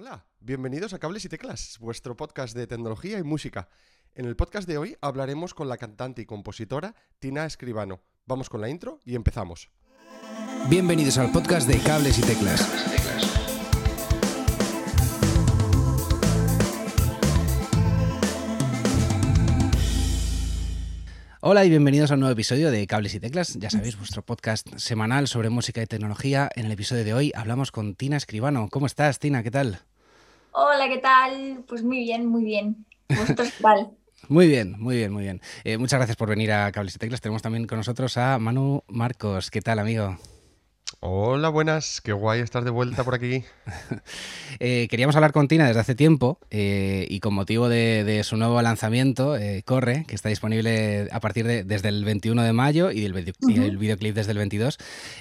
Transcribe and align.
Hola, 0.00 0.24
bienvenidos 0.38 0.92
a 0.92 1.00
Cables 1.00 1.24
y 1.24 1.28
Teclas, 1.28 1.76
vuestro 1.80 2.16
podcast 2.16 2.56
de 2.56 2.68
tecnología 2.68 3.18
y 3.18 3.24
música. 3.24 3.68
En 4.14 4.26
el 4.26 4.36
podcast 4.36 4.68
de 4.68 4.78
hoy 4.78 4.96
hablaremos 5.00 5.54
con 5.54 5.68
la 5.68 5.76
cantante 5.76 6.22
y 6.22 6.24
compositora 6.24 6.94
Tina 7.18 7.44
Escribano. 7.44 8.00
Vamos 8.24 8.48
con 8.48 8.60
la 8.60 8.68
intro 8.68 9.00
y 9.04 9.16
empezamos. 9.16 9.72
Bienvenidos 10.68 11.18
al 11.18 11.32
podcast 11.32 11.66
de 11.66 11.80
Cables 11.80 12.16
y 12.16 12.22
Teclas. 12.22 13.27
Hola 21.40 21.64
y 21.64 21.70
bienvenidos 21.70 22.10
a 22.10 22.14
un 22.14 22.20
nuevo 22.20 22.32
episodio 22.32 22.72
de 22.72 22.84
Cables 22.88 23.14
y 23.14 23.20
Teclas. 23.20 23.54
Ya 23.60 23.70
sabéis, 23.70 23.96
vuestro 23.96 24.22
podcast 24.22 24.66
semanal 24.76 25.28
sobre 25.28 25.50
música 25.50 25.80
y 25.80 25.86
tecnología. 25.86 26.50
En 26.56 26.66
el 26.66 26.72
episodio 26.72 27.04
de 27.04 27.14
hoy 27.14 27.32
hablamos 27.32 27.70
con 27.70 27.94
Tina 27.94 28.16
Escribano. 28.16 28.68
¿Cómo 28.72 28.86
estás, 28.86 29.20
Tina? 29.20 29.44
¿Qué 29.44 29.52
tal? 29.52 29.78
Hola, 30.50 30.88
¿qué 30.88 30.98
tal? 30.98 31.62
Pues 31.68 31.84
muy 31.84 32.00
bien, 32.00 32.26
muy 32.26 32.42
bien. 32.42 32.84
¿Vosotros 33.08 33.52
qué 33.56 33.62
tal? 33.62 33.90
Muy 34.28 34.48
bien, 34.48 34.74
muy 34.78 34.96
bien, 34.96 35.12
muy 35.12 35.22
bien. 35.22 35.40
Eh, 35.62 35.78
muchas 35.78 36.00
gracias 36.00 36.16
por 36.16 36.28
venir 36.28 36.50
a 36.50 36.72
Cables 36.72 36.96
y 36.96 36.98
Teclas. 36.98 37.20
Tenemos 37.20 37.40
también 37.40 37.68
con 37.68 37.78
nosotros 37.78 38.16
a 38.16 38.36
Manu 38.40 38.82
Marcos. 38.88 39.48
¿Qué 39.48 39.62
tal, 39.62 39.78
amigo? 39.78 40.18
Hola, 41.00 41.48
buenas, 41.48 42.00
qué 42.00 42.12
guay 42.12 42.40
estar 42.40 42.64
de 42.64 42.70
vuelta 42.70 43.04
por 43.04 43.14
aquí. 43.14 43.44
eh, 44.58 44.88
queríamos 44.90 45.14
hablar 45.14 45.32
con 45.32 45.46
Tina 45.46 45.66
desde 45.66 45.80
hace 45.80 45.94
tiempo 45.94 46.40
eh, 46.50 47.06
y 47.08 47.20
con 47.20 47.34
motivo 47.34 47.68
de, 47.68 48.02
de 48.02 48.24
su 48.24 48.36
nuevo 48.36 48.60
lanzamiento, 48.62 49.36
eh, 49.36 49.62
Corre, 49.64 50.04
que 50.08 50.16
está 50.16 50.28
disponible 50.28 51.08
a 51.12 51.20
partir 51.20 51.46
de 51.46 51.62
desde 51.62 51.90
el 51.90 52.04
21 52.04 52.42
de 52.42 52.52
mayo 52.52 52.90
y, 52.90 53.00
del 53.00 53.12
video, 53.12 53.34
uh 53.40 53.46
-huh. 53.46 53.54
y 53.54 53.64
el 53.64 53.76
videoclip 53.76 54.14
desde 54.14 54.32
el 54.32 54.38
22. 54.38 54.78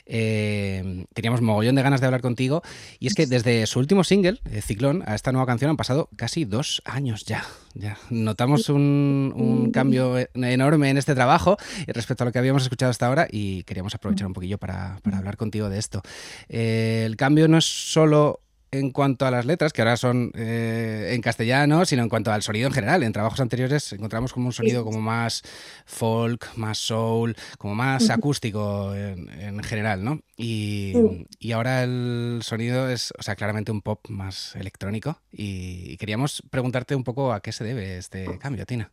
Eh, 0.07 1.05
teníamos 1.13 1.41
mogollón 1.41 1.75
de 1.75 1.83
ganas 1.83 2.01
de 2.01 2.07
hablar 2.07 2.21
contigo 2.21 2.63
y 2.99 3.07
es 3.07 3.13
que 3.13 3.27
desde 3.27 3.67
su 3.67 3.77
último 3.79 4.03
single, 4.03 4.39
Ciclón, 4.61 5.03
a 5.05 5.15
esta 5.15 5.31
nueva 5.31 5.45
canción 5.45 5.69
han 5.69 5.77
pasado 5.77 6.09
casi 6.15 6.45
dos 6.45 6.81
años 6.85 7.25
ya. 7.25 7.45
Ya. 7.79 7.97
Notamos 8.09 8.69
un, 8.69 9.33
un 9.35 9.71
cambio 9.71 10.15
enorme 10.33 10.89
en 10.89 10.97
este 10.97 11.15
trabajo 11.15 11.57
respecto 11.87 12.23
a 12.23 12.25
lo 12.25 12.31
que 12.31 12.39
habíamos 12.39 12.63
escuchado 12.63 12.89
hasta 12.89 13.07
ahora 13.07 13.27
y 13.29 13.63
queríamos 13.63 13.93
aprovechar 13.95 14.27
un 14.27 14.33
poquillo 14.33 14.57
para, 14.57 14.99
para 15.03 15.17
hablar 15.17 15.37
contigo 15.37 15.69
de 15.69 15.77
esto. 15.77 16.01
Eh, 16.49 17.03
el 17.05 17.15
cambio 17.15 17.47
no 17.47 17.57
es 17.57 17.65
solo 17.65 18.41
en 18.71 18.91
cuanto 18.91 19.25
a 19.25 19.31
las 19.31 19.45
letras, 19.45 19.73
que 19.73 19.81
ahora 19.81 19.97
son 19.97 20.31
eh, 20.35 21.11
en 21.13 21.21
castellano, 21.21 21.85
sino 21.85 22.03
en 22.03 22.09
cuanto 22.09 22.31
al 22.31 22.43
sonido 22.43 22.67
en 22.67 22.73
general. 22.73 23.03
En 23.03 23.13
trabajos 23.13 23.39
anteriores 23.39 23.93
encontramos 23.93 24.33
como 24.33 24.47
un 24.47 24.53
sonido 24.53 24.83
como 24.83 24.99
más 24.99 25.43
folk, 25.85 26.55
más 26.55 26.77
soul, 26.77 27.35
como 27.57 27.75
más 27.75 28.09
acústico 28.09 28.93
en, 28.93 29.29
en 29.29 29.63
general, 29.63 30.03
¿no? 30.03 30.19
Y, 30.35 30.93
y, 31.39 31.51
ahora 31.53 31.83
el 31.83 32.41
sonido 32.43 32.89
es, 32.89 33.11
o 33.17 33.23
sea, 33.23 33.35
claramente 33.35 33.71
un 33.71 33.81
pop 33.81 34.07
más 34.09 34.55
electrónico. 34.55 35.19
Y, 35.31 35.91
y 35.91 35.97
queríamos 35.97 36.43
preguntarte 36.49 36.95
un 36.95 37.03
poco 37.03 37.33
a 37.33 37.39
qué 37.39 37.51
se 37.51 37.63
debe 37.63 37.97
este 37.97 38.37
cambio, 38.37 38.65
Tina. 38.65 38.91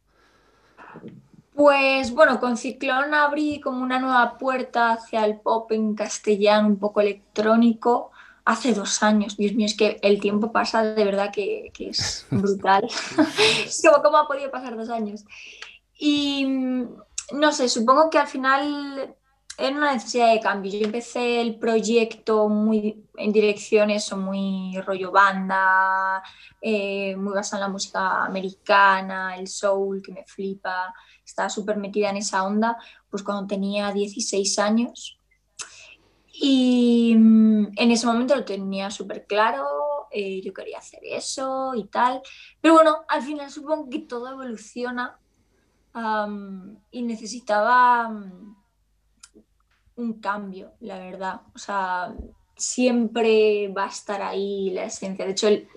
Pues 1.55 2.13
bueno, 2.13 2.41
con 2.41 2.57
Ciclón 2.57 3.15
abrí 3.15 3.61
como 3.61 3.83
una 3.83 4.01
nueva 4.01 4.39
puerta 4.39 4.93
hacia 4.93 5.25
el 5.25 5.37
pop 5.37 5.71
en 5.71 5.95
castellano, 5.95 6.67
un 6.67 6.79
poco 6.79 7.01
electrónico, 7.01 8.11
hace 8.45 8.75
dos 8.75 9.03
años. 9.03 9.37
Dios 9.37 9.55
mío, 9.55 9.67
es 9.67 9.77
que 9.77 9.99
el 10.03 10.21
tiempo 10.21 10.53
pasa 10.53 10.83
de 10.83 11.05
verdad 11.05 11.33
que, 11.33 11.71
que 11.73 11.91
es 11.91 12.27
brutal. 12.31 12.89
como, 13.83 14.03
¿Cómo 14.03 14.17
ha 14.19 14.29
podido 14.29 14.51
pasar 14.51 14.77
dos 14.77 14.91
años? 14.91 15.25
Y 15.99 16.47
no 17.33 17.53
sé, 17.53 17.69
supongo 17.69 18.11
que 18.11 18.19
al 18.19 18.27
final 18.27 19.15
era 19.57 19.77
una 19.77 19.93
necesidad 19.93 20.33
de 20.33 20.41
cambio. 20.41 20.73
Yo 20.73 20.87
empecé 20.87 21.41
el 21.41 21.59
proyecto 21.59 22.49
muy 22.49 23.07
en 23.17 23.33
direcciones, 23.33 24.13
muy 24.13 24.77
rollo 24.85 25.13
banda, 25.13 26.23
eh, 26.61 27.15
muy 27.17 27.35
basado 27.35 27.63
en 27.63 27.69
la 27.69 27.73
música 27.73 28.25
americana, 28.25 29.37
el 29.37 29.47
soul, 29.47 30.03
que 30.03 30.13
me 30.13 30.25
flipa 30.25 30.93
estaba 31.25 31.49
súper 31.49 31.77
metida 31.77 32.11
en 32.11 32.19
esa 32.19 32.45
onda, 32.45 32.77
pues 33.11 33.23
cuando 33.23 33.47
tenía 33.47 33.93
16 33.93 34.59
años. 34.59 35.19
Y 36.37 37.13
en 37.13 37.91
ese 37.91 38.07
momento 38.07 38.35
lo 38.35 38.45
tenía 38.45 38.91
súper 38.91 39.27
claro, 39.27 39.65
eh, 40.11 40.41
yo 40.43 40.53
quería 40.53 40.79
hacer 40.79 41.01
eso 41.05 41.75
y 41.75 41.85
tal. 41.85 42.23
Pero 42.61 42.75
bueno, 42.75 43.05
al 43.09 43.23
final 43.23 43.51
supongo 43.51 43.89
que 43.89 44.01
todo 44.01 44.31
evoluciona 44.31 45.19
um, 45.95 46.77
y 46.91 47.03
necesitaba 47.03 48.09
um, 48.09 48.57
un 49.97 50.21
cambio, 50.21 50.73
la 50.81 50.99
verdad. 50.99 51.41
O 51.55 51.59
sea, 51.59 52.15
siempre 52.57 53.69
va 53.69 53.85
a 53.85 53.89
estar 53.89 54.23
ahí 54.23 54.71
la 54.71 54.85
esencia. 54.85 55.25
De 55.25 55.33
hecho, 55.33 55.49
el, 55.49 55.69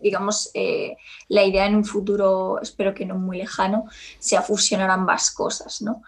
digamos, 0.00 0.50
eh, 0.54 0.96
la 1.28 1.44
idea 1.44 1.66
en 1.66 1.76
un 1.76 1.84
futuro, 1.84 2.60
espero 2.60 2.94
que 2.94 3.06
no 3.06 3.16
muy 3.16 3.38
lejano, 3.38 3.84
sea 4.18 4.42
fusionar 4.42 4.90
ambas 4.90 5.30
cosas, 5.30 5.82
¿no? 5.82 6.02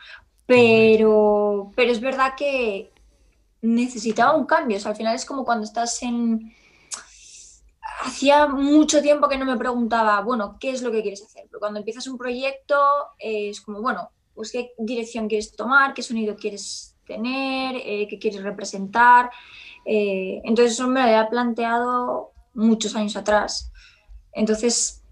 Pero, 0.47 1.73
pero 1.75 1.91
es 1.91 2.01
verdad 2.01 2.35
que 2.37 2.93
necesitaba 3.67 4.37
un 4.37 4.47
cambio. 4.47 4.77
O 4.77 4.81
sea, 4.81 4.93
al 4.93 4.97
final 4.97 5.15
es 5.15 5.25
como 5.25 5.45
cuando 5.45 5.65
estás 5.65 6.03
en... 6.03 6.55
Hacía 8.03 8.47
mucho 8.47 9.01
tiempo 9.01 9.29
que 9.29 9.39
no 9.39 9.47
me 9.47 9.57
preguntaba, 9.57 10.21
bueno, 10.21 10.59
¿qué 10.61 10.71
es 10.71 10.83
lo 10.83 10.93
que 10.93 11.03
quieres 11.03 11.23
hacer? 11.23 11.45
Pero 11.49 11.61
cuando 11.61 11.79
empiezas 11.79 12.07
un 12.07 12.19
proyecto 12.19 12.77
eh, 13.19 13.49
es 13.51 13.61
como, 13.61 13.81
bueno, 13.81 14.11
pues 14.35 14.53
qué 14.53 14.73
dirección 14.79 15.29
quieres 15.29 15.57
tomar, 15.57 15.95
qué 15.95 16.03
sonido 16.03 16.37
quieres 16.37 16.95
tener, 17.07 17.77
eh, 17.77 18.07
qué 18.09 18.19
quieres 18.19 18.43
representar. 18.43 19.31
Eh, 19.85 20.43
entonces 20.45 20.75
eso 20.75 20.87
me 20.89 21.01
lo 21.01 21.07
había 21.07 21.29
planteado 21.31 22.33
muchos 22.55 22.95
años 22.95 23.17
atrás. 23.17 23.73
Entonces, 24.33 25.03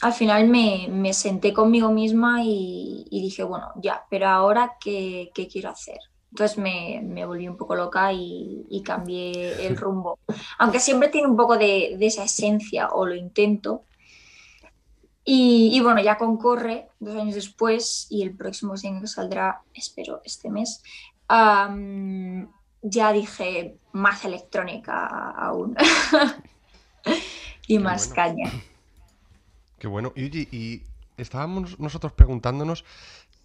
al 0.00 0.14
final 0.14 0.48
me, 0.48 0.88
me 0.90 1.12
senté 1.12 1.52
conmigo 1.52 1.90
misma 1.90 2.42
y, 2.42 3.06
y, 3.10 3.20
dije, 3.20 3.42
bueno, 3.42 3.70
ya, 3.76 4.06
pero 4.08 4.28
ahora, 4.28 4.76
¿qué, 4.80 5.30
qué 5.34 5.46
quiero 5.46 5.68
hacer? 5.68 5.98
Entonces 6.30 6.58
me, 6.58 7.00
me, 7.02 7.26
volví 7.26 7.48
un 7.48 7.56
poco 7.56 7.74
loca 7.74 8.12
y, 8.12 8.66
y, 8.68 8.82
cambié 8.82 9.66
el 9.66 9.76
rumbo. 9.76 10.18
Aunque 10.58 10.80
siempre 10.80 11.08
tiene 11.08 11.28
un 11.28 11.36
poco 11.36 11.56
de, 11.58 11.96
de 11.98 12.06
esa 12.06 12.24
esencia, 12.24 12.88
o 12.88 13.06
lo 13.06 13.14
intento. 13.14 13.84
Y, 15.24 15.70
y, 15.72 15.80
bueno, 15.80 16.00
ya 16.00 16.16
concorre 16.16 16.88
dos 16.98 17.16
años 17.16 17.34
después 17.34 18.06
y 18.10 18.22
el 18.22 18.34
próximo 18.34 18.76
single 18.76 19.02
que 19.02 19.06
saldrá, 19.06 19.62
espero, 19.74 20.22
este 20.24 20.50
mes. 20.50 20.82
Um, 21.28 22.48
ya 22.82 23.12
dije 23.12 23.76
más 23.92 24.24
electrónica 24.24 25.30
aún. 25.30 25.76
y 27.66 27.76
Qué 27.76 27.80
más 27.80 28.08
bueno. 28.08 28.14
caña. 28.14 28.52
Qué 29.78 29.86
bueno. 29.86 30.12
Y, 30.16 30.56
y, 30.56 30.82
estábamos 31.16 31.78
nosotros 31.78 32.12
preguntándonos, 32.12 32.84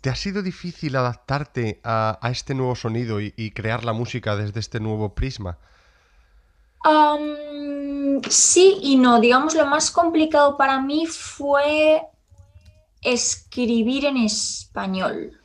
¿te 0.05 0.11
ha 0.11 0.15
sido 0.15 0.43
difícil 0.43 0.95
adaptarte 0.97 1.81
a, 1.83 2.19
a 2.21 2.29
este 2.29 2.53
nuevo 2.53 2.75
sonido 2.75 3.19
y, 3.19 3.33
y, 3.35 3.49
crear 3.49 3.83
la 3.83 3.91
música 3.91 4.35
desde 4.35 4.59
este 4.59 4.79
nuevo 4.79 5.15
prisma? 5.15 5.57
Um, 6.87 8.21
sí 8.29 8.77
y 8.83 8.97
no. 8.97 9.19
Digamos, 9.19 9.55
lo 9.55 9.65
más 9.65 9.89
complicado 9.89 10.57
para 10.57 10.79
mí 10.79 11.07
fue 11.07 12.03
escribir 13.01 14.05
en 14.05 14.17
español. 14.17 15.41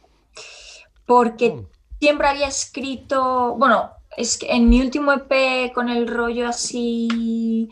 Porque 1.07 1.55
oh. 1.57 1.67
siempre 1.99 2.29
había 2.29 2.49
escrito, 2.49 3.55
bueno, 3.57 3.93
es 4.15 4.37
que 4.37 4.55
en 4.55 4.69
mi 4.69 4.83
último 4.83 5.11
EP 5.13 5.73
con 5.73 5.89
el 5.89 6.07
rollo 6.07 6.47
así 6.47 7.71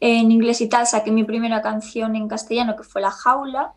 en 0.00 0.32
inglés 0.32 0.62
y 0.62 0.70
tal, 0.70 0.86
saqué 0.86 1.10
mi 1.10 1.24
primera 1.24 1.60
canción 1.60 2.16
en 2.16 2.28
castellano 2.28 2.76
que 2.76 2.82
fue 2.82 3.02
La 3.02 3.10
Jaula, 3.10 3.74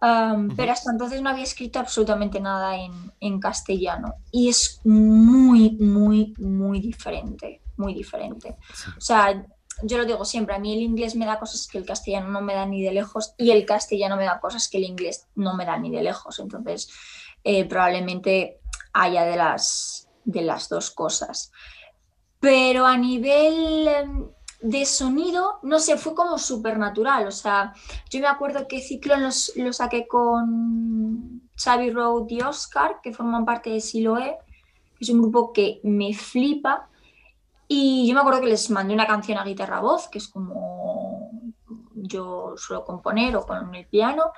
um, 0.00 0.08
uh 0.08 0.08
-huh. 0.08 0.56
pero 0.56 0.72
hasta 0.72 0.90
entonces 0.90 1.22
no 1.22 1.30
había 1.30 1.44
escrito 1.44 1.78
absolutamente 1.78 2.40
nada 2.40 2.76
en, 2.76 2.92
en, 3.20 3.40
castellano 3.40 4.14
y 4.30 4.48
es 4.48 4.80
muy, 4.84 5.72
muy, 5.80 6.34
muy 6.38 6.80
diferente, 6.80 7.62
muy 7.76 7.94
diferente. 7.94 8.56
Sí. 8.74 8.90
O 8.96 9.00
sea, 9.00 9.44
yo 9.82 9.98
lo 9.98 10.04
digo 10.04 10.24
siempre, 10.24 10.54
a 10.54 10.58
mí 10.58 10.72
el 10.74 10.82
inglés 10.82 11.14
me 11.14 11.26
da 11.26 11.38
cosas 11.38 11.68
que 11.68 11.78
el 11.78 11.86
castellano 11.86 12.28
no 12.28 12.40
me 12.40 12.54
da 12.54 12.66
ni 12.66 12.82
de 12.82 12.92
lejos 12.92 13.34
y 13.36 13.50
el 13.50 13.64
castellano 13.64 14.16
me 14.16 14.24
da 14.24 14.40
cosas 14.40 14.68
que 14.68 14.78
el 14.78 14.84
inglés 14.84 15.26
no 15.36 15.54
me 15.54 15.64
da 15.64 15.78
ni 15.78 15.90
de 15.90 16.02
lejos, 16.02 16.38
entonces 16.40 16.90
eh, 17.44 17.64
probablemente 17.64 18.60
haya 18.92 19.24
de 19.24 19.36
las, 19.36 20.08
de 20.24 20.42
las 20.42 20.68
dos 20.68 20.90
cosas. 20.90 21.52
Pero 22.40 22.86
a 22.86 22.96
nivel 22.96 23.88
em, 23.88 24.28
de 24.60 24.84
sonido, 24.86 25.60
no 25.62 25.78
sé, 25.78 25.96
fue 25.96 26.14
como 26.14 26.38
súper 26.38 26.78
natural. 26.78 27.26
O 27.26 27.30
sea, 27.30 27.72
yo 28.10 28.20
me 28.20 28.26
acuerdo 28.26 28.66
que 28.66 28.80
Ciclón 28.80 29.22
los, 29.22 29.52
lo 29.56 29.72
saqué 29.72 30.06
con 30.08 31.42
Xavi 31.56 31.90
Road 31.90 32.26
y 32.28 32.40
Oscar, 32.40 33.00
que 33.02 33.12
forman 33.12 33.44
parte 33.44 33.70
de 33.70 33.80
Siloé, 33.80 34.38
que 34.96 35.04
es 35.04 35.10
un 35.10 35.22
grupo 35.22 35.52
que 35.52 35.80
me 35.84 36.12
flipa. 36.14 36.88
Y 37.68 38.08
yo 38.08 38.14
me 38.14 38.20
acuerdo 38.20 38.40
que 38.40 38.48
les 38.48 38.70
mandé 38.70 38.94
una 38.94 39.06
canción 39.06 39.38
a 39.38 39.44
guitarra 39.44 39.80
voz, 39.80 40.08
que 40.08 40.18
es 40.18 40.28
como 40.28 41.30
yo 41.94 42.54
suelo 42.56 42.84
componer 42.84 43.36
o 43.36 43.46
con 43.46 43.74
el 43.74 43.86
piano. 43.86 44.32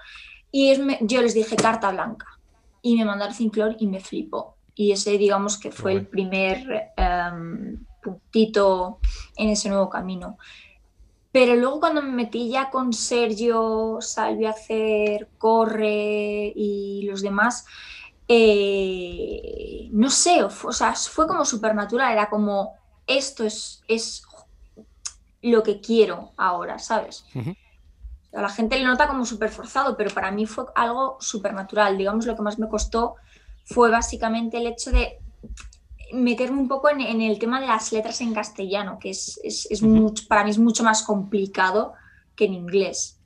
Y 0.51 0.71
es, 0.71 0.81
yo 1.03 1.23
les 1.23 1.35
dije 1.35 1.57
carta 1.57 1.91
blanca. 1.93 2.27
Y 2.83 2.97
me 2.97 3.05
mandaron 3.05 3.35
Ciclón 3.35 3.77
y 3.79 3.87
me 3.87 4.01
flipó. 4.01 4.57
Y 4.75 4.93
ese, 4.93 5.17
digamos, 5.17 5.59
que 5.59 5.71
fue 5.71 5.93
el 5.93 6.07
primer 6.07 6.93
um, 6.97 7.85
puntito 8.03 8.99
en 9.37 9.51
ese 9.51 9.69
nuevo 9.69 9.89
camino. 9.89 10.39
Pero 11.33 11.55
luego 11.55 11.81
cuando 11.81 12.03
me 12.03 12.11
metí 12.11 12.51
ya 12.51 12.71
con 12.71 12.93
Sergio, 12.93 13.99
Salvi 14.01 14.47
a 14.47 14.51
hacer 14.51 15.29
Corre 15.39 16.53
y 16.57 17.07
los 17.09 17.23
demás, 17.23 17.67
eh, 18.27 19.89
no 19.93 20.11
sé, 20.11 20.43
o 20.43 20.73
sea, 20.73 20.95
fue 20.95 21.29
como 21.29 21.45
supernatural, 21.45 22.13
era 22.13 22.29
como, 22.29 22.75
esto 23.07 23.45
es, 23.45 23.83
es 23.87 24.23
lo 25.43 25.63
que 25.63 25.81
quiero 25.81 26.33
ahora, 26.37 26.79
¿sabes? 26.79 27.25
A 28.33 28.43
la 28.43 28.49
gente 28.49 28.79
le 28.79 28.85
nota 28.85 29.09
como 29.09 29.25
súper 29.25 29.51
forzado, 29.51 29.97
pero 29.97 30.11
para 30.11 30.31
mí 30.31 30.47
fue 30.47 30.67
algo 30.75 31.17
supernatural. 31.21 31.99
Digamos, 31.99 32.27
lo 32.27 32.37
que 32.37 32.43
más 32.43 32.59
me 32.59 32.69
costó 32.69 33.17
fue 33.65 33.91
básicamente 33.91 34.59
el 34.59 34.67
hecho 34.69 34.91
de 34.91 35.19
meterme 36.13 36.59
un 36.59 36.69
poco 36.69 36.89
en, 36.91 37.21
el 37.21 37.39
tema 37.39 37.61
de 37.61 37.67
las 37.67 37.93
letras 37.93 38.21
en 38.21 38.35
castellano, 38.35 38.99
que 38.99 39.11
es, 39.11 39.83
mucho, 39.83 40.27
para 40.29 40.45
mí 40.45 40.51
es 40.51 40.59
mucho 40.59 40.83
más 40.85 41.03
complicado 41.03 41.95
que 42.35 42.47
en 42.47 42.55
inglés. 42.55 43.19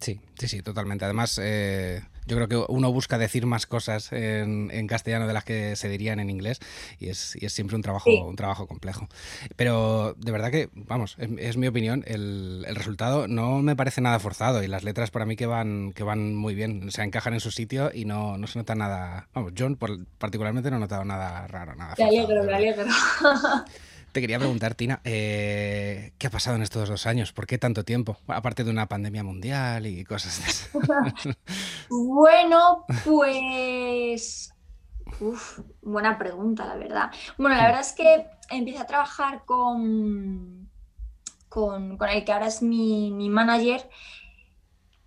Sí, 0.00 0.20
sí, 0.38 0.48
sí, 0.48 0.62
totalmente. 0.62 1.04
Además, 1.04 1.40
eh, 1.42 2.02
yo 2.26 2.36
creo 2.36 2.48
que 2.48 2.72
uno 2.72 2.92
busca 2.92 3.18
decir 3.18 3.46
más 3.46 3.66
cosas 3.66 4.12
en, 4.12 4.86
castellano 4.86 5.26
de 5.26 5.32
las 5.32 5.44
que 5.44 5.76
se 5.76 5.88
dirían 5.88 6.20
en 6.20 6.30
inglés 6.30 6.60
y 6.98 7.08
es, 7.08 7.36
siempre 7.48 7.76
un 7.76 7.82
trabajo, 7.82 8.10
un 8.10 8.36
trabajo 8.36 8.66
complejo. 8.66 9.08
Pero 9.56 10.14
de 10.18 10.32
verdad 10.32 10.50
que, 10.50 10.68
vamos, 10.74 11.16
es, 11.18 11.56
mi 11.56 11.66
opinión, 11.66 12.04
el, 12.06 12.66
resultado 12.74 13.28
no 13.28 13.62
me 13.62 13.76
parece 13.76 14.00
nada 14.00 14.18
forzado 14.18 14.62
y 14.62 14.66
las 14.66 14.84
letras 14.84 15.10
para 15.10 15.26
mí 15.26 15.36
que 15.36 15.46
van, 15.46 15.92
que 15.92 16.02
van 16.02 16.34
muy 16.34 16.54
bien, 16.54 16.90
se 16.90 17.02
encajan 17.02 17.34
en 17.34 17.40
su 17.40 17.50
sitio 17.50 17.90
y 17.94 18.04
no, 18.04 18.36
se 18.46 18.58
nota 18.58 18.74
nada, 18.74 19.28
vamos, 19.32 19.52
John 19.56 19.78
particularmente 20.18 20.70
no 20.70 20.76
he 20.76 20.80
notado 20.80 21.04
nada 21.04 21.46
raro, 21.46 21.74
nada. 21.74 21.94
Me 21.98 22.04
alegro, 22.04 22.44
me 22.44 22.54
alegro. 22.54 22.86
Te 24.14 24.20
quería 24.20 24.38
preguntar, 24.38 24.76
Tina, 24.76 25.00
eh, 25.02 26.12
¿qué 26.18 26.28
ha 26.28 26.30
pasado 26.30 26.54
en 26.54 26.62
estos 26.62 26.88
dos 26.88 27.04
años? 27.08 27.32
¿Por 27.32 27.48
qué 27.48 27.58
tanto 27.58 27.84
tiempo? 27.84 28.16
Aparte 28.28 28.62
de 28.62 28.70
una 28.70 28.86
pandemia 28.86 29.24
mundial 29.24 29.86
y 29.86 30.04
cosas 30.04 30.40
de 30.40 30.50
eso. 30.50 31.36
bueno, 31.90 32.84
pues... 33.04 34.54
Uf, 35.18 35.58
buena 35.82 36.16
pregunta, 36.16 36.64
la 36.64 36.76
verdad. 36.76 37.10
Bueno, 37.38 37.56
la 37.56 37.64
verdad 37.64 37.80
es 37.80 37.92
que 37.92 38.28
empecé 38.50 38.78
a 38.78 38.86
trabajar 38.86 39.44
con, 39.44 40.70
con, 41.48 41.98
el 42.08 42.24
que 42.24 42.32
ahora 42.32 42.46
es 42.46 42.62
mi, 42.62 43.10
mi 43.10 43.28
manager 43.28 43.90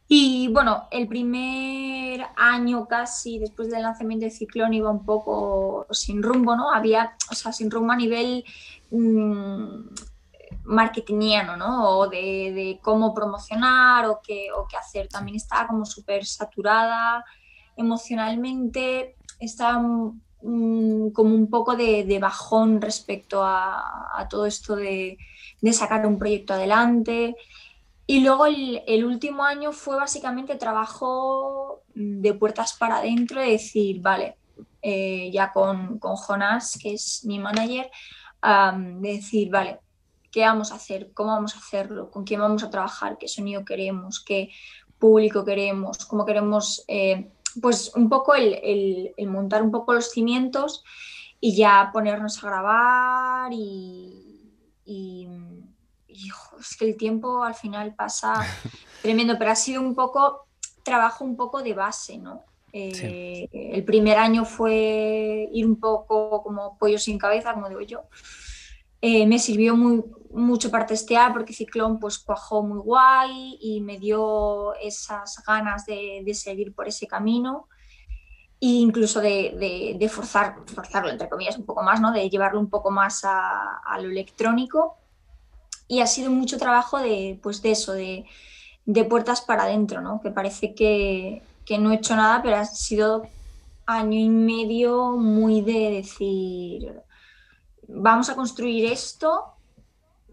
y 0.10 0.48
bueno, 0.50 0.88
el 0.92 1.08
primer 1.08 2.28
año 2.38 2.88
casi 2.88 3.40
después 3.40 3.70
del 3.70 3.82
lanzamiento 3.82 4.26
de 4.26 4.32
Ciclón 4.32 4.74
iba 4.74 4.90
un 4.90 5.04
poco 5.04 5.86
sin 5.92 6.24
rumbo, 6.24 6.56
¿no? 6.56 6.72
Había, 6.72 7.16
o 7.30 7.36
sea, 7.36 7.52
sin 7.52 7.70
rumbo 7.70 7.92
a 7.92 7.98
nivel 7.98 8.46
mmm, 8.90 9.86
marketingiano, 10.64 11.58
¿no? 11.58 11.90
O 11.98 12.08
de, 12.08 12.80
cómo 12.82 13.14
promocionar 13.14 14.06
o 14.06 14.22
qué, 14.24 14.48
o 14.56 14.66
qué 14.68 14.78
hacer. 14.78 15.10
También 15.10 15.36
estaba 15.36 15.68
como 15.68 15.86
súper 15.86 16.26
saturada 16.26 17.26
emocionalmente, 17.76 19.18
estaba 19.40 19.80
mm, 19.80 21.10
como 21.12 21.36
un 21.36 21.50
poco 21.50 21.76
de, 21.76 22.18
bajón 22.22 22.82
respecto 22.82 23.44
a, 23.44 24.26
todo 24.30 24.46
esto 24.46 24.76
de, 24.78 25.18
de 25.62 25.74
sacar 25.74 26.06
un 26.06 26.18
proyecto 26.18 26.54
adelante. 26.54 27.36
Y 28.10 28.22
luego 28.22 28.46
el, 28.46 29.04
último 29.04 29.44
año 29.44 29.74
fue 29.74 29.98
básicamente 29.98 30.56
trabajo 30.56 31.84
de 31.94 32.34
puertas 32.34 32.72
para 32.74 33.00
adentro, 33.00 33.42
de 33.42 33.52
decir, 33.52 34.02
vale, 34.02 34.38
eh, 34.82 35.30
ya 35.30 35.52
con, 35.52 36.00
con 36.00 36.16
Jonas, 36.16 36.80
que 36.82 36.94
es 36.94 37.26
mi 37.26 37.38
manager, 37.38 37.92
de 38.42 39.14
decir, 39.14 39.50
vale, 39.52 39.82
¿qué 40.32 40.40
vamos 40.42 40.72
a 40.72 40.76
hacer? 40.76 41.12
¿Cómo 41.14 41.32
vamos 41.32 41.56
a 41.56 41.60
hacerlo? 41.60 42.10
¿Con 42.10 42.24
quién 42.24 42.40
vamos 42.40 42.64
a 42.64 42.70
trabajar? 42.70 43.18
¿Qué 43.18 43.28
sonido 43.28 43.66
queremos? 43.66 44.24
¿Qué 44.24 44.52
público 44.98 45.44
queremos? 45.44 46.06
¿Cómo 46.06 46.26
queremos? 46.26 46.86
Eh, 46.88 47.30
pues 47.62 47.92
un 47.94 48.08
poco 48.08 48.36
el, 48.36 49.14
montar 49.28 49.64
un 49.64 49.72
poco 49.72 49.94
los 49.94 50.12
cimientos 50.12 50.86
y 51.42 51.58
ya 51.58 51.90
ponernos 51.92 52.42
a 52.42 52.48
grabar 52.48 53.52
y 53.52 54.24
es 56.60 56.76
que 56.78 56.86
el 56.86 56.98
tiempo 56.98 57.44
al 57.44 57.56
final 57.56 57.96
pasa 57.96 58.34
tremendo, 59.02 59.38
pero 59.38 59.52
ha 59.52 59.56
sido 59.56 59.82
un 59.82 59.96
poco 59.96 60.48
trabajo 60.84 61.26
un 61.26 61.36
poco 61.36 61.62
de 61.62 61.74
base, 61.74 62.18
¿no? 62.18 62.44
Eh, 62.72 63.50
el 63.52 63.84
primer 63.84 64.18
año 64.18 64.46
fue 64.46 65.50
ir 65.52 65.66
un 65.66 65.80
poco 65.80 66.44
como 66.44 66.78
pollo 66.78 67.00
sin 67.00 67.18
cabeza, 67.18 67.54
como 67.54 67.70
digo 67.70 67.82
yo. 67.82 68.04
Eh, 69.02 69.26
me 69.26 69.40
sirvió 69.40 69.76
muy, 69.76 70.04
mucho 70.32 70.72
para 70.72 70.86
testear 70.86 71.34
porque 71.34 71.54
Ciclón 71.54 72.00
pues 72.00 72.20
cuajó 72.20 72.64
muy 72.64 72.80
guay 72.80 73.58
y 73.62 73.82
me 73.82 73.98
dio 73.98 74.74
esas 74.76 75.44
ganas 75.46 75.86
de, 75.86 76.24
seguir 76.34 76.74
por 76.74 76.88
ese 76.88 77.08
camino 77.08 77.68
e 78.60 78.68
incluso 78.68 79.22
de, 79.22 80.10
forzar, 80.12 80.58
forzarlo 80.74 81.10
entre 81.10 81.30
comillas 81.30 81.58
un 81.58 81.66
poco 81.66 81.84
más, 81.84 82.02
¿no? 82.02 82.12
de 82.12 82.30
llevarlo 82.30 82.60
un 82.60 82.70
poco 82.70 82.92
más 82.92 83.24
a, 83.24 83.78
a 83.86 84.00
lo 84.00 84.10
electrónico 84.10 84.98
y 85.88 86.02
ha 86.02 86.08
sido 86.08 86.32
mucho 86.32 86.58
trabajo 86.58 87.00
de, 87.00 87.40
pues 87.42 87.62
de 87.62 87.72
eso, 87.72 87.94
de, 87.94 88.26
puertas 89.10 89.42
para 89.42 89.64
adentro, 89.64 90.02
¿no? 90.02 90.22
Que 90.22 90.32
parece 90.32 90.74
que, 90.74 91.42
no 91.80 91.92
he 91.92 91.96
hecho 91.96 92.16
nada, 92.16 92.42
pero 92.42 92.58
ha 92.58 92.66
sido 92.66 93.24
año 93.86 94.20
y 94.20 94.30
medio 94.30 95.18
muy 95.18 95.62
de 95.62 95.92
decir, 95.92 97.02
vamos 97.88 98.30
a 98.30 98.36
construir 98.36 98.86
esto 98.86 99.54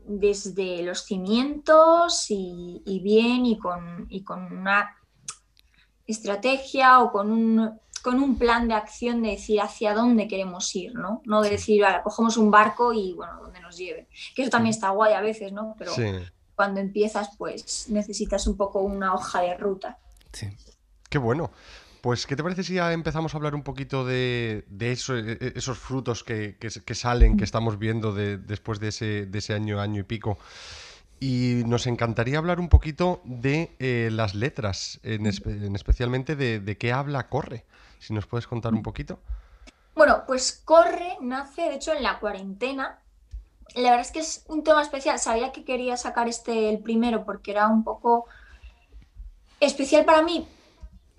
desde 0.06 0.82
los 0.82 1.04
cimientos 1.04 2.26
y, 2.28 3.00
bien 3.02 3.46
y 3.46 3.58
con, 3.58 4.06
y 4.10 4.22
con 4.22 4.52
una 4.52 4.96
estrategia 6.06 7.00
o 7.00 7.10
con 7.10 7.30
un, 7.30 7.80
con 8.04 8.20
un 8.20 8.36
plan 8.36 8.68
de 8.68 8.74
acción 8.74 9.22
de 9.22 9.30
decir 9.30 9.62
hacia 9.62 9.94
dónde 9.94 10.28
queremos 10.28 10.76
ir, 10.76 10.94
¿no? 10.94 11.22
No 11.24 11.40
de 11.40 11.48
decir, 11.48 11.80
vale, 11.80 12.02
cogemos 12.04 12.36
un 12.36 12.50
barco 12.50 12.92
y, 12.92 13.14
bueno, 13.14 13.40
donde 13.40 13.60
nos 13.60 13.78
lleve. 13.78 14.08
Que 14.36 14.42
eso 14.42 14.50
también 14.50 14.74
está 14.74 14.90
guay 14.90 15.14
a 15.14 15.22
veces, 15.22 15.52
¿no? 15.52 15.74
Pero 15.78 15.92
cuando 16.54 16.80
empiezas, 16.80 17.30
pues 17.38 17.86
necesitas 17.88 18.46
un 18.46 18.58
poco 18.58 18.80
una 18.82 19.14
hoja 19.14 19.40
de 19.40 19.56
ruta. 19.56 19.98
Sí. 20.34 20.48
Qué 21.08 21.16
bueno. 21.16 21.50
Pues, 22.02 22.26
¿qué 22.26 22.36
te 22.36 22.42
parece 22.42 22.62
si 22.62 22.74
ya 22.74 22.92
empezamos 22.92 23.32
a 23.32 23.38
hablar 23.38 23.54
un 23.54 23.62
poquito 23.62 24.04
de, 24.04 24.66
e, 24.78 24.92
e, 24.92 25.52
esos 25.56 25.78
frutos 25.78 26.22
que, 26.22 26.58
salen, 26.92 27.38
que 27.38 27.44
estamos 27.44 27.78
viendo 27.78 28.12
después 28.12 28.80
de 28.80 28.88
ese, 28.88 29.24
de 29.24 29.38
ese 29.38 29.54
año, 29.54 29.80
año 29.80 30.00
y 30.00 30.04
pico? 30.04 30.36
Y 31.20 31.62
nos 31.64 31.86
encantaría 31.86 32.36
hablar 32.36 32.60
un 32.60 32.68
poquito 32.68 33.22
de 33.24 33.74
eh, 33.78 34.10
las 34.12 34.34
letras, 34.34 35.00
en, 35.04 35.24
especialmente 35.24 36.36
de, 36.36 36.76
qué 36.76 36.92
habla 36.92 37.30
Corre. 37.30 37.64
Si 38.04 38.12
nos 38.12 38.26
puedes 38.26 38.46
contar 38.46 38.74
un 38.74 38.82
poquito. 38.82 39.18
Bueno, 39.94 40.24
pues 40.26 40.60
Corre 40.62 41.16
nace, 41.22 41.62
de 41.62 41.76
hecho, 41.76 41.94
en 41.94 42.02
la 42.02 42.20
cuarentena. 42.20 42.98
La 43.74 43.90
verdad 43.90 44.00
es 44.00 44.12
que 44.12 44.18
es 44.18 44.44
un 44.48 44.62
tema 44.62 44.82
especial. 44.82 45.18
Sabía 45.18 45.52
que 45.52 45.64
quería 45.64 45.96
sacar 45.96 46.28
este 46.28 46.68
el 46.68 46.80
primero 46.80 47.24
porque 47.24 47.52
era 47.52 47.66
un 47.68 47.82
poco 47.82 48.26
especial 49.58 50.04
para 50.04 50.20
mí, 50.20 50.46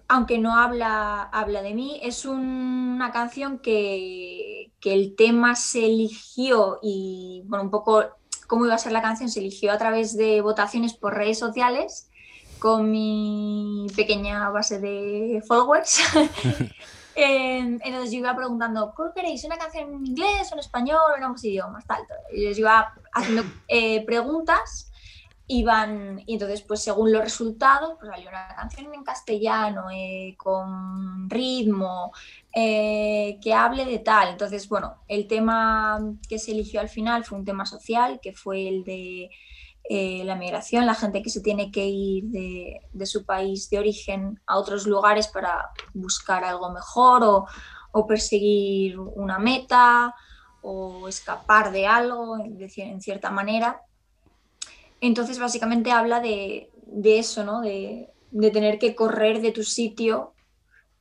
aunque 0.08 0.38
no 0.38 0.56
habla, 0.56 1.24
habla 1.24 1.64
de 1.64 1.74
mí. 1.74 2.00
Es 2.04 2.24
una 2.24 3.12
canción 3.12 3.58
que, 3.58 4.72
que 4.80 4.94
el 4.94 5.16
tema 5.16 5.56
se 5.56 5.88
eligió 5.88 6.78
y, 6.84 7.42
bueno, 7.48 7.64
un 7.64 7.72
poco 7.72 8.06
cómo 8.46 8.66
iba 8.66 8.76
a 8.76 8.78
ser 8.78 8.92
la 8.92 9.02
canción 9.02 9.30
se 9.30 9.40
eligió 9.40 9.72
a 9.72 9.80
través 9.80 10.16
de 10.16 10.40
votaciones 10.42 10.94
por 10.94 11.16
redes 11.16 11.40
sociales 11.40 12.12
con 12.60 12.92
mi 12.92 13.88
pequeña 13.96 14.50
base 14.50 14.80
de 14.80 15.44
followers. 15.48 16.02
Em, 17.18 17.80
entonces 17.82 18.12
yo 18.12 18.18
iba 18.18 18.36
preguntando, 18.36 18.94
¿qué 18.94 19.04
queréis? 19.16 19.46
¿Una 19.46 19.58
canción 19.58 19.88
en 19.88 20.06
inglés, 20.06 20.52
en 20.52 20.60
español, 20.60 21.14
en 21.16 21.24
ambos 21.24 21.46
idiomas? 21.46 21.86
Tal, 21.86 22.02
Y 22.34 22.42
les 22.42 22.60
iba 22.60 22.94
haciendo 23.14 23.44
eh, 23.70 24.06
preguntas 24.06 24.92
iban, 25.48 26.24
y 26.26 26.34
entonces 26.34 26.62
pues 26.62 26.82
según 26.82 27.12
los 27.12 27.22
resultados, 27.24 27.98
pues 28.00 28.12
salió 28.12 28.30
una 28.30 28.48
canción 28.56 28.94
en 28.94 29.04
castellano, 29.04 29.90
eh, 29.92 30.36
con 30.38 31.30
ritmo, 31.30 32.12
eh, 32.54 33.38
que 33.42 33.54
hable 33.54 33.86
de 33.86 34.00
tal. 34.00 34.30
Entonces, 34.30 34.68
bueno, 34.68 34.96
el 35.08 35.28
tema 35.28 36.00
que 36.28 36.40
se 36.40 36.52
eligió 36.52 36.80
al 36.80 36.90
final 36.90 37.24
fue 37.26 37.38
un 37.38 37.46
tema 37.46 37.66
social, 37.66 38.20
que 38.22 38.34
fue 38.34 38.68
el 38.68 38.84
de 38.84 39.30
eh, 39.88 40.24
la 40.26 40.36
migración, 40.36 40.86
la 40.86 40.96
gente 40.96 41.22
que 41.22 41.30
se 41.30 41.42
tiene 41.42 41.72
que 41.72 41.86
ir 41.86 42.26
de, 42.26 43.06
su 43.06 43.24
país 43.24 43.70
de 43.70 43.78
origen 43.78 44.42
a 44.48 44.58
otros 44.58 44.88
lugares 44.88 45.28
para 45.28 45.70
buscar 45.94 46.44
algo 46.44 46.72
mejor 46.72 47.24
o, 47.24 48.08
perseguir 48.08 49.00
una 49.00 49.40
meta 49.40 50.14
o 50.62 51.08
escapar 51.08 51.72
de 51.72 51.88
algo, 51.88 52.38
en 52.38 53.02
cierta 53.02 53.32
manera. 53.32 53.82
Entonces, 55.00 55.40
básicamente 55.40 55.92
habla 55.92 56.20
de, 56.20 56.72
eso, 57.04 57.44
¿no? 57.44 57.62
De, 57.62 58.12
tener 58.52 58.80
que 58.80 58.96
correr 58.96 59.40
de 59.40 59.52
tu 59.52 59.64
sitio 59.64 60.34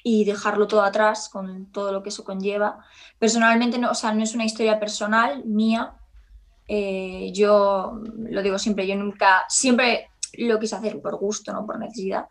y 0.05 0.25
dejarlo 0.25 0.69
todo 0.69 0.83
atrás 0.83 1.29
con 1.29 1.73
todo 1.73 1.91
lo 1.91 2.03
que 2.03 2.11
eso 2.11 2.23
conlleva. 2.23 2.85
Personalmente, 3.19 3.79
no, 3.79 3.91
o 3.91 3.95
sea, 3.95 4.13
no 4.15 4.23
es 4.23 4.35
una 4.35 4.45
historia 4.45 4.79
personal 4.79 5.45
mía, 5.47 5.97
Eh, 6.67 7.31
yo 7.33 8.01
lo 8.17 8.43
digo 8.43 8.59
siempre, 8.59 8.87
yo 8.87 8.97
nunca, 8.97 9.45
siempre 9.49 10.11
lo 10.39 10.59
quise 10.59 10.77
hacer 10.77 11.01
por 11.01 11.17
gusto, 11.17 11.53
no 11.53 11.67
por 11.67 11.79
necesidad. 11.79 12.27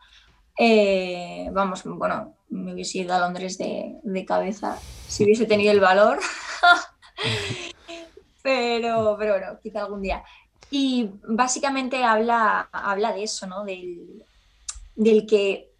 Eh, 0.57 1.49
vamos, 1.51 1.83
bueno, 1.83 2.35
me 2.49 2.73
hubiese 2.73 2.99
ido 2.99 3.13
a 3.13 3.19
Londres 3.19 3.57
de, 3.57 3.99
de 4.03 4.25
cabeza 4.25 4.77
si 5.07 5.23
hubiese 5.23 5.45
tenido 5.45 5.71
el 5.71 5.79
valor. 5.79 6.19
pero, 8.41 9.15
pero 9.17 9.33
bueno, 9.33 9.59
quizá 9.61 9.81
algún 9.81 10.01
día. 10.01 10.23
Y 10.69 11.11
básicamente 11.27 12.03
habla, 12.03 12.69
habla 12.71 13.13
de 13.13 13.23
eso, 13.23 13.47
¿no? 13.47 13.63
Del, 13.63 14.23
del 14.95 15.25
que 15.25 15.71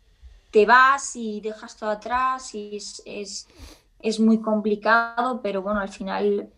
te 0.52 0.66
vas 0.66 1.16
y 1.16 1.42
dejas 1.42 1.76
todo 1.76 1.90
atrás 1.90 2.54
y 2.54 2.76
es, 2.76 3.02
es, 3.06 3.48
es 4.00 4.20
muy 4.20 4.40
complicado, 4.40 5.42
pero 5.42 5.64
bueno, 5.64 5.80
al 5.80 5.90
final 5.90 6.52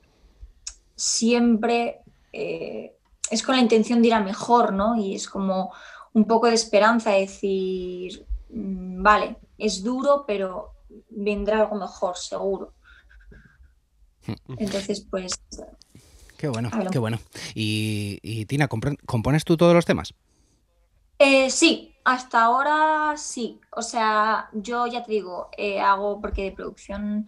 siempre 0.95 2.01
eh, 2.31 2.95
es 3.29 3.43
con 3.43 3.55
la 3.55 3.61
intención 3.61 4.01
de 4.01 4.09
ir 4.09 4.13
a 4.13 4.21
mejor, 4.21 4.73
¿no? 4.73 4.95
Y 4.95 5.15
es 5.15 5.27
como 5.27 5.73
un 6.13 6.25
poco 6.25 6.47
de 6.47 6.53
esperanza, 6.53 7.11
decir, 7.11 8.25
mm, 8.49 9.01
vale, 9.03 9.37
es 9.57 9.83
duro, 9.83 10.25
pero 10.27 10.73
vendrá 11.09 11.61
algo 11.61 11.75
mejor, 11.75 12.17
seguro. 12.17 12.73
Entonces, 14.57 15.05
pues... 15.09 15.33
Qué 16.37 16.47
bueno, 16.49 16.69
qué 16.91 16.99
bueno. 16.99 17.19
Y, 17.53 18.45
Tina, 18.45 18.67
¿compones 18.67 19.45
tú 19.45 19.55
todos 19.55 19.73
los 19.73 19.85
temas? 19.85 20.13
Eh, 21.17 21.49
sí, 21.49 21.95
hasta 22.03 22.43
ahora 22.43 23.15
sí. 23.17 23.59
O 23.71 23.81
sea, 23.81 24.49
yo 24.53 24.85
ya 24.87 25.03
te 25.03 25.11
digo, 25.11 25.49
eh, 25.57 25.79
hago 25.79 26.19
porque 26.19 26.43
de 26.43 26.51
producción 26.51 27.27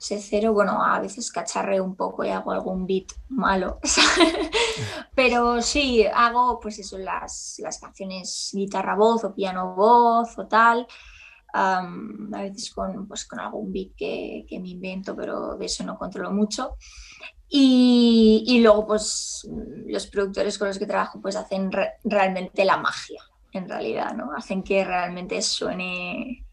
cero, 0.00 0.54
bueno, 0.54 0.82
a 0.82 0.98
veces 0.98 1.30
cacharreo 1.30 1.84
un 1.84 1.94
poco 1.94 2.24
y 2.24 2.30
hago 2.30 2.52
algún 2.52 2.86
beat 2.86 3.12
malo, 3.28 3.78
pero 5.14 5.60
sí, 5.60 6.06
hago 6.06 6.58
pues 6.58 6.78
eso, 6.78 6.96
las, 6.96 7.56
las 7.58 7.78
canciones 7.78 8.50
guitarra-voz 8.52 9.24
o 9.24 9.34
piano-voz 9.34 10.38
o 10.38 10.46
tal, 10.46 10.86
a 11.52 11.82
veces 12.42 12.70
con, 12.70 13.06
pues, 13.06 13.26
con 13.26 13.40
algún 13.40 13.72
beat 13.72 13.94
que, 13.96 14.46
que, 14.48 14.58
me 14.58 14.70
invento, 14.70 15.14
pero 15.14 15.56
de 15.56 15.66
eso 15.66 15.84
no 15.84 15.98
controlo 15.98 16.30
mucho. 16.30 16.76
Y, 17.48 18.44
y, 18.46 18.60
luego 18.60 18.86
pues 18.86 19.46
los 19.86 20.06
productores 20.06 20.56
con 20.56 20.68
los 20.68 20.78
que 20.78 20.86
trabajo 20.86 21.20
pues 21.20 21.34
hacen 21.34 21.70
realmente 22.04 22.64
la 22.64 22.76
magia, 22.76 23.20
en 23.52 23.68
realidad, 23.68 24.14
¿no? 24.14 24.30
Hacen 24.36 24.62
que 24.62 24.84
realmente 24.84 25.42
suene 25.42 26.46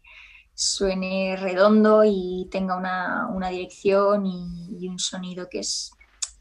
suene 0.58 1.36
redondo 1.36 2.02
y 2.04 2.48
tenga 2.50 2.76
una, 2.76 3.28
una 3.28 3.48
dirección 3.48 4.26
y, 4.26 4.88
un 4.88 4.98
sonido 4.98 5.48
que 5.48 5.60
es, 5.60 5.92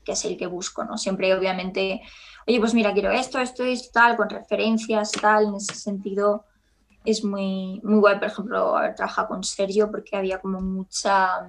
que 0.04 0.14
es 0.14 0.26
el 0.26 0.38
que 0.38 0.48
busco, 0.48 0.84
¿no? 0.84 0.98
Siempre, 0.98 1.36
obviamente, 1.36 2.02
oye, 2.48 2.60
pues 2.60 2.74
mira, 2.74 2.94
quiero 2.94 3.12
esto, 3.12 3.38
esto, 3.38 3.64
esto, 3.64 3.90
tal, 3.94 4.18
con 4.18 4.28
referencias, 4.28 5.12
tal, 5.12 5.46
en 5.46 5.56
ese 5.56 5.76
sentido 5.76 6.46
es 7.06 7.24
muy, 7.24 7.80
muy 7.84 8.00
guay, 8.00 8.18
por 8.18 8.30
ejemplo, 8.30 8.76
haber 8.76 8.96
trabajado 8.96 9.28
con 9.28 9.44
Sergio 9.44 9.92
porque 9.92 10.18
había 10.18 10.40
como 10.40 10.62
mucha, 10.62 11.48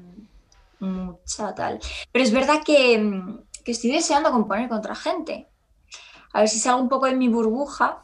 mucha 0.78 1.54
tal. 1.54 1.80
Pero 2.12 2.22
es 2.22 2.32
verdad 2.32 2.60
que, 2.62 3.34
que 3.64 3.72
estoy 3.72 3.92
deseando 3.92 4.30
componer 4.30 4.68
con 4.68 4.76
otra 4.76 4.94
gente. 4.94 5.48
A 6.34 6.40
ver 6.40 6.50
si 6.50 6.58
salgo 6.58 6.82
un 6.82 6.90
poco 6.90 7.06
de 7.06 7.16
mi 7.16 7.28
burbuja 7.28 8.02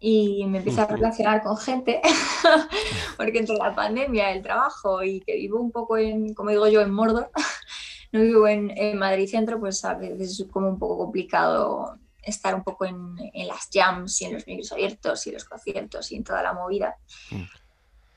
y 0.00 0.44
me 0.46 0.58
empiezo 0.58 0.82
a 0.82 0.86
relacionar 0.86 1.42
con 1.42 1.56
gente, 1.56 2.00
porque 3.16 3.38
entre 3.38 3.56
la 3.56 3.74
pandemia, 3.74 4.32
el 4.32 4.42
trabajo 4.42 5.02
y 5.02 5.20
que 5.20 5.36
vivo 5.36 5.60
un 5.60 5.70
poco 5.70 5.96
en, 5.96 6.34
como 6.34 6.50
digo 6.50 6.68
yo, 6.68 6.80
en 6.80 6.92
Mordor, 6.92 7.30
no 8.12 8.20
vivo 8.20 8.46
en, 8.46 8.70
en 8.76 8.98
Madrid 8.98 9.28
Centro, 9.28 9.58
pues 9.58 9.84
a 9.84 9.94
veces 9.94 10.40
es 10.40 10.46
como 10.48 10.68
un 10.68 10.78
poco 10.78 10.98
complicado 10.98 11.98
estar 12.22 12.54
un 12.54 12.62
poco 12.62 12.86
en, 12.86 13.16
en, 13.34 13.46
las 13.46 13.68
jams 13.72 14.22
y 14.22 14.24
en 14.24 14.34
los 14.34 14.46
micros 14.46 14.72
abiertos 14.72 15.26
y 15.26 15.32
los 15.32 15.44
conciertos 15.44 16.10
y 16.10 16.16
en 16.16 16.24
toda 16.24 16.42
la 16.42 16.54
movida. 16.54 16.96
Mm. 17.30 17.42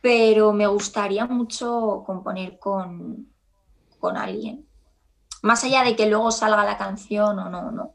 Pero 0.02 0.54
me 0.54 0.68
gustaría 0.68 1.26
mucho 1.26 2.04
componer 2.06 2.58
con, 2.58 3.28
con 4.00 4.16
alguien. 4.16 4.66
Más 5.42 5.64
allá 5.64 5.84
de 5.84 5.96
que 5.96 6.08
luego 6.08 6.32
salga 6.32 6.64
la 6.64 6.78
canción 6.78 7.38
o 7.40 7.50
no, 7.50 7.72
no 7.72 7.94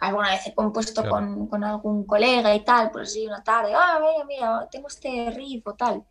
alguna 0.00 0.30
vez 0.30 0.46
he 0.46 0.54
compuesto 0.54 1.08
con, 1.08 1.46
con, 1.46 1.62
algún 1.62 2.04
colega 2.04 2.54
y 2.54 2.64
tal, 2.64 2.90
pues 2.90 3.12
sí, 3.12 3.26
una 3.26 3.42
tarde, 3.42 3.72
ah, 3.74 4.00
mira, 4.00 4.24
mira, 4.24 4.68
tengo 4.70 4.88
este 4.88 5.30
riff 5.30 5.66
o 5.66 5.74
tal, 5.74 6.04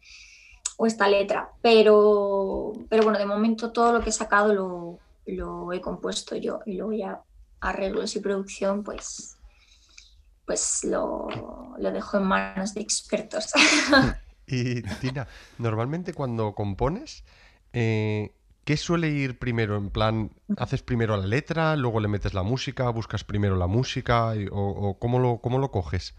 o 0.78 0.86
esta 0.86 1.08
letra, 1.08 1.50
pero, 1.62 2.74
pero 2.88 3.04
bueno, 3.04 3.18
de 3.18 3.26
momento 3.26 3.72
todo 3.72 3.94
lo 3.94 4.02
que 4.02 4.10
he 4.10 4.14
sacado 4.14 4.54
lo, 4.54 5.00
lo 5.26 5.74
he 5.74 5.82
compuesto 5.82 6.36
yo 6.36 6.60
y 6.66 6.76
luego 6.76 6.94
ya 6.94 7.22
arreglos 7.60 8.16
y 8.16 8.20
producción, 8.20 8.84
pues, 8.84 9.38
pues 10.46 10.84
lo, 10.84 11.28
lo 11.78 11.92
dejo 11.92 12.18
en 12.18 12.24
manos 12.24 12.74
de 12.74 12.82
expertos. 12.82 13.52
Y 14.52 14.82
Tina, 14.82 15.28
normalmente 15.60 16.16
cuando 16.16 16.56
compones, 16.56 17.24
eh, 17.72 18.34
¿Qué 18.70 18.78
suele 18.78 19.10
ir 19.10 19.40
primero? 19.40 19.78
En 19.78 19.90
plan, 19.90 20.30
¿haces 20.58 20.84
primero 20.84 21.18
la 21.18 21.26
letra, 21.26 21.76
luego 21.76 22.00
le 22.00 22.08
metes 22.08 22.36
la 22.36 22.44
música, 22.44 22.88
buscas 22.92 23.24
primero 23.24 23.56
la 23.56 23.66
música 23.66 24.32
o, 24.52 24.96
cómo, 25.00 25.18
lo, 25.18 25.40
cómo 25.40 25.58
lo 25.58 25.72
coges? 25.72 26.14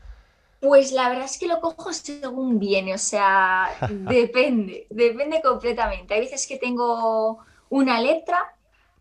Pues 0.58 0.90
la 0.90 1.08
verdad 1.10 1.26
es 1.26 1.38
que 1.38 1.46
lo 1.46 1.60
cojo 1.60 1.92
según 1.92 2.58
viene, 2.58 2.92
o 2.92 2.98
sea, 2.98 3.68
depende, 3.88 4.88
depende 4.90 5.40
completamente. 5.40 6.12
Hay 6.12 6.22
veces 6.22 6.44
que 6.48 6.56
tengo 6.56 7.38
una 7.68 8.00
letra 8.00 8.52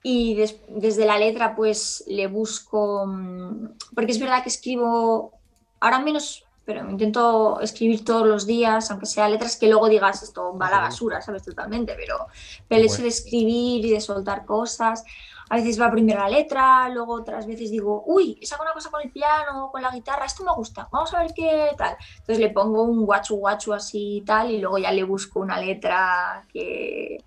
y 0.04 0.36
desde 0.68 1.08
la 1.08 1.18
letra 1.18 1.56
pues 1.56 2.04
le 2.06 2.28
busco, 2.28 3.08
mm, 3.08 3.78
porque 3.96 4.12
es 4.12 4.20
verdad 4.20 4.44
que 4.44 4.50
escribo, 4.50 5.34
ahora 5.80 5.98
menos 5.98 6.46
pero 6.70 6.88
intento 6.88 7.60
escribir 7.62 8.06
todos 8.06 8.28
los 8.28 8.46
días, 8.46 8.92
aunque 8.92 9.08
sea 9.08 9.28
letras 9.28 9.58
que 9.58 9.68
luego 9.68 9.90
digas 9.90 10.22
esto 10.22 10.56
va 10.56 10.68
a 10.68 10.70
la 10.70 10.80
basura, 10.82 11.20
¿sabes? 11.20 11.42
Totalmente, 11.42 11.96
pero, 11.98 12.28
el 12.70 12.86
hecho 12.86 13.02
de 13.02 13.08
escribir 13.08 13.84
y 13.86 13.90
de 13.90 14.00
soltar 14.00 14.46
cosas, 14.46 15.04
a 15.50 15.56
veces 15.56 15.82
va 15.82 15.90
primero 15.90 16.20
la 16.20 16.30
letra, 16.30 16.88
luego 16.90 17.14
otras 17.14 17.48
veces 17.48 17.72
digo, 17.72 18.04
uy, 18.06 18.38
saco 18.44 18.62
una 18.62 18.74
cosa 18.74 18.92
con 18.92 19.02
el 19.02 19.10
piano, 19.10 19.72
con 19.72 19.82
la 19.82 19.90
guitarra, 19.90 20.26
esto 20.26 20.44
me 20.44 20.54
gusta, 20.54 20.88
vamos 20.92 21.12
a 21.16 21.24
ver 21.24 21.34
qué 21.34 21.72
tal. 21.76 21.98
Entonces 22.20 22.38
le 22.38 22.52
pongo 22.52 22.84
un 22.84 23.04
guachu 23.04 23.38
guachu 23.38 23.74
así 23.74 24.18
y 24.18 24.22
tal, 24.22 24.52
y 24.52 24.60
luego 24.60 24.78
ya 24.78 24.92
le 24.92 25.02
busco 25.02 25.40
una 25.40 25.60
letra 25.60 26.46
que, 26.54 27.18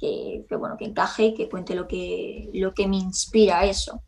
que, 0.00 0.44
bueno, 0.58 0.76
que 0.76 0.86
encaje 0.86 1.26
y 1.26 1.34
que 1.34 1.48
cuente 1.48 1.76
lo 1.76 1.86
que, 1.86 2.50
lo 2.54 2.74
que 2.74 2.88
me 2.88 2.96
inspira 2.96 3.64
eso. 3.64 4.02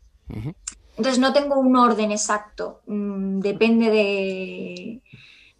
Entonces 0.97 1.19
no 1.19 1.33
tengo 1.33 1.59
un 1.59 1.75
orden 1.75 2.11
exacto, 2.11 2.81
mm, 2.87 3.39
depende 3.39 3.89
de... 3.89 5.01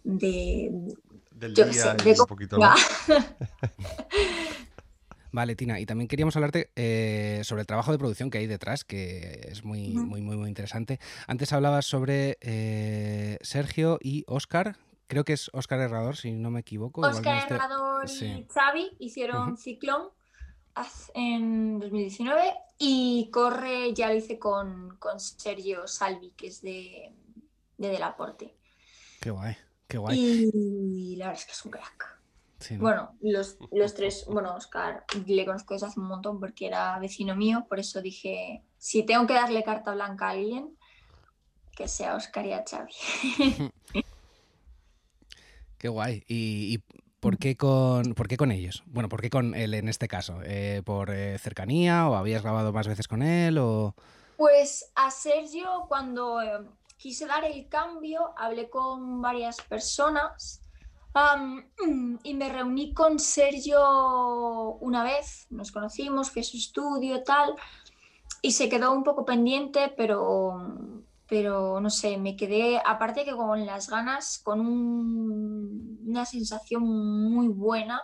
Del 0.04 1.54
día 1.54 1.96
y 2.04 2.20
un 2.20 2.26
poquito 2.26 2.58
Vale, 5.32 5.56
Tina, 5.56 5.80
y 5.80 5.86
también 5.86 6.06
queríamos 6.06 6.36
hablarte 6.36 6.70
eh, 6.76 7.40
sobre 7.42 7.62
el 7.62 7.66
trabajo 7.66 7.90
de 7.90 7.98
producción 7.98 8.30
que 8.30 8.38
hay 8.38 8.46
detrás, 8.46 8.84
que 8.84 9.48
es 9.50 9.64
muy, 9.64 9.88
muy, 9.88 10.20
muy, 10.20 10.36
muy 10.36 10.48
interesante. 10.48 11.00
Antes 11.26 11.52
hablabas 11.52 11.86
sobre 11.86 12.38
eh, 12.40 13.38
Sergio 13.40 13.98
y 14.00 14.22
Oscar, 14.28 14.76
creo 15.08 15.24
que 15.24 15.32
es 15.32 15.50
Oscar 15.52 15.80
Herrador, 15.80 16.16
si 16.16 16.30
no 16.30 16.52
me 16.52 16.60
equivoco. 16.60 17.00
Oscar 17.00 17.50
Herrador 17.50 18.08
y 18.08 18.46
Xavi 18.48 18.92
hicieron 19.00 19.56
Ciclón 19.56 20.10
en 21.14 21.78
2019 21.78 22.54
y 22.78 23.30
Corre 23.32 23.94
ya 23.94 24.08
lo 24.08 24.14
hice 24.14 24.38
con, 24.38 24.96
con 24.98 25.20
Sergio 25.20 25.86
Salvi, 25.86 26.30
que 26.36 26.48
es 26.48 26.62
de, 26.62 27.12
de 27.78 27.88
Delaporte. 27.88 28.56
Qué 29.20 29.30
guay, 29.30 29.56
qué 29.86 29.98
guay. 29.98 30.50
Y 30.52 31.16
la 31.16 31.26
verdad 31.26 31.40
es 31.40 31.46
que 31.46 31.52
es 31.52 31.64
un 31.64 31.70
crack. 31.70 32.14
Bueno, 32.78 33.14
los, 33.20 33.58
los, 33.72 33.94
tres, 33.94 34.24
bueno, 34.26 34.54
Oscar 34.54 35.04
le 35.26 35.44
conozco 35.44 35.74
desde 35.74 35.86
hace 35.86 36.00
un 36.00 36.08
montón 36.08 36.40
porque 36.40 36.66
era 36.66 36.98
vecino 36.98 37.36
mío, 37.36 37.66
por 37.68 37.78
eso 37.78 38.00
dije, 38.00 38.62
si 38.78 39.02
tengo 39.02 39.26
que 39.26 39.34
darle 39.34 39.62
carta 39.62 39.92
blanca 39.92 40.28
a 40.28 40.30
alguien, 40.30 40.74
que 41.76 41.88
sea 41.88 42.16
Oscar 42.16 42.46
y 42.46 42.52
a 42.52 42.64
Xavi. 42.66 43.70
Qué 45.78 45.88
guay. 45.88 46.24
y, 46.26 46.82
¿Por 47.24 47.38
qué 47.38 47.56
con, 47.56 48.12
por 48.12 48.28
qué 48.28 48.36
con 48.36 48.52
ellos? 48.52 48.82
Bueno, 48.84 49.08
¿por 49.08 49.22
qué 49.22 49.30
con 49.30 49.54
él 49.54 49.72
en 49.72 49.88
este 49.88 50.08
caso? 50.08 50.40
Eh, 50.44 50.82
¿Por 50.84 51.08
eh, 51.08 51.38
cercanía 51.38 52.06
o 52.06 52.16
habías 52.16 52.42
grabado 52.42 52.70
más 52.70 52.86
veces 52.86 53.08
con 53.08 53.22
él? 53.22 53.56
O... 53.56 53.94
Pues 54.36 54.92
a 54.94 55.10
Sergio, 55.10 55.86
cuando 55.88 56.42
eh, 56.42 56.60
quise 56.98 57.24
dar 57.24 57.42
el 57.46 57.66
cambio, 57.70 58.34
hablé 58.36 58.68
con 58.68 59.22
varias 59.22 59.58
personas 59.62 60.60
y 62.24 62.34
me 62.34 62.50
reuní 62.50 62.92
con 62.92 63.18
Sergio 63.18 64.76
una 64.80 65.02
vez, 65.02 65.46
nos 65.48 65.72
conocimos, 65.72 66.30
fui 66.30 66.42
a 66.42 66.44
su 66.44 66.58
estudio, 66.58 67.22
tal, 67.22 67.54
y 68.42 68.52
se 68.52 68.68
quedó 68.68 68.92
un 68.92 69.02
poco 69.02 69.24
pendiente, 69.24 69.94
pero 69.96 71.03
pero 71.28 71.80
no 71.80 71.90
sé, 71.90 72.18
me 72.18 72.36
quedé, 72.36 72.80
aparte 72.84 73.24
que 73.24 73.32
con 73.32 73.64
las 73.66 73.88
ganas, 73.88 74.38
con 74.38 74.60
una 74.60 76.24
sensación 76.24 76.82
muy 76.84 77.48
buena. 77.48 78.00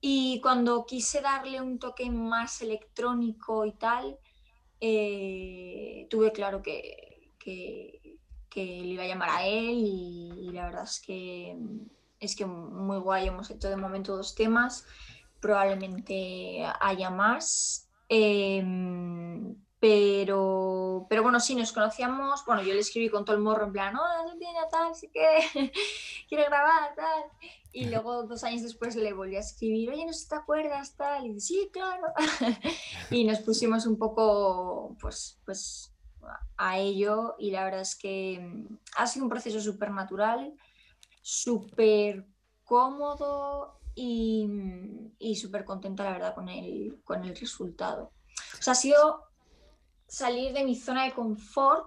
Y 0.00 0.40
cuando 0.40 0.86
quise 0.86 1.20
darle 1.20 1.60
un 1.60 1.78
toque 1.78 2.10
más 2.10 2.62
electrónico 2.62 3.66
y 3.66 3.72
tal, 3.72 4.18
eh, 4.80 6.06
tuve 6.08 6.32
claro 6.32 6.62
que, 6.62 7.32
que, 7.38 8.00
le 8.54 8.88
iba 8.88 9.04
a 9.04 9.06
llamar 9.06 9.30
a 9.30 9.46
él 9.46 9.74
y, 9.84 10.50
la 10.52 10.66
verdad 10.66 10.84
es 10.84 11.00
que 11.00 11.56
es 12.18 12.36
que 12.36 12.44
muy 12.44 12.98
guay, 12.98 13.28
hemos 13.28 13.50
hecho 13.50 13.70
de 13.70 13.76
momento 13.76 14.16
dos 14.16 14.34
temas, 14.34 14.86
probablemente 15.40 16.64
haya 16.80 17.10
más. 17.10 17.88
Em, 18.08 19.56
pero, 19.80 21.06
pero 21.08 21.22
bueno, 21.22 21.40
sí, 21.40 21.54
nos 21.54 21.72
conocíamos, 21.72 22.44
bueno, 22.44 22.62
yo 22.62 22.74
le 22.74 22.80
escribí 22.80 23.08
con 23.08 23.24
todo 23.24 23.34
el 23.34 23.42
morro 23.42 23.64
en 23.64 23.72
plan, 23.72 23.94
no, 23.94 24.02
no 24.26 24.36
tiene 24.36 24.58
tal, 24.70 24.94
sí 24.94 25.08
que 25.08 25.22
quiere 26.28 26.44
grabar, 26.44 26.94
tal. 26.94 27.24
Y 27.72 27.86
luego 27.86 28.24
dos 28.24 28.44
años 28.44 28.62
después 28.62 28.94
le 28.94 29.14
volví 29.14 29.36
a 29.36 29.40
escribir, 29.40 29.90
oye, 29.90 30.04
no 30.04 30.12
sé 30.12 30.24
si 30.24 30.28
te 30.28 30.34
acuerdas, 30.34 30.96
tal. 30.96 31.26
Y 31.26 31.40
sí, 31.40 31.70
claro. 31.72 32.08
y 33.10 33.24
nos 33.24 33.38
pusimos 33.38 33.86
un 33.86 33.96
poco, 33.96 34.96
pues, 35.00 35.40
pues, 35.46 35.94
a 36.58 36.78
ello 36.78 37.36
y 37.38 37.50
la 37.50 37.64
verdad 37.64 37.80
es 37.80 37.96
que 37.96 38.38
mm, 38.38 38.78
ha 38.96 39.06
sido 39.06 39.24
un 39.24 39.30
proceso 39.30 39.60
súper 39.60 39.90
natural, 39.92 40.52
súper 41.22 42.26
cómodo 42.64 43.80
y, 43.94 44.46
mm, 44.46 45.12
y 45.18 45.36
súper 45.36 45.64
contenta, 45.64 46.04
la 46.04 46.12
verdad, 46.12 46.34
con 46.34 46.50
el, 46.50 47.00
con 47.02 47.24
el 47.24 47.34
resultado. 47.34 48.12
O 48.58 48.62
sea, 48.62 48.72
ha 48.72 48.76
sido 48.76 49.29
salir 50.10 50.52
de 50.52 50.64
mi 50.64 50.74
zona 50.74 51.04
de 51.04 51.12
confort, 51.12 51.86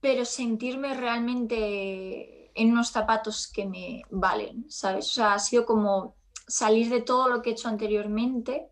pero 0.00 0.24
sentirme 0.24 0.94
realmente 0.94 2.52
en 2.54 2.72
unos 2.72 2.90
zapatos 2.90 3.50
que 3.52 3.66
me 3.66 4.02
valen, 4.10 4.64
¿sabes? 4.70 5.06
O 5.08 5.10
sea, 5.10 5.34
ha 5.34 5.38
sido 5.40 5.66
como 5.66 6.14
salir 6.46 6.88
de 6.90 7.02
todo 7.02 7.28
lo 7.28 7.42
que 7.42 7.50
he 7.50 7.52
hecho 7.52 7.68
anteriormente. 7.68 8.70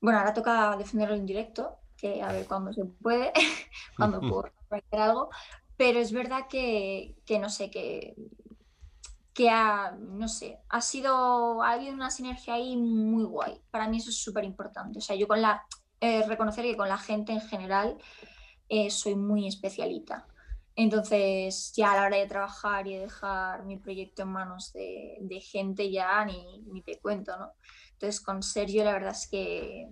Bueno, 0.00 0.20
ahora 0.20 0.32
toca 0.32 0.76
defenderlo 0.76 1.16
en 1.16 1.26
directo, 1.26 1.78
que 1.96 2.22
a 2.22 2.32
ver 2.32 2.46
cuándo 2.46 2.72
se 2.72 2.84
puede, 2.84 3.32
cuando 3.96 4.20
puedo 4.20 4.44
hacer 4.70 5.00
algo, 5.00 5.30
pero 5.76 5.98
es 5.98 6.12
verdad 6.12 6.46
que, 6.48 7.16
que 7.26 7.40
no 7.40 7.50
sé, 7.50 7.72
que, 7.72 8.14
que 9.34 9.50
ha, 9.50 9.96
no 9.98 10.28
sé, 10.28 10.60
ha 10.68 10.80
sido, 10.80 11.60
ha 11.62 11.72
habido 11.72 11.92
una 11.92 12.10
sinergia 12.10 12.54
ahí 12.54 12.76
muy 12.76 13.24
guay. 13.24 13.60
Para 13.72 13.88
mí 13.88 13.96
eso 13.96 14.10
es 14.10 14.22
súper 14.22 14.44
importante. 14.44 14.98
O 14.98 15.02
sea, 15.02 15.16
yo 15.16 15.26
con 15.26 15.42
la 15.42 15.66
eh, 16.02 16.26
reconocer 16.26 16.64
que 16.64 16.76
con 16.76 16.88
la 16.88 16.98
gente 16.98 17.30
en 17.32 17.40
general 17.40 17.96
eh, 18.68 18.90
soy 18.90 19.14
muy 19.14 19.46
especialita. 19.46 20.26
Entonces, 20.74 21.72
ya 21.76 21.92
a 21.92 21.96
la 21.96 22.06
hora 22.06 22.16
de 22.16 22.26
trabajar 22.26 22.88
y 22.88 22.94
de 22.94 23.02
dejar 23.02 23.64
mi 23.66 23.76
proyecto 23.76 24.22
en 24.22 24.28
manos 24.30 24.72
de, 24.72 25.40
gente, 25.40 25.92
ya 25.92 26.24
ni, 26.24 26.62
ni, 26.62 26.82
te 26.82 26.98
cuento, 26.98 27.36
¿no? 27.38 27.52
Entonces, 27.92 28.20
con 28.20 28.42
Sergio, 28.42 28.82
la 28.82 28.94
verdad 28.94 29.12
es 29.12 29.28
que 29.28 29.90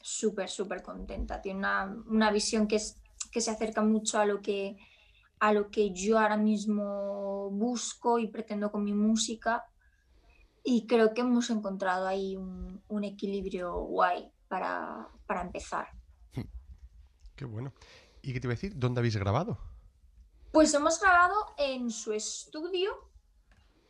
súper, 0.00 0.48
súper 0.48 0.82
contenta. 0.82 1.42
Tiene 1.42 1.58
una, 1.58 1.94
una, 2.06 2.30
visión 2.30 2.66
que, 2.66 2.76
es, 2.76 3.02
que 3.30 3.42
se 3.42 3.50
acerca 3.50 3.82
mucho 3.82 4.18
a 4.18 4.24
lo 4.24 4.40
que, 4.40 4.78
a 5.40 5.52
lo 5.52 5.70
que 5.70 5.92
yo 5.92 6.18
ahora 6.18 6.38
mismo 6.38 7.50
busco 7.50 8.18
y 8.18 8.28
pretendo 8.28 8.72
con 8.72 8.82
mi 8.82 8.94
música. 8.94 9.66
Y 10.62 10.86
creo 10.86 11.12
que 11.12 11.20
hemos 11.20 11.50
encontrado 11.50 12.06
ahí 12.06 12.34
un, 12.34 12.82
un 12.88 13.04
equilibrio 13.04 13.74
guay 13.74 14.32
para, 15.26 15.42
empezar. 15.42 15.88
Qué 17.36 17.44
bueno. 17.44 17.72
¿Y 18.22 18.32
qué 18.32 18.40
te 18.40 18.46
iba 18.46 18.52
a 18.52 18.56
decir? 18.56 18.72
¿Dónde 18.76 19.00
habéis 19.00 19.16
grabado? 19.16 19.58
Pues 20.52 20.72
hemos 20.72 21.00
grabado 21.00 21.54
en 21.58 21.90
su 21.90 22.12
estudio 22.12 23.10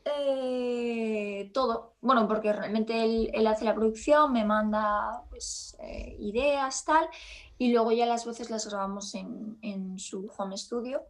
eh, 0.05 1.51
todo. 1.55 1.95
Bueno, 2.01 2.27
porque 2.27 2.53
realmente 2.53 3.05
él, 3.05 3.47
hace 3.47 3.65
la 3.65 3.75
producción, 3.75 4.33
me 4.33 4.45
manda 4.45 5.25
pues, 5.31 5.77
eh, 5.81 6.17
ideas, 6.19 6.85
tal, 6.85 7.09
y 7.59 7.73
luego 7.73 7.93
ya 7.93 8.07
las 8.07 8.27
voces 8.27 8.51
las 8.51 8.67
grabamos 8.67 9.15
en, 9.15 9.99
su 9.99 10.31
home 10.37 10.57
studio. 10.57 11.03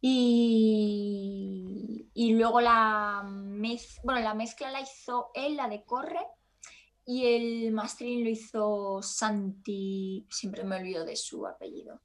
Y, 0.00 2.08
y 2.12 2.34
luego 2.34 2.60
la, 2.60 3.22
mez, 3.24 4.00
bueno, 4.04 4.20
la 4.20 4.34
mezcla 4.34 4.70
la 4.70 4.82
hizo 4.82 5.30
él, 5.34 5.56
la 5.56 5.68
de 5.68 5.82
Corre, 5.84 6.20
y 7.06 7.26
el 7.26 7.72
mastering 7.72 8.24
lo 8.24 8.30
hizo 8.30 9.02
Santi, 9.02 10.26
siempre 10.30 10.64
me 10.64 10.76
olvido 10.76 11.04
de 11.04 11.16
su 11.16 11.46
apellido. 11.46 12.00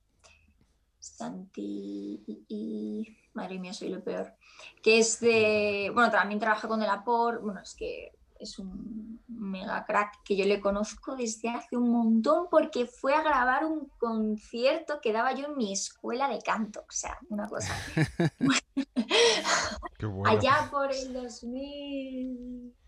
Santi 0.99 2.21
y, 2.47 3.17
madre 3.33 3.59
mía, 3.59 3.73
soy 3.73 3.89
lo 3.89 4.03
peor. 4.03 4.33
Que 4.83 4.99
es 4.99 5.19
de, 5.21 5.89
bueno, 5.93 6.11
también 6.11 6.39
trabaja 6.39 6.67
con 6.67 6.81
el 6.81 6.89
Apor, 6.89 7.41
bueno, 7.41 7.61
es 7.61 7.75
que 7.75 8.11
es 8.37 8.59
un 8.59 9.21
mega 9.27 9.85
crack 9.85 10.23
que 10.23 10.35
yo 10.35 10.45
le 10.45 10.61
conozco 10.61 11.15
desde 11.15 11.49
hace 11.49 11.75
un 11.75 11.91
montón 11.91 12.47
porque 12.49 12.85
fue 12.85 13.13
a 13.13 13.21
grabar 13.21 13.65
un 13.65 13.89
concierto 13.97 14.99
que 15.01 15.11
daba 15.11 15.33
yo 15.33 15.47
en 15.47 15.57
mi 15.57 15.73
escuela 15.73 16.29
de 16.29 16.39
canto, 16.39 16.81
o 16.81 16.91
sea, 16.91 17.17
una 17.29 17.47
cosa. 17.47 17.73
Allá 20.25 20.69
por 20.71 20.91
el 20.91 21.13
2000 21.13 22.78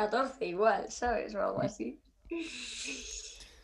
14 0.00 0.46
igual, 0.46 0.90
¿sabes? 0.90 1.34
O 1.34 1.42
algo 1.42 1.60
así. 1.60 2.00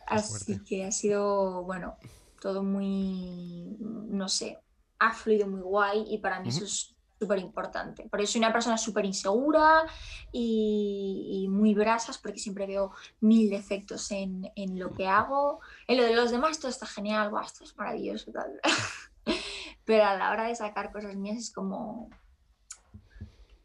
Así 0.05 0.63
que 0.63 0.85
ha 0.85 0.91
sido, 0.91 1.63
bueno, 1.63 1.97
todo 2.39 2.61
muy, 2.61 3.75
no 3.79 4.29
sé, 4.29 4.59
ha 4.99 5.13
fluido 5.13 5.47
muy 5.47 5.61
guay 5.61 6.05
y 6.07 6.19
para 6.19 6.39
mí 6.39 6.49
eso 6.49 6.63
es 6.63 6.95
súper 7.19 7.39
importante. 7.39 8.07
Por 8.07 8.21
eso 8.21 8.33
soy 8.33 8.39
una 8.39 8.53
persona 8.53 8.77
súper 8.77 9.05
insegura 9.05 9.87
y, 10.31 11.47
muy 11.49 11.73
brasas 11.73 12.19
porque 12.19 12.39
siempre 12.39 12.67
veo 12.67 12.91
mil 13.19 13.49
defectos 13.49 14.11
en, 14.11 14.51
lo 14.77 14.93
que 14.93 15.07
hago. 15.07 15.59
En 15.87 15.97
lo 15.97 16.03
de 16.03 16.15
los 16.15 16.29
demás 16.29 16.59
todo 16.59 16.69
está 16.69 16.85
genial, 16.85 17.31
esto 17.43 17.63
es 17.63 17.75
maravilloso. 17.75 18.31
Tal. 18.31 18.61
Pero 19.85 20.05
a 20.05 20.15
la 20.15 20.31
hora 20.31 20.43
de 20.43 20.55
sacar 20.55 20.91
cosas 20.91 21.15
mías 21.15 21.37
es 21.37 21.51
como... 21.51 22.09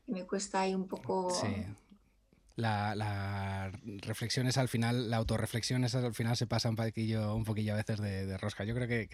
Me 0.07 0.27
cuesta 0.27 0.61
ahí 0.61 0.75
un 0.75 0.89
poco 0.89 1.31
la, 2.57 3.73
reflexión 4.03 4.47
es 4.47 4.59
al 4.59 4.69
final, 4.69 5.11
la 5.11 5.17
autorreflexión 5.19 5.85
es 5.85 5.95
al 5.95 6.15
final 6.15 6.37
se 6.37 6.47
pasa 6.47 6.69
un 6.69 6.77
poquillo, 6.77 7.35
un 7.35 7.45
poquillo 7.45 7.75
a 7.75 7.77
veces 7.77 8.01
de, 8.01 8.37
rosca. 8.39 8.65
Yo 8.65 8.75
creo 8.75 8.89
que, 8.89 9.09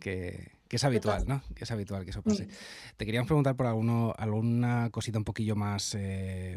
que, 0.00 0.50
es 0.70 0.84
habitual, 0.84 1.24
¿no? 1.26 1.42
Que 1.54 1.64
es 1.64 1.70
habitual 1.70 2.04
que 2.04 2.10
eso 2.10 2.22
pase. 2.22 2.48
Te 2.96 3.04
queríamos 3.04 3.26
preguntar 3.26 3.56
por 3.56 3.66
alguno, 3.66 4.14
alguna 4.16 4.90
cosita 4.90 5.18
un 5.18 5.24
poquillo 5.24 5.56
más, 5.56 5.94
eh, 5.98 6.56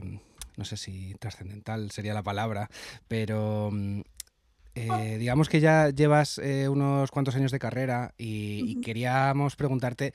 no 0.56 0.66
sé 0.66 0.78
si 0.78 1.14
trascendental 1.20 1.92
sería 1.92 2.14
la 2.14 2.24
palabra, 2.24 2.70
pero 3.08 3.70
mm, 3.72 4.02
eh, 4.76 5.18
digamos 5.20 5.50
que 5.50 5.60
ya 5.60 5.90
llevas 5.90 6.40
eh, 6.40 6.68
unos 6.70 7.12
cuantos 7.12 7.36
años 7.36 7.52
de 7.52 7.60
carrera 7.60 8.14
y 8.18 8.80
queríamos 8.82 9.56
preguntarte 9.56 10.14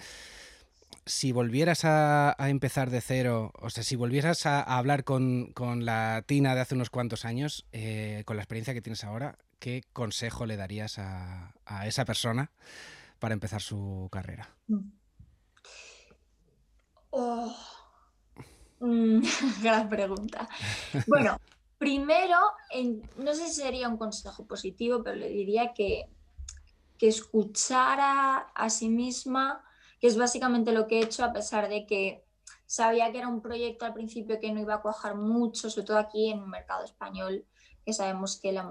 si 1.05 1.33
volvieras 1.33 1.85
a, 1.85 2.37
empezar 2.39 2.91
de 2.91 3.01
cero, 3.01 3.53
o 3.61 3.71
sea, 3.71 3.83
si 3.83 3.97
volvieras 3.97 4.47
a, 4.47 4.63
hablar 4.63 5.05
con, 5.05 5.53
la 5.81 6.23
Tina 6.27 6.55
de 6.55 6.61
hace 6.61 6.75
unos 6.75 6.91
cuantos 6.91 7.25
años, 7.25 7.67
eh, 7.73 8.23
con 8.25 8.37
la 8.37 8.43
experiencia 8.43 8.75
que 8.75 8.83
tienes 8.83 9.05
ahora, 9.05 9.39
¿qué 9.59 9.83
consejo 9.93 10.47
le 10.47 10.57
darías 10.57 10.99
a, 10.99 11.55
esa 11.87 12.05
persona 12.05 12.51
para 13.19 13.35
empezar 13.35 13.61
su 13.61 14.09
carrera? 14.13 14.49
Oh. 17.11 17.57
Mm, 18.81 19.23
gran 19.63 19.89
pregunta. 19.89 20.49
Bueno, 21.07 21.39
primero, 21.79 22.39
no 23.17 23.35
sé 23.35 23.49
si 23.49 23.63
sería 23.63 23.89
un 23.89 23.97
consejo 23.97 24.47
positivo, 24.47 25.03
pero 25.03 25.17
le 25.17 25.29
diría 25.29 25.73
que, 25.73 26.07
que 26.99 27.09
escuchara 27.09 28.51
a 28.55 28.71
sí 28.71 28.89
misma 28.89 29.65
que 30.03 30.09
es 30.09 30.17
básicamente 30.17 30.73
lo 30.73 30.89
que 30.89 30.99
he 30.99 31.05
hecho 31.05 31.25
a 31.25 31.33
pesar 31.33 31.69
de 31.69 31.87
que 31.87 32.25
sabía 32.67 33.13
que 33.13 33.19
era 33.19 33.29
un 33.29 33.41
proyecto 33.41 33.85
al 33.85 33.95
principio 33.95 34.41
que 34.41 34.53
no 34.53 34.61
iba 34.61 34.75
a 34.75 34.83
cuajar 34.83 35.15
mucho, 35.15 35.71
sobre 35.71 35.87
todo 35.87 35.99
aquí 35.99 36.33
en 36.33 36.43
un 36.43 36.51
mercado 36.51 36.85
español, 36.85 37.47
que 37.87 37.93
sabemos 37.93 38.41
que 38.41 38.51
la 38.51 38.69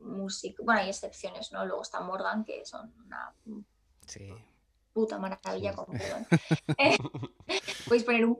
música, 0.00 0.60
bueno, 0.64 0.80
hay 0.80 0.88
excepciones, 0.88 1.52
¿no? 1.52 1.64
Luego 1.64 1.82
está 1.82 2.00
Morgan, 2.00 2.44
que 2.44 2.66
son 2.66 2.92
una 3.06 3.32
puta 4.92 5.20
maravilla 5.20 5.72
con 5.72 5.86
eh, 5.94 6.98
Podéis 7.86 8.02
poner 8.02 8.26
un 8.26 8.38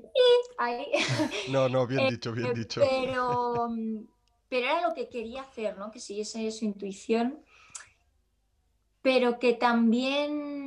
ahí. 0.58 0.86
No, 1.48 1.68
no, 1.68 1.86
bien 1.86 2.08
dicho, 2.08 2.32
bien 2.32 2.48
eh, 2.48 2.54
dicho. 2.54 2.80
Pero, 2.80 3.68
pero 4.48 4.66
era 4.66 4.80
lo 4.80 4.94
que 4.94 5.08
quería 5.08 5.42
hacer, 5.42 5.78
¿no? 5.78 5.92
Que 5.92 6.00
siguiese 6.00 6.50
su 6.50 6.64
intuición, 6.64 7.40
pero 9.00 9.38
que 9.38 9.52
también 9.52 10.61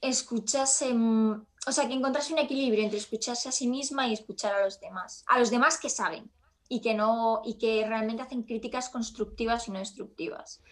escuchase, 0.00 0.94
mm, 0.94 1.46
o 1.66 1.72
sea, 1.72 1.86
que 1.86 1.94
encontrase 1.94 2.32
un 2.32 2.38
equilibrio 2.38 2.82
entre 2.82 2.98
escucharse 2.98 3.48
a 3.48 3.52
sí 3.52 3.68
misma 3.68 4.06
y 4.06 4.14
escuchar 4.14 4.54
a 4.54 4.64
los 4.64 4.80
demás, 4.80 5.24
a 5.26 5.38
los 5.38 5.50
demás 5.50 5.78
que 5.78 5.90
saben 5.90 6.30
y 6.68 6.80
que 6.80 6.94
no 6.94 7.42
y 7.44 7.54
que 7.54 7.86
realmente 7.86 8.22
hacen 8.22 8.44
críticas 8.44 8.88
constructivas 8.88 9.68
y 9.68 9.72
no 9.72 9.78
destructivas. 9.78 10.62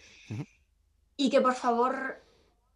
Y 1.17 1.29
que 1.29 1.41
por 1.41 1.53
favor 1.53 2.23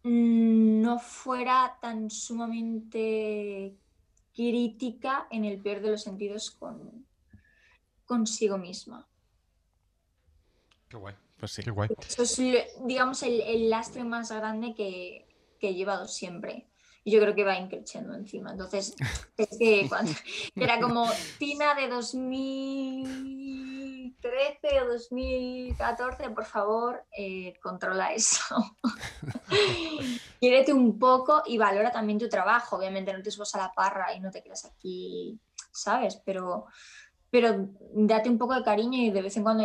no 0.02 0.98
fuera 0.98 1.78
tan 1.80 2.10
sumamente 2.10 3.74
crítica 4.34 5.26
en 5.30 5.44
el 5.44 5.60
peor 5.62 5.80
de 5.80 5.90
los 5.92 6.02
sentidos 6.02 6.50
con 6.50 7.06
consigo 8.04 8.58
misma. 8.58 9.08
Qué 10.88 10.96
guay. 10.98 11.14
Pues 11.38 11.52
sí. 11.52 11.62
Qué 11.62 11.70
guay. 11.70 11.88
Eso 12.06 12.22
es, 12.22 12.36
digamos, 12.84 13.22
el, 13.22 13.40
el 13.40 13.70
lastre 13.70 14.04
más 14.04 14.30
grande 14.30 14.74
que, 14.74 15.23
que 15.64 15.70
he 15.70 15.74
llevado 15.74 16.06
siempre. 16.06 16.68
Y 17.04 17.12
yo 17.12 17.20
creo 17.20 17.34
que 17.34 17.44
va 17.44 17.56
increciendo 17.56 18.12
encima. 18.14 18.52
Entonces, 18.52 18.94
es 19.38 19.56
que 19.58 19.86
cuando, 19.88 20.12
era 20.56 20.78
como 20.78 21.08
Tina 21.38 21.74
de 21.74 21.88
2013 21.88 24.80
o 24.82 24.88
2014, 24.92 26.28
por 26.30 26.44
favor, 26.44 27.02
eh, 27.16 27.54
controla 27.62 28.12
eso. 28.12 28.42
Quiérete 30.38 30.74
un 30.74 30.98
poco 30.98 31.42
y 31.46 31.56
valora 31.56 31.90
también 31.90 32.18
tu 32.18 32.28
trabajo. 32.28 32.76
Obviamente 32.76 33.14
no 33.14 33.22
te 33.22 33.30
subas 33.30 33.54
a 33.54 33.58
la 33.58 33.72
parra 33.72 34.12
y 34.14 34.20
no 34.20 34.30
te 34.30 34.42
quedas 34.42 34.66
aquí, 34.66 35.40
¿sabes? 35.72 36.20
Pero, 36.26 36.66
pero 37.30 37.70
date 37.94 38.28
un 38.28 38.36
poco 38.36 38.54
de 38.54 38.62
cariño 38.62 38.98
y 38.98 39.10
de 39.10 39.22
vez 39.22 39.34
en 39.38 39.44
cuando, 39.44 39.64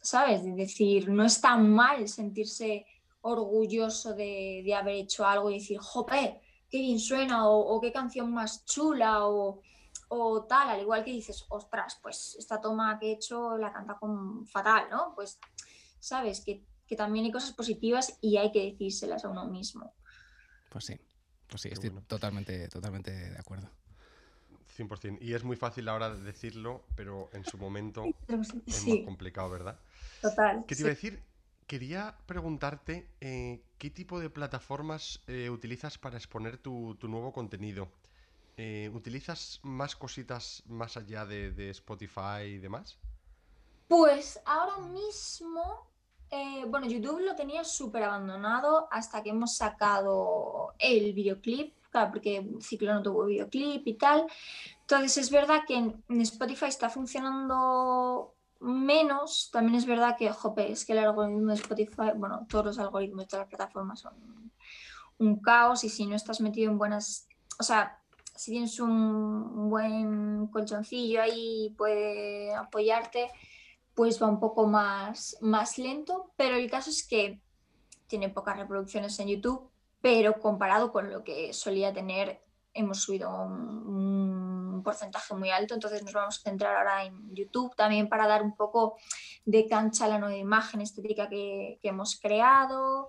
¿sabes? 0.00 0.44
De 0.44 0.52
decir, 0.52 1.10
no 1.10 1.26
es 1.26 1.42
tan 1.42 1.70
mal 1.70 2.08
sentirse 2.08 2.86
orgulloso 3.22 4.14
de, 4.14 4.62
de 4.64 4.74
haber 4.74 4.96
hecho 4.96 5.26
algo 5.26 5.50
y 5.50 5.54
decir, 5.54 5.78
jope, 5.78 6.40
qué 6.70 6.78
bien 6.78 6.98
suena 6.98 7.48
o, 7.48 7.80
qué 7.80 7.92
canción 7.92 8.32
más 8.32 8.64
chula 8.64 9.26
o, 9.26 9.60
o, 10.08 10.44
tal, 10.44 10.70
al 10.70 10.80
igual 10.80 11.04
que 11.04 11.12
dices, 11.12 11.44
ostras, 11.48 11.98
pues 12.02 12.36
esta 12.38 12.60
toma 12.60 12.98
que 12.98 13.08
he 13.08 13.12
hecho 13.12 13.58
la 13.58 13.72
canta 13.72 13.98
con 13.98 14.46
fatal, 14.46 14.88
¿no? 14.90 15.12
Pues 15.14 15.38
sabes 15.98 16.40
que, 16.44 16.64
que 16.86 16.96
también 16.96 17.24
hay 17.24 17.32
cosas 17.32 17.52
positivas 17.52 18.16
y 18.20 18.36
hay 18.36 18.52
que 18.52 18.64
decírselas 18.70 19.24
a 19.24 19.28
uno 19.28 19.46
mismo. 19.46 19.94
Pues 20.70 20.84
sí, 20.84 20.94
pues 21.48 21.62
sí, 21.62 21.68
estoy 21.70 21.90
totalmente, 22.06 22.68
totalmente 22.68 23.10
de 23.10 23.38
acuerdo. 23.38 23.68
100%. 24.76 25.18
Y 25.20 25.34
es 25.34 25.44
muy 25.44 25.56
fácil 25.56 25.88
ahora 25.88 26.14
decirlo, 26.14 26.84
pero 26.94 27.28
en 27.32 27.44
su 27.44 27.58
momento 27.58 28.04
es 28.28 28.36
más 28.86 29.04
complicado, 29.04 29.50
¿verdad? 29.50 29.78
Total. 30.22 30.64
¿Qué 30.66 30.74
te 30.74 30.82
iba 30.82 30.88
a 30.88 30.94
decir? 30.94 31.22
Quería 31.70 32.16
preguntarte 32.26 33.06
eh, 33.20 33.62
qué 33.78 33.90
tipo 33.90 34.18
de 34.18 34.28
plataformas 34.28 35.22
eh, 35.28 35.48
utilizas 35.50 35.98
para 35.98 36.16
exponer 36.16 36.58
tu, 36.58 36.98
nuevo 37.02 37.32
contenido. 37.32 37.86
Eh, 38.56 38.90
¿Utilizas 38.92 39.60
más 39.62 39.94
cositas 39.94 40.64
más 40.66 40.96
allá 40.96 41.24
de, 41.26 41.70
Spotify 41.70 42.42
y 42.46 42.58
demás? 42.58 42.98
Pues 43.86 44.40
ahora 44.46 44.78
mismo, 44.78 45.86
bueno, 46.66 46.88
YouTube 46.88 47.20
lo 47.20 47.36
tenía 47.36 47.62
súper 47.62 48.02
abandonado 48.02 48.88
hasta 48.90 49.22
que 49.22 49.30
hemos 49.30 49.54
sacado 49.54 50.74
el 50.76 51.12
videoclip, 51.12 51.72
claro, 51.92 52.10
porque 52.10 52.50
Ciclo 52.60 52.94
no 52.94 53.02
tuvo 53.04 53.26
videoclip 53.26 53.86
y 53.86 53.94
tal. 53.94 54.26
Entonces 54.80 55.18
es 55.18 55.30
verdad 55.30 55.60
que 55.68 55.76
en 55.76 56.20
Spotify 56.20 56.66
está 56.66 56.90
funcionando 56.90 58.34
menos, 58.60 59.50
también 59.52 59.76
es 59.76 59.86
verdad 59.86 60.16
que, 60.18 60.30
jope, 60.30 60.70
es 60.70 60.84
que 60.84 60.92
el 60.92 60.98
algoritmo 60.98 61.48
de 61.48 61.54
Spotify, 61.54 62.12
bueno, 62.14 62.46
todos 62.48 62.66
los 62.66 62.78
algoritmos 62.78 63.24
de 63.24 63.28
todas 63.28 63.44
las 63.44 63.48
plataformas 63.48 64.00
son 64.00 64.12
un 65.18 65.40
caos 65.40 65.84
y 65.84 65.88
si 65.88 66.06
no 66.06 66.16
estás 66.16 66.40
metido 66.40 66.70
en 66.70 66.78
buenas, 66.78 67.28
o 67.58 67.62
sea, 67.62 67.98
si 68.34 68.52
tienes 68.52 68.80
un 68.80 69.68
buen 69.68 70.46
colchoncillo 70.46 71.20
ahí 71.20 71.74
puede 71.76 72.54
apoyarte, 72.54 73.30
pues 73.94 74.22
va 74.22 74.28
un 74.28 74.40
poco 74.40 74.66
más, 74.66 75.36
más 75.40 75.78
lento, 75.78 76.32
pero 76.36 76.56
el 76.56 76.70
caso 76.70 76.90
es 76.90 77.06
que 77.06 77.40
tiene 78.06 78.30
pocas 78.30 78.56
reproducciones 78.56 79.18
en 79.20 79.28
YouTube, 79.28 79.70
pero 80.00 80.40
comparado 80.40 80.90
con 80.90 81.10
lo 81.10 81.22
que 81.22 81.52
solía 81.52 81.92
tener, 81.92 82.42
hemos 82.72 83.02
subido 83.02 83.30
un 83.30 84.59
porcentaje 84.82 85.34
muy 85.34 85.50
alto, 85.50 85.74
entonces 85.74 86.02
nos 86.02 86.12
vamos 86.12 86.38
a 86.38 86.42
centrar 86.42 86.76
ahora 86.76 87.04
en 87.04 87.34
YouTube 87.34 87.74
también 87.76 88.08
para 88.08 88.26
dar 88.26 88.42
un 88.42 88.56
poco 88.56 88.96
de 89.44 89.66
cancha 89.66 90.04
a 90.04 90.08
la 90.08 90.18
nueva 90.18 90.36
imagen 90.36 90.80
estética 90.80 91.28
que, 91.28 91.78
hemos 91.82 92.18
creado 92.20 93.08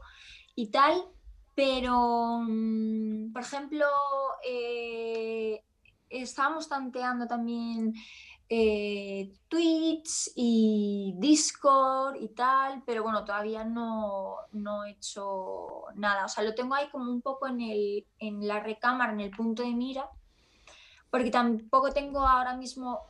y 0.55 0.71
tal. 0.71 1.05
Pero, 1.53 2.39
mm, 2.41 3.33
por 3.33 3.41
ejemplo, 3.41 3.85
eh, 4.43 5.63
estábamos 6.09 6.69
tanteando 6.69 7.27
también 7.27 7.93
eh, 8.53 9.31
Twitch 9.47 10.31
y 10.35 11.13
Discord 11.17 12.17
y 12.19 12.27
tal, 12.35 12.83
pero 12.85 13.01
bueno, 13.01 13.23
todavía 13.23 13.63
no, 13.63 14.35
no, 14.51 14.83
he 14.83 14.91
hecho 14.91 15.85
nada. 15.95 16.25
O 16.25 16.27
sea, 16.27 16.43
lo 16.43 16.53
tengo 16.53 16.75
ahí 16.75 16.89
como 16.89 17.09
un 17.09 17.21
poco 17.21 17.47
en, 17.47 17.61
el, 17.61 18.05
en 18.19 18.45
la 18.45 18.59
recámara, 18.59 19.13
en 19.13 19.21
el 19.21 19.31
punto 19.31 19.63
de 19.63 19.73
mira, 19.73 20.09
porque 21.11 21.29
tampoco 21.29 21.91
tengo 21.91 22.25
ahora 22.25 22.55
mismo, 22.55 23.01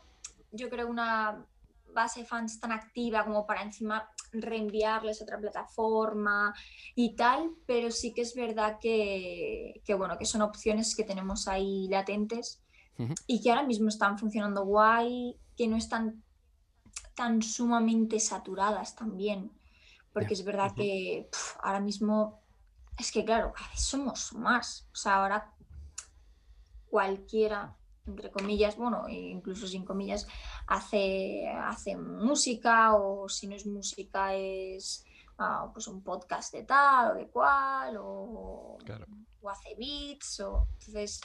yo 0.52 0.70
creo, 0.70 0.90
una 0.90 1.46
base 1.94 2.22
de 2.22 2.26
fans 2.26 2.60
tan 2.60 2.72
activa 2.72 3.24
como 3.24 3.46
para 3.46 3.62
encima 3.62 4.10
reenviarles 4.32 5.22
a 5.22 5.24
otra 5.24 5.40
plataforma 5.40 6.54
y 6.96 7.16
tal, 7.16 7.52
pero 7.66 7.92
sí 7.92 8.14
que 8.14 8.22
es 8.22 8.34
verdad 8.34 8.80
que, 8.82 9.82
bueno, 9.98 10.18
que 10.18 10.26
son 10.26 10.42
opciones 10.42 10.96
que 10.96 11.04
tenemos 11.04 11.48
ahí 11.48 11.88
latentes 11.90 12.62
y 13.28 13.42
que 13.42 13.50
ahora 13.50 13.64
mismo 13.64 13.90
están 13.90 14.18
funcionando 14.18 14.66
guay, 14.66 15.38
que 15.58 15.68
no 15.68 15.76
están 15.76 16.24
tan 17.16 17.42
sumamente 17.42 18.20
saturadas 18.20 18.96
también, 18.96 19.52
porque 20.14 20.34
es 20.34 20.44
verdad 20.46 20.74
que 20.76 21.30
ahora 21.62 21.80
mismo 21.80 22.40
es 22.98 23.12
que 23.12 23.26
claro, 23.26 23.54
cada 23.54 23.70
vez 23.70 23.82
somos 23.82 24.34
más, 24.34 24.88
o 24.94 24.96
sea, 24.96 25.16
ahora 25.16 25.54
cualquiera 26.90 27.76
entre 28.12 28.32
comillas, 28.32 28.78
bueno, 28.78 29.08
incluso 29.10 29.67
sin 29.67 29.84
comillas, 29.84 30.28
hace, 30.67 31.47
hace 31.47 31.97
música 31.97 32.95
o 32.95 33.28
si 33.28 33.47
no 33.47 33.56
es 33.56 33.65
música 33.65 34.36
es 34.36 35.04
ah, 35.39 35.69
pues 35.74 35.88
un 35.88 36.04
podcast 36.04 36.54
de 36.54 36.63
tal 36.63 37.12
o 37.12 37.15
de 37.15 37.28
cual 37.28 37.97
o, 38.00 38.78
hace 39.50 39.76
beats 39.76 40.39
o 40.41 40.67
entonces 40.74 41.19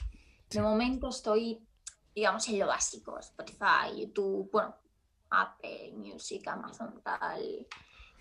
de 0.48 0.62
momento 0.62 1.10
estoy 1.10 1.60
digamos 2.14 2.48
en 2.48 2.58
lo 2.58 2.66
básico, 2.66 3.18
Spotify, 3.18 3.94
YouTube, 3.94 4.48
bueno, 4.50 4.74
Apple 5.28 5.92
Music, 5.96 6.48
Amazon 6.48 7.02
tal 7.04 7.66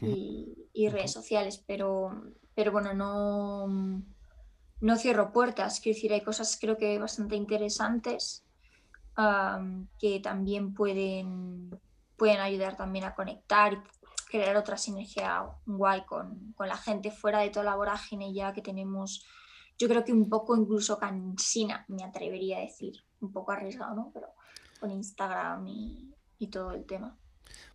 y, 0.01 0.89
redes 0.89 1.13
sociales, 1.13 1.63
pero, 1.65 2.11
pero 2.53 2.73
bueno, 2.73 2.93
no 2.93 4.03
no 4.81 4.97
cierro 4.97 5.31
puertas, 5.31 5.79
quiero 5.79 5.95
decir, 5.95 6.13
hay 6.13 6.21
cosas 6.21 6.57
creo 6.59 6.77
que 6.77 6.99
bastante 6.99 7.35
interesantes 7.35 8.44
que 9.99 10.19
también 10.19 10.73
pueden, 10.73 11.79
pueden 12.17 12.39
ayudar 12.39 12.75
también 12.75 13.05
a 13.05 13.15
conectar 13.15 13.73
y 13.73 13.79
crear 14.29 14.55
otra 14.57 14.77
sinergia 14.77 15.45
guay 15.65 16.03
con, 16.05 16.53
con, 16.53 16.67
la 16.67 16.77
gente 16.77 17.11
fuera 17.11 17.39
de 17.39 17.49
toda 17.49 17.65
la 17.65 17.75
vorágine 17.75 18.33
ya 18.33 18.51
que 18.53 18.61
tenemos, 18.61 19.25
yo 19.77 19.87
creo 19.87 20.03
que 20.03 20.11
un 20.11 20.29
poco 20.29 20.55
incluso 20.57 20.97
cansina, 20.97 21.85
me 21.87 22.03
atrevería 22.03 22.57
a 22.57 22.61
decir, 22.61 23.03
un 23.21 23.31
poco 23.31 23.51
arriesgado, 23.51 23.95
¿no? 23.95 24.11
Pero 24.13 24.27
con 24.79 24.91
Instagram 24.91 25.65
y, 25.67 26.13
y 26.37 26.47
todo 26.47 26.71
el 26.71 26.85
tema. 26.85 27.17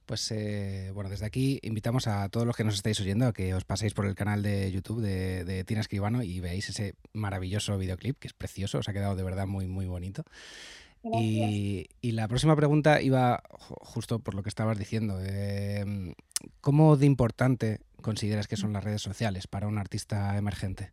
Pues 0.07 0.29
eh, 0.33 0.91
bueno, 0.93 1.09
desde 1.09 1.25
aquí 1.25 1.61
invitamos 1.63 2.09
a 2.09 2.29
todos 2.31 2.45
los 2.45 2.57
que 2.57 2.65
nos 2.65 2.75
estáis 2.75 2.99
oyendo 3.01 3.29
a 3.29 3.33
que 3.33 3.55
os 3.55 3.65
paséis 3.65 3.95
por 3.95 4.07
el 4.07 4.17
canal 4.17 4.43
de 4.43 4.71
YouTube 4.73 5.01
de, 5.01 5.45
de 5.45 5.63
Tina 5.63 5.81
Escribano 5.81 6.23
y 6.25 6.41
veáis 6.41 6.69
ese 6.69 6.97
maravilloso 7.13 7.79
videoclip 7.79 8.19
que 8.19 8.27
es 8.27 8.35
precioso, 8.35 8.79
os 8.79 8.89
ha 8.89 8.93
quedado 8.93 9.15
de 9.15 9.23
verdad 9.23 9.47
muy 9.47 9.69
muy 9.69 9.87
bonito. 9.87 10.25
Y, 11.03 11.89
la 12.03 12.29
próxima 12.29 12.57
pregunta 12.57 13.01
iba 13.01 13.43
justo 13.59 14.19
por 14.19 14.35
lo 14.35 14.43
que 14.43 14.49
estabas 14.49 14.79
diciendo. 14.79 15.19
Eh, 15.21 16.15
¿Cómo 16.61 16.97
de 16.97 17.07
importante 17.07 17.81
consideras 18.03 18.49
que 18.49 18.57
son 18.57 18.73
las 18.73 18.85
redes 18.85 19.03
sociales 19.03 19.47
para 19.47 19.67
un 19.67 19.79
artista 19.79 20.37
emergente? 20.37 20.93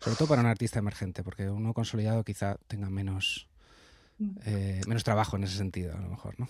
Sobre 0.00 0.16
todo 0.16 0.28
para 0.28 0.42
un 0.42 0.46
artista 0.46 0.78
emergente, 0.78 1.24
porque 1.24 1.50
uno 1.50 1.74
consolidado 1.74 2.22
quizá 2.22 2.56
tenga 2.68 2.88
menos, 2.88 3.48
mm. 4.18 4.38
eh, 4.44 4.80
menos 4.86 5.02
trabajo 5.02 5.36
en 5.36 5.44
ese 5.44 5.56
sentido, 5.56 5.96
a 5.96 6.00
lo 6.00 6.08
mejor, 6.08 6.38
¿no? 6.38 6.48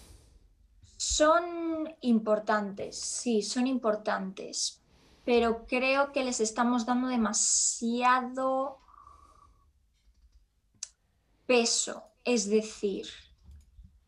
Son 0.98 1.94
importantes, 2.02 2.98
sí, 2.98 3.40
son 3.40 3.66
importantes, 3.66 4.82
pero 5.24 5.64
creo 5.66 6.12
que 6.12 6.24
les 6.24 6.40
estamos 6.40 6.84
dando 6.84 7.08
demasiado 7.08 8.78
peso 11.46 12.07
es 12.28 12.50
decir, 12.50 13.06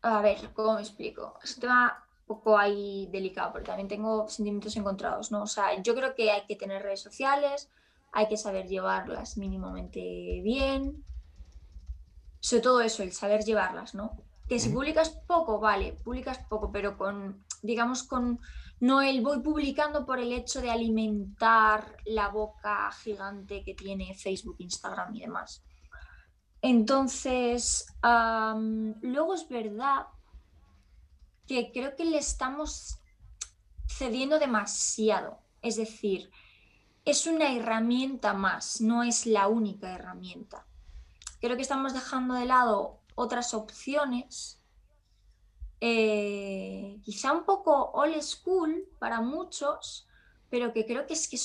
a 0.03 0.21
ver, 0.21 0.53
¿cómo 0.53 0.75
me 0.75 0.81
explico? 0.81 1.39
Es 1.43 1.55
un 1.55 1.61
tema 1.61 2.05
un 2.27 2.37
poco 2.37 2.55
ahí 2.55 3.09
delicado, 3.11 3.51
porque 3.51 3.67
también 3.67 3.87
tengo 3.87 4.29
sentimientos 4.29 4.75
encontrados, 4.75 5.31
¿no? 5.31 5.41
O 5.41 5.47
sea, 5.47 5.81
yo 5.81 5.95
creo 5.95 6.13
que 6.13 6.29
hay 6.29 6.45
que 6.45 6.55
tener 6.55 6.83
redes 6.83 7.01
sociales, 7.01 7.71
hay 8.11 8.27
que 8.27 8.37
saber 8.37 8.67
llevarlas 8.67 9.37
mínimamente 9.37 9.99
bien. 10.43 11.03
Sobre 12.39 12.61
todo 12.61 12.81
eso, 12.81 13.01
el 13.01 13.11
saber 13.11 13.43
llevarlas, 13.43 13.95
¿no? 13.95 14.11
Que 14.47 14.59
si 14.59 14.69
publicas 14.69 15.09
poco, 15.09 15.59
vale, 15.59 15.93
publicas 16.03 16.37
poco, 16.47 16.71
pero 16.71 16.99
con, 16.99 17.43
digamos, 17.63 18.03
con, 18.03 18.39
no 18.79 19.01
el 19.01 19.21
voy 19.21 19.39
publicando 19.39 20.05
por 20.05 20.19
el 20.19 20.31
hecho 20.31 20.61
de 20.61 20.69
alimentar 20.69 21.97
la 22.05 22.27
boca 22.27 22.91
gigante 22.91 23.63
que 23.63 23.73
tiene 23.73 24.13
Facebook, 24.13 24.57
Instagram 24.59 25.15
y 25.15 25.21
demás. 25.21 25.63
Entonces, 26.61 27.87
luego 28.03 29.33
es 29.33 29.47
verdad 29.49 30.07
que 31.47 31.71
creo 31.71 31.95
que 31.95 32.05
le 32.05 32.17
estamos 32.17 32.99
cediendo 33.87 34.39
demasiado. 34.39 35.39
Es 35.61 35.75
decir, 35.75 36.31
es 37.05 37.25
una 37.25 37.55
herramienta 37.55 38.33
más, 38.33 38.81
no 38.81 39.03
es 39.03 39.25
la 39.25 39.47
única 39.47 39.93
herramienta. 39.93 40.65
Creo 41.39 41.55
que 41.55 41.63
estamos 41.63 41.93
dejando 41.93 42.35
de 42.35 42.45
lado 42.45 42.99
otras 43.15 43.53
opciones, 43.53 44.61
eh, 45.79 46.99
quizá 47.03 47.33
un 47.33 47.43
poco 47.43 47.91
old 47.93 48.21
school 48.21 48.87
para 48.99 49.19
muchos, 49.19 50.07
pero 50.49 50.73
que 50.73 50.85
creo 50.85 51.07
que 51.07 51.13
es 51.13 51.27
que, 51.27 51.37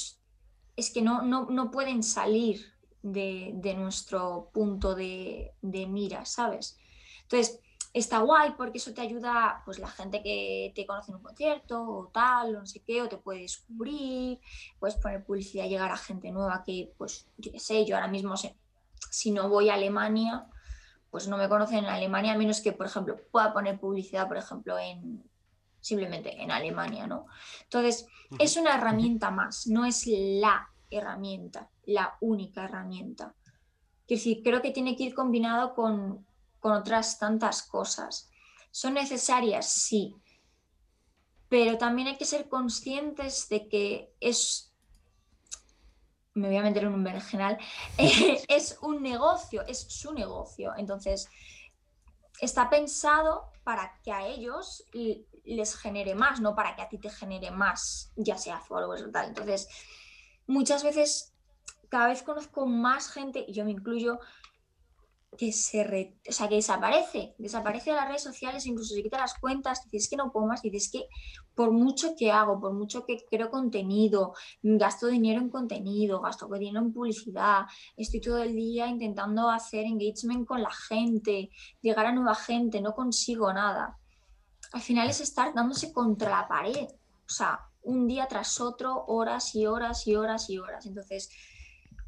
es, 0.76 0.90
que 0.90 1.00
no, 1.00 1.22
no, 1.22 1.70
pueden 1.70 2.02
salir 2.02 2.75
de, 3.12 3.74
nuestro 3.76 4.50
punto 4.52 4.94
de, 4.94 5.54
de 5.62 5.86
mira, 5.86 6.24
¿sabes? 6.24 6.78
Entonces, 7.22 7.60
está 7.92 8.18
guay 8.18 8.52
porque 8.56 8.78
eso 8.78 8.92
te 8.92 9.00
ayuda, 9.00 9.62
pues 9.64 9.78
la 9.78 9.88
gente 9.88 10.22
que 10.22 10.72
te 10.74 10.86
conoce 10.86 11.10
en 11.10 11.16
un 11.16 11.22
concierto 11.22 11.82
o 11.82 12.08
tal, 12.08 12.54
o 12.54 12.60
no 12.60 12.66
sé 12.66 12.82
qué, 12.82 13.02
o 13.02 13.08
te 13.08 13.16
puede 13.16 13.40
descubrir, 13.40 14.38
puedes 14.78 14.96
poner 14.96 15.24
publicidad, 15.24 15.66
llegar 15.66 15.90
a 15.90 15.96
gente 15.96 16.30
nueva 16.30 16.62
que, 16.64 16.92
pues, 16.98 17.26
yo 17.38 17.52
qué 17.52 17.60
sé, 17.60 17.84
yo 17.84 17.96
ahora 17.96 18.08
mismo 18.08 18.34
si 19.10 19.30
no 19.30 19.48
voy 19.48 19.70
a 19.70 19.74
Alemania, 19.74 20.46
pues 21.10 21.28
no 21.28 21.38
me 21.38 21.48
conocen 21.48 21.78
en 21.78 21.86
Alemania, 21.86 22.32
a 22.32 22.36
menos 22.36 22.60
que, 22.60 22.72
por 22.72 22.86
ejemplo, 22.86 23.16
pueda 23.30 23.52
poner 23.52 23.80
publicidad, 23.80 24.28
por 24.28 24.36
ejemplo, 24.36 24.78
en 24.78 25.24
simplemente 25.80 26.42
en 26.42 26.50
Alemania, 26.50 27.06
¿no? 27.06 27.26
Entonces, 27.62 28.06
es 28.40 28.56
una 28.56 28.74
herramienta 28.74 29.30
más, 29.30 29.68
no 29.68 29.84
es 29.84 30.04
la 30.06 30.68
herramienta, 30.90 31.70
la 31.86 32.16
única 32.20 32.64
herramienta. 32.64 33.34
Es 34.08 34.18
decir, 34.18 34.42
creo 34.42 34.62
que 34.62 34.70
tiene 34.70 34.96
que 34.96 35.04
ir 35.04 35.14
combinado 35.14 35.74
con, 35.74 36.26
con 36.60 36.72
otras 36.72 37.18
tantas 37.18 37.62
cosas. 37.62 38.28
¿Son 38.70 38.94
necesarias? 38.94 39.68
Sí. 39.68 40.14
Pero 41.48 41.78
también 41.78 42.08
hay 42.08 42.16
que 42.16 42.24
ser 42.24 42.48
conscientes 42.48 43.48
de 43.48 43.68
que 43.68 44.12
es, 44.20 44.72
me 46.34 46.48
voy 46.48 46.56
a 46.56 46.62
meter 46.62 46.84
en 46.84 46.94
un 46.94 47.20
general, 47.20 47.58
es 47.98 48.78
un 48.82 49.02
negocio, 49.02 49.62
es 49.66 49.78
su 49.78 50.12
negocio. 50.12 50.72
Entonces, 50.76 51.28
está 52.40 52.68
pensado 52.68 53.50
para 53.64 54.00
que 54.02 54.12
a 54.12 54.26
ellos 54.26 54.84
les 55.44 55.76
genere 55.76 56.14
más, 56.14 56.40
no 56.40 56.54
para 56.54 56.74
que 56.74 56.82
a 56.82 56.88
ti 56.88 56.98
te 56.98 57.10
genere 57.10 57.50
más, 57.50 58.12
ya 58.16 58.36
sea 58.36 58.60
followers 58.60 59.02
o 59.02 59.10
tal. 59.10 59.28
Entonces, 59.28 59.68
muchas 60.46 60.82
veces, 60.82 61.32
cada 61.88 62.08
vez 62.08 62.22
conozco 62.22 62.66
más 62.66 63.10
gente, 63.10 63.44
y 63.46 63.52
yo 63.52 63.64
me 63.64 63.72
incluyo, 63.72 64.18
que 65.36 65.52
se 65.52 66.16
o 66.28 66.32
sea, 66.32 66.48
que 66.48 66.56
desaparece, 66.56 67.34
desaparece 67.38 67.90
de 67.90 67.96
las 67.96 68.08
redes 68.08 68.22
sociales, 68.22 68.66
incluso 68.66 68.94
se 68.94 69.02
quita 69.02 69.18
las 69.18 69.38
cuentas, 69.38 69.82
dices 69.90 70.08
que 70.08 70.16
no 70.16 70.32
puedo 70.32 70.46
más, 70.46 70.62
dices 70.62 70.90
que 70.90 71.08
por 71.54 71.72
mucho 71.72 72.14
que 72.16 72.30
hago, 72.30 72.60
por 72.60 72.72
mucho 72.72 73.04
que 73.04 73.24
creo 73.30 73.50
contenido, 73.50 74.34
gasto 74.62 75.08
dinero 75.08 75.40
en 75.40 75.50
contenido, 75.50 76.20
gasto 76.20 76.48
dinero 76.48 76.80
en 76.80 76.92
publicidad, 76.92 77.66
estoy 77.96 78.20
todo 78.20 78.42
el 78.42 78.54
día 78.54 78.86
intentando 78.86 79.50
hacer 79.50 79.84
engagement 79.84 80.46
con 80.46 80.62
la 80.62 80.72
gente, 80.72 81.50
llegar 81.82 82.06
a 82.06 82.12
nueva 82.12 82.34
gente, 82.34 82.80
no 82.80 82.94
consigo 82.94 83.52
nada. 83.52 83.98
Al 84.72 84.80
final 84.80 85.08
es 85.08 85.20
estar 85.20 85.54
dándose 85.54 85.92
contra 85.92 86.30
la 86.30 86.48
pared, 86.48 86.86
o 86.88 87.28
sea, 87.28 87.60
un 87.82 88.06
día 88.06 88.26
tras 88.26 88.60
otro, 88.60 89.04
horas 89.06 89.54
y 89.54 89.66
horas 89.66 90.06
y 90.06 90.16
horas 90.16 90.50
y 90.50 90.58
horas. 90.58 90.86
Entonces, 90.86 91.30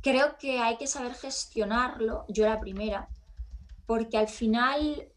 creo 0.09 0.39
que 0.39 0.59
hay 0.59 0.79
que 0.79 0.87
saber 0.87 1.15
gestionarlo, 1.15 2.25
yo 2.29 2.47
la 2.47 2.59
primera, 2.59 3.11
porque 3.87 4.17
al 4.17 4.29
final 4.29 5.13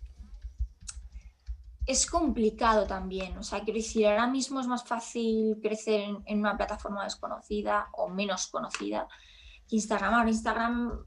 es 1.86 2.06
complicado 2.06 2.86
también. 2.86 3.38
O 3.38 3.44
sea, 3.44 3.62
quiero 3.64 3.78
decir, 3.78 4.06
ahora 4.06 4.28
mismo 4.28 4.60
es 4.60 4.68
más 4.68 4.84
fácil 4.84 5.60
crecer 5.62 6.02
en, 6.26 6.40
una 6.40 6.58
plataforma 6.58 7.06
desconocida 7.06 7.88
o 7.94 8.10
menos 8.10 8.48
conocida 8.48 9.08
que 9.70 9.78
Instagram. 9.78 10.14
Ahora 10.14 10.30
Instagram 10.30 11.06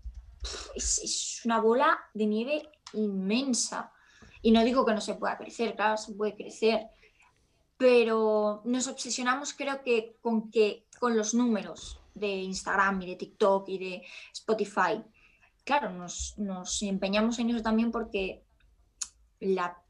es, 0.74 1.42
una 1.44 1.60
bola 1.60 1.98
de 2.14 2.26
nieve 2.26 2.70
inmensa. 2.94 3.92
Y 4.40 4.50
no 4.50 4.64
digo 4.64 4.86
que 4.86 4.94
no 4.94 5.00
se 5.02 5.14
pueda 5.14 5.36
crecer, 5.36 5.76
claro, 5.76 5.98
se 5.98 6.14
puede 6.14 6.34
crecer. 6.34 6.86
Pero 7.76 8.62
nos 8.64 8.88
obsesionamos, 8.88 9.52
creo 9.52 9.82
que, 9.82 10.16
con 10.22 10.50
que 10.50 10.86
con 10.98 11.16
los 11.16 11.34
números 11.34 12.00
de 12.14 12.29
Instagram 12.29 13.03
y 13.03 13.07
de 13.07 13.16
TikTok 13.16 13.68
y 13.68 13.79
de 13.79 14.03
Spotify. 14.33 15.03
Claro, 15.64 15.90
nos, 15.90 16.83
empeñamos 16.83 17.38
en 17.38 17.50
eso 17.50 17.62
también 17.62 17.90
porque 17.90 18.44
la 19.40 19.83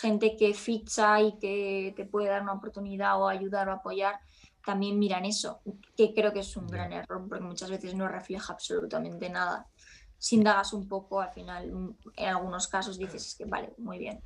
gente 0.00 0.36
que 0.36 0.54
ficha 0.54 1.20
y 1.20 1.38
que 1.38 1.92
te 1.96 2.04
puede 2.04 2.28
dar 2.28 2.42
una 2.42 2.52
oportunidad 2.52 3.20
o 3.20 3.28
ayudar 3.28 3.68
o 3.68 3.72
apoyar, 3.72 4.20
también 4.64 4.98
miran 4.98 5.24
eso, 5.24 5.60
que 5.96 6.14
creo 6.14 6.32
que 6.32 6.40
es 6.40 6.56
un 6.56 6.68
gran 6.68 6.92
error 6.92 7.26
porque 7.28 7.42
muchas 7.42 7.68
veces 7.68 7.94
no 7.94 8.06
refleja 8.06 8.52
absolutamente 8.52 9.28
nada. 9.28 9.66
Si 10.18 10.36
indagas 10.36 10.72
un 10.72 10.86
poco, 10.86 11.20
al 11.20 11.32
final, 11.32 11.96
en 12.16 12.28
algunos 12.28 12.68
casos 12.68 12.96
dices 12.96 13.34
que 13.36 13.44
vale, 13.44 13.74
muy 13.78 13.98
bien, 13.98 14.22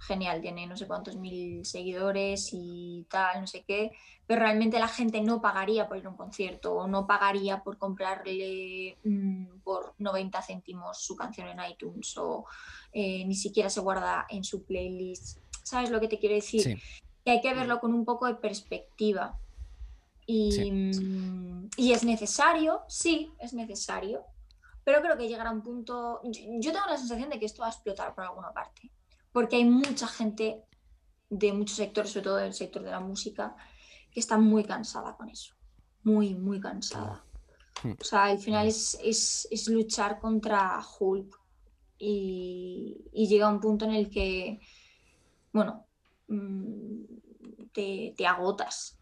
genial, 0.00 0.40
tiene 0.40 0.66
no 0.66 0.76
sé 0.76 0.86
cuántos 0.86 1.16
mil 1.16 1.64
seguidores 1.64 2.50
y 2.52 3.06
tal, 3.10 3.40
no 3.40 3.46
sé 3.46 3.64
qué, 3.64 3.92
pero 4.26 4.40
realmente 4.40 4.78
la 4.78 4.88
gente 4.88 5.20
no 5.20 5.40
pagaría 5.40 5.88
por 5.88 5.96
ir 5.96 6.06
a 6.06 6.10
un 6.10 6.16
concierto 6.16 6.74
o 6.74 6.86
no 6.86 7.06
pagaría 7.06 7.62
por 7.62 7.78
comprarle 7.78 8.96
mm, 9.04 9.60
por 9.64 9.94
90 9.98 10.42
céntimos 10.42 10.98
su 10.98 11.16
canción 11.16 11.48
en 11.48 11.58
iTunes 11.70 12.16
o 12.18 12.46
eh, 12.92 13.24
ni 13.24 13.34
siquiera 13.34 13.70
se 13.70 13.80
guarda 13.80 14.26
en 14.28 14.44
su 14.44 14.64
playlist. 14.64 15.38
¿Sabes 15.62 15.90
lo 15.90 16.00
que 16.00 16.08
te 16.08 16.18
quiero 16.18 16.34
decir? 16.34 16.80
Que 17.24 17.30
hay 17.30 17.40
que 17.40 17.54
verlo 17.54 17.80
con 17.80 17.92
un 17.92 18.04
poco 18.04 18.26
de 18.26 18.34
perspectiva. 18.34 19.38
Y, 20.30 20.90
y 21.78 21.92
es 21.92 22.04
necesario, 22.04 22.82
sí, 22.86 23.32
es 23.38 23.54
necesario, 23.54 24.24
pero 24.84 25.00
creo 25.00 25.16
que 25.16 25.26
llegará 25.26 25.50
un 25.50 25.62
punto. 25.62 26.20
Yo 26.22 26.70
tengo 26.70 26.86
la 26.86 26.98
sensación 26.98 27.30
de 27.30 27.38
que 27.38 27.46
esto 27.46 27.62
va 27.62 27.68
a 27.68 27.70
explotar 27.70 28.14
por 28.14 28.24
alguna 28.24 28.52
parte 28.52 28.90
porque 29.38 29.54
hay 29.54 29.64
mucha 29.64 30.08
gente 30.08 30.64
de 31.30 31.52
muchos 31.52 31.76
sectores, 31.76 32.10
sobre 32.10 32.24
todo 32.24 32.36
del 32.38 32.52
sector 32.52 32.82
de 32.82 32.90
la 32.90 32.98
música, 32.98 33.54
que 34.10 34.18
está 34.18 34.36
muy 34.36 34.64
cansada 34.64 35.16
con 35.16 35.28
eso, 35.28 35.54
muy, 36.02 36.34
muy 36.34 36.58
cansada. 36.58 37.24
Hmm. 37.84 37.92
O 38.00 38.02
sea, 38.02 38.24
al 38.24 38.40
final 38.40 38.66
es, 38.66 38.98
es, 39.00 39.68
luchar 39.68 40.18
contra 40.18 40.80
Hulk 40.98 41.40
y, 42.00 43.00
y, 43.12 43.28
llega 43.28 43.48
un 43.48 43.60
punto 43.60 43.84
en 43.84 43.92
el 43.92 44.10
que, 44.10 44.58
bueno, 45.52 45.86
mm, 46.26 47.04
te, 47.72 48.14
te 48.16 48.26
agotas. 48.26 48.97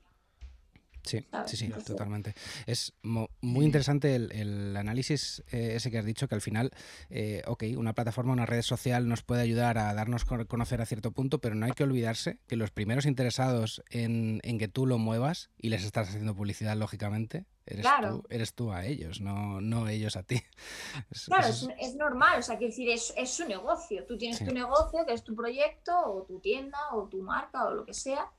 Sí, 1.06 1.24
sí, 1.46 1.56
sí, 1.56 1.68
totalmente. 1.86 2.34
Es 2.66 2.94
muy 3.02 3.64
interesante 3.64 4.16
el, 4.16 4.76
análisis 4.76 5.42
eh, 5.52 5.74
ese 5.76 5.90
que 5.90 5.98
has 5.98 6.04
dicho, 6.04 6.28
que 6.28 6.34
al 6.34 6.40
final, 6.40 6.72
eh, 7.10 7.42
ok, 7.46 7.64
una 7.76 7.94
plataforma, 7.94 8.32
una 8.32 8.46
red 8.46 8.62
social 8.62 9.08
nos 9.08 9.22
puede 9.22 9.42
ayudar 9.42 9.78
a 9.78 9.94
darnos 9.94 10.24
a 10.30 10.44
conocer 10.44 10.80
a 10.80 10.86
cierto 10.86 11.12
punto, 11.12 11.40
pero 11.40 11.54
no 11.54 11.66
hay 11.66 11.72
que 11.72 11.84
olvidarse 11.84 12.38
que 12.48 12.56
los 12.56 12.70
primeros 12.70 13.06
interesados 13.06 13.82
en, 13.90 14.40
que 14.58 14.68
tú 14.68 14.86
lo 14.86 14.98
muevas 14.98 15.50
y 15.58 15.68
les 15.68 15.84
estás 15.84 16.08
haciendo 16.08 16.34
publicidad, 16.34 16.76
lógicamente, 16.76 17.46
eres, 17.66 17.86
tú, 18.02 18.24
eres 18.28 18.54
tú 18.54 18.72
a 18.72 18.84
ellos, 18.84 19.20
no, 19.20 19.60
no 19.60 19.88
ellos 19.88 20.16
a 20.16 20.24
ti. 20.24 20.42
claro, 21.26 21.48
es, 21.78 21.94
normal, 21.94 22.40
o 22.40 22.42
sea, 22.42 22.58
que 22.58 22.66
decir, 22.66 22.88
es, 22.88 23.14
es 23.16 23.30
su 23.30 23.46
negocio. 23.46 24.04
Tú 24.06 24.18
tienes 24.18 24.44
tu 24.44 24.52
negocio, 24.52 25.04
que 25.06 25.12
es 25.12 25.22
tu 25.22 25.36
proyecto, 25.36 25.92
o 25.98 26.22
tu 26.22 26.40
tienda, 26.40 26.78
o 26.92 27.08
tu 27.08 27.22
marca, 27.22 27.66
o 27.66 27.74
lo 27.74 27.84
que 27.84 27.94
sea 27.94 28.30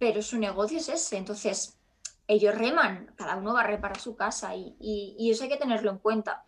pero 0.00 0.22
su 0.22 0.38
negocio 0.38 0.78
es 0.78 0.88
ese. 0.88 1.18
Entonces, 1.18 1.78
ellos 2.26 2.54
reman, 2.54 3.12
cada 3.16 3.36
uno 3.36 3.52
va 3.52 3.60
a 3.60 3.66
reparar 3.66 4.00
su 4.00 4.16
casa 4.16 4.56
y, 4.56 5.30
eso 5.30 5.44
hay 5.44 5.50
que 5.50 5.58
tenerlo 5.58 5.90
en 5.90 5.98
cuenta. 5.98 6.42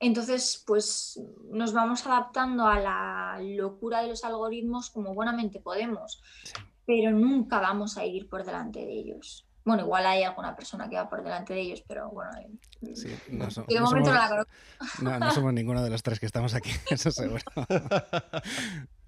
Entonces, 0.00 0.64
pues 0.66 1.20
nos 1.50 1.74
vamos 1.74 2.04
adaptando 2.06 2.66
a 2.66 2.80
la 2.80 3.38
locura 3.40 4.00
de 4.00 4.08
los 4.08 4.24
algoritmos 4.24 4.88
como 4.90 5.14
buenamente 5.14 5.60
podemos, 5.60 6.22
pero 6.86 7.10
nunca 7.10 7.60
vamos 7.60 7.98
a 7.98 8.06
ir 8.06 8.28
por 8.28 8.42
delante 8.42 8.80
de 8.80 8.92
ellos. 8.92 9.46
Bueno, 9.66 9.82
igual 9.82 10.06
hay 10.06 10.22
alguna 10.22 10.56
persona 10.56 10.88
que 10.88 10.96
va 10.96 11.08
por 11.08 11.22
delante 11.22 11.52
de 11.52 11.60
ellos, 11.60 11.84
pero 11.86 12.10
bueno, 12.10 12.32
sí, 12.94 13.08
no, 13.28 13.48
momento 13.80 14.12
somos, 14.12 14.46
no, 15.00 15.18
no 15.18 15.30
somos 15.30 15.54
ninguno 15.54 15.82
de 15.82 15.90
los 15.90 16.02
tres 16.02 16.20
que 16.20 16.26
estamos 16.26 16.54
aquí, 16.54 16.70
eso 16.90 17.10
seguro. 17.10 17.42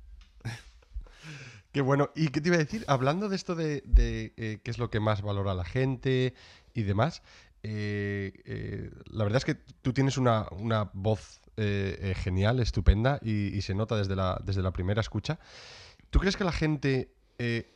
Qué 1.77 1.83
bueno. 1.83 2.09
¿Y 2.15 2.29
qué 2.29 2.41
te 2.41 2.49
iba 2.49 2.57
a 2.57 2.61
decir? 2.61 2.87
Hablando 2.89 3.29
de 3.29 3.37
esto 3.37 3.55
de, 3.55 3.83
eh, 3.95 4.61
qué 4.65 4.71
es 4.71 4.79
lo 4.79 4.89
que 4.89 4.99
más 4.99 5.21
valora 5.21 5.53
la 5.53 5.67
gente 5.67 6.33
y 6.73 6.85
demás, 6.85 7.21
eh, 7.63 8.33
eh, 8.47 8.91
la 9.11 9.25
verdad 9.25 9.37
es 9.37 9.45
que 9.45 9.57
tú 9.83 9.93
tienes 9.93 10.17
una, 10.17 10.47
voz 10.95 11.43
genial, 11.59 12.61
estupenda 12.61 13.19
y, 13.21 13.61
se 13.61 13.75
nota 13.75 13.95
desde 13.95 14.17
la, 14.17 14.41
desde 14.43 14.63
la 14.63 14.71
primera 14.71 15.03
escucha. 15.03 15.39
¿Tú 16.09 16.19
crees 16.19 16.39
que 16.39 16.45
la 16.45 16.53
gente, 16.53 17.13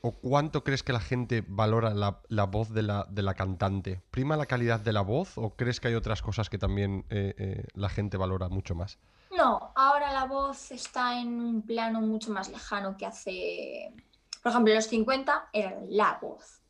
o 0.01 0.13
cuánto 0.13 0.65
crees 0.65 0.83
que 0.83 0.95
la 0.95 1.01
gente 1.01 1.45
valora 1.47 1.93
la, 1.93 2.45
voz 2.45 2.71
de 2.71 2.83
la, 2.83 3.07
de 3.11 3.21
la, 3.21 3.35
cantante? 3.35 4.01
¿Prima 4.11 4.35
la 4.39 4.47
calidad 4.47 4.81
de 4.81 4.95
la 4.95 5.03
voz 5.03 5.37
o 5.37 5.57
crees 5.57 5.79
que 5.79 5.89
hay 5.89 5.95
otras 5.95 6.23
cosas 6.23 6.49
que 6.49 6.57
también 6.57 7.05
la 7.75 7.91
gente 7.91 8.17
valora 8.17 8.49
mucho 8.49 8.75
más? 8.75 8.99
No, 9.31 9.73
ahora 9.77 10.13
la 10.13 10.25
voz 10.25 10.73
está 10.73 11.21
en 11.21 11.41
un 11.41 11.63
plano 11.63 12.01
mucho 12.01 12.33
más 12.33 12.49
lejano 12.49 12.97
que 12.97 13.07
hace 13.07 13.95
Por 14.43 14.51
ejemplo, 14.51 14.75
los 14.75 14.87
50 14.87 15.51
era 15.53 15.79
la 15.89 16.19
voz, 16.21 16.61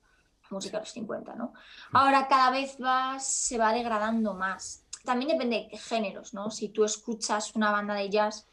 la 0.42 0.48
música 0.50 0.76
de 0.76 0.82
los 0.82 0.92
50, 0.92 1.34
¿no? 1.36 1.54
Ahora 1.92 2.28
cada 2.28 2.50
vez 2.50 2.76
va, 2.82 3.18
se 3.18 3.56
va 3.56 3.72
degradando 3.72 4.34
más. 4.34 4.84
También 5.04 5.30
depende 5.30 5.56
de 5.56 5.68
qué 5.68 5.78
géneros, 5.78 6.34
¿no? 6.34 6.50
Si 6.50 6.68
tú 6.68 6.84
escuchas 6.84 7.54
una 7.56 7.70
banda 7.70 7.94
de 7.94 8.10
jazz, 8.10 8.46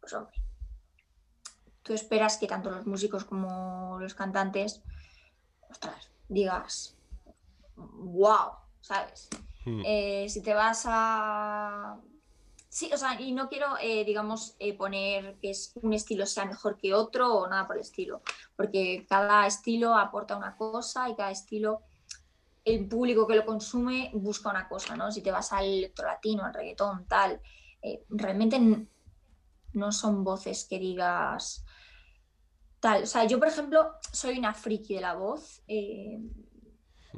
pues 0.00 0.12
hombre, 0.12 0.36
tú 1.82 1.94
esperas 1.94 2.36
que 2.36 2.46
tanto 2.46 2.70
los 2.70 2.86
músicos 2.86 3.24
como 3.24 3.98
los 3.98 4.12
cantantes, 4.12 4.82
ostras, 5.70 6.10
digas, 6.28 6.94
wow, 7.76 8.50
¿sabes? 8.82 9.30
Hmm. 9.64 9.82
Eh, 9.86 10.26
si 10.28 10.42
te 10.42 10.52
vas 10.52 10.84
a... 10.86 11.96
Sí, 12.68 12.90
o 12.92 12.98
sea, 12.98 13.18
y 13.20 13.32
no 13.32 13.48
quiero, 13.48 13.76
eh, 13.80 14.04
digamos, 14.04 14.54
eh, 14.58 14.76
poner 14.76 15.38
que 15.40 15.50
es 15.50 15.72
un 15.82 15.94
estilo 15.94 16.26
sea 16.26 16.44
mejor 16.44 16.76
que 16.76 16.92
otro 16.92 17.34
o 17.34 17.48
nada 17.48 17.66
por 17.66 17.76
el 17.76 17.82
estilo, 17.82 18.22
porque 18.56 19.06
cada 19.08 19.46
estilo 19.46 19.94
aporta 19.94 20.36
una 20.36 20.54
cosa 20.56 21.08
y 21.08 21.16
cada 21.16 21.30
estilo, 21.30 21.82
el 22.64 22.86
público 22.86 23.26
que 23.26 23.36
lo 23.36 23.46
consume 23.46 24.10
busca 24.12 24.50
una 24.50 24.68
cosa, 24.68 24.96
¿no? 24.96 25.10
Si 25.10 25.22
te 25.22 25.30
vas 25.30 25.52
al 25.52 25.64
electrolatino, 25.64 26.44
al 26.44 26.52
reggaetón, 26.52 27.06
tal, 27.06 27.40
realmente 28.10 28.86
no 29.72 29.92
son 29.92 30.22
voces 30.22 30.66
que 30.68 30.78
digas 30.78 31.64
tal. 32.80 33.04
O 33.04 33.06
sea, 33.06 33.24
yo, 33.24 33.38
por 33.38 33.48
ejemplo, 33.48 33.92
soy 34.12 34.38
una 34.38 34.52
friki 34.52 34.96
de 34.96 35.00
la 35.00 35.14
voz 35.14 35.62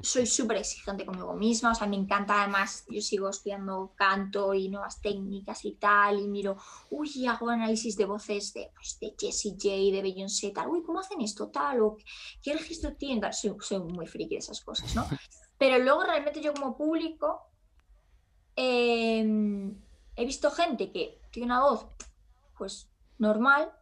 soy 0.02 0.26
súper 0.26 0.58
exigente 0.58 1.04
conmigo 1.04 1.34
misma, 1.34 1.72
o 1.72 1.74
sea, 1.74 1.86
me 1.86 1.96
encanta 1.96 2.42
además, 2.42 2.84
yo 2.88 3.00
sigo 3.00 3.28
estudiando 3.28 3.92
canto 3.96 4.54
y 4.54 4.68
nuevas 4.68 5.00
técnicas 5.00 5.64
y 5.64 5.72
tal, 5.72 6.20
y 6.20 6.28
miro, 6.28 6.56
uy, 6.90 7.26
hago 7.26 7.48
análisis 7.48 7.96
de 7.96 8.04
voces 8.04 8.52
de, 8.54 8.70
pues, 8.74 8.98
de 9.00 9.14
Jessie 9.18 9.52
J, 9.52 9.68
de 9.94 10.02
Beyoncé, 10.02 10.50
tal, 10.50 10.68
uy, 10.68 10.82
¿cómo 10.82 11.00
hacen 11.00 11.20
esto 11.20 11.48
tal? 11.48 11.82
¿O 11.82 11.96
qué 12.42 12.54
registro 12.54 12.94
tienen? 12.94 13.32
Soy, 13.32 13.56
soy, 13.60 13.80
muy 13.80 14.06
friki 14.06 14.34
de 14.34 14.38
esas 14.38 14.60
cosas, 14.60 14.94
¿no? 14.94 15.06
Pero 15.58 15.78
luego 15.78 16.04
realmente 16.04 16.40
yo 16.40 16.54
como 16.54 16.76
público 16.76 17.42
em, 18.56 19.76
he 20.16 20.24
visto 20.24 20.50
gente 20.50 20.90
que 20.90 21.20
tiene 21.30 21.46
una 21.46 21.62
voz, 21.62 21.86
pues, 22.56 22.88
normal, 23.18 23.72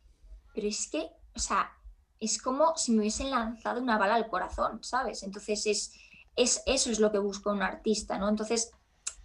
pero 0.53 0.67
es 0.67 0.91
que, 0.91 1.09
o 1.37 1.39
sea, 1.39 1.78
es 2.21 2.41
como 2.41 2.77
si 2.77 2.93
me 2.93 3.01
hubiesen 3.01 3.31
lanzado 3.31 3.81
una 3.81 3.99
bala 3.99 4.15
al 4.15 4.29
corazón, 4.29 4.83
¿sabes? 4.83 5.23
Entonces 5.23 5.67
es, 5.67 5.93
es 6.37 6.63
eso 6.67 6.91
es 6.91 7.01
lo 7.01 7.13
que 7.13 7.19
busca 7.19 7.51
un 7.51 7.63
artista, 7.63 8.19
¿no? 8.19 8.29
Entonces, 8.29 8.71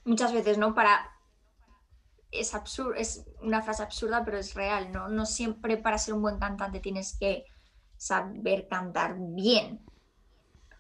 muchas 0.06 0.34
veces, 0.34 0.58
¿no? 0.58 0.74
Para 0.74 1.10
es 2.32 2.56
absurdo, 2.56 2.96
es 2.96 3.26
una 3.42 3.62
frase 3.62 3.84
absurda, 3.84 4.26
pero 4.26 4.38
es 4.38 4.54
real, 4.56 4.92
¿no? 4.92 5.08
No 5.08 5.26
siempre 5.26 5.78
para 5.78 5.98
ser 5.98 6.16
un 6.16 6.24
buen 6.24 6.40
cantante 6.40 6.80
tienes 6.80 7.16
que 7.18 7.46
saber 7.96 8.68
cantar 8.68 9.16
bien. 9.18 9.80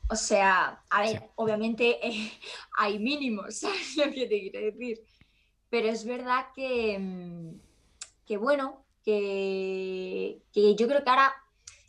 O 0.10 0.16
sea, 0.16 0.84
a 0.90 1.02
ver, 1.02 1.30
obviamente 1.36 2.06
eh, 2.06 2.32
hay 2.78 3.00
mínimos, 3.00 3.56
¿sabes 3.60 3.96
lo 3.98 4.06
que 4.06 4.28
te 4.28 4.40
quiero 4.42 4.60
decir? 4.60 5.02
Pero 5.70 5.90
es 5.90 6.06
verdad 6.06 6.48
que, 6.56 6.98
mm, 7.00 7.60
que 8.26 8.38
bueno, 8.38 8.86
que, 9.04 10.42
que 10.52 10.76
yo 10.76 10.88
creo 10.88 11.04
que 11.04 11.10
ahora 11.10 11.34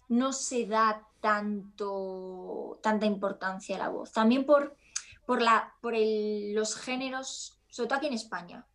no 0.09 0.33
se 0.33 0.67
da 0.67 1.07
tanto, 1.21 2.79
tanta 2.83 3.07
importancia 3.07 3.77
a 3.77 3.79
la 3.79 3.89
voz. 3.89 4.13
También 4.13 4.45
por, 4.45 4.77
por, 5.27 5.41
la, 5.41 5.75
por 5.81 5.95
los 5.97 6.77
géneros, 6.77 7.59
sobre 7.69 7.89
todo 7.89 7.99
aquí 7.99 8.07
en 8.09 8.15
España. 8.15 8.67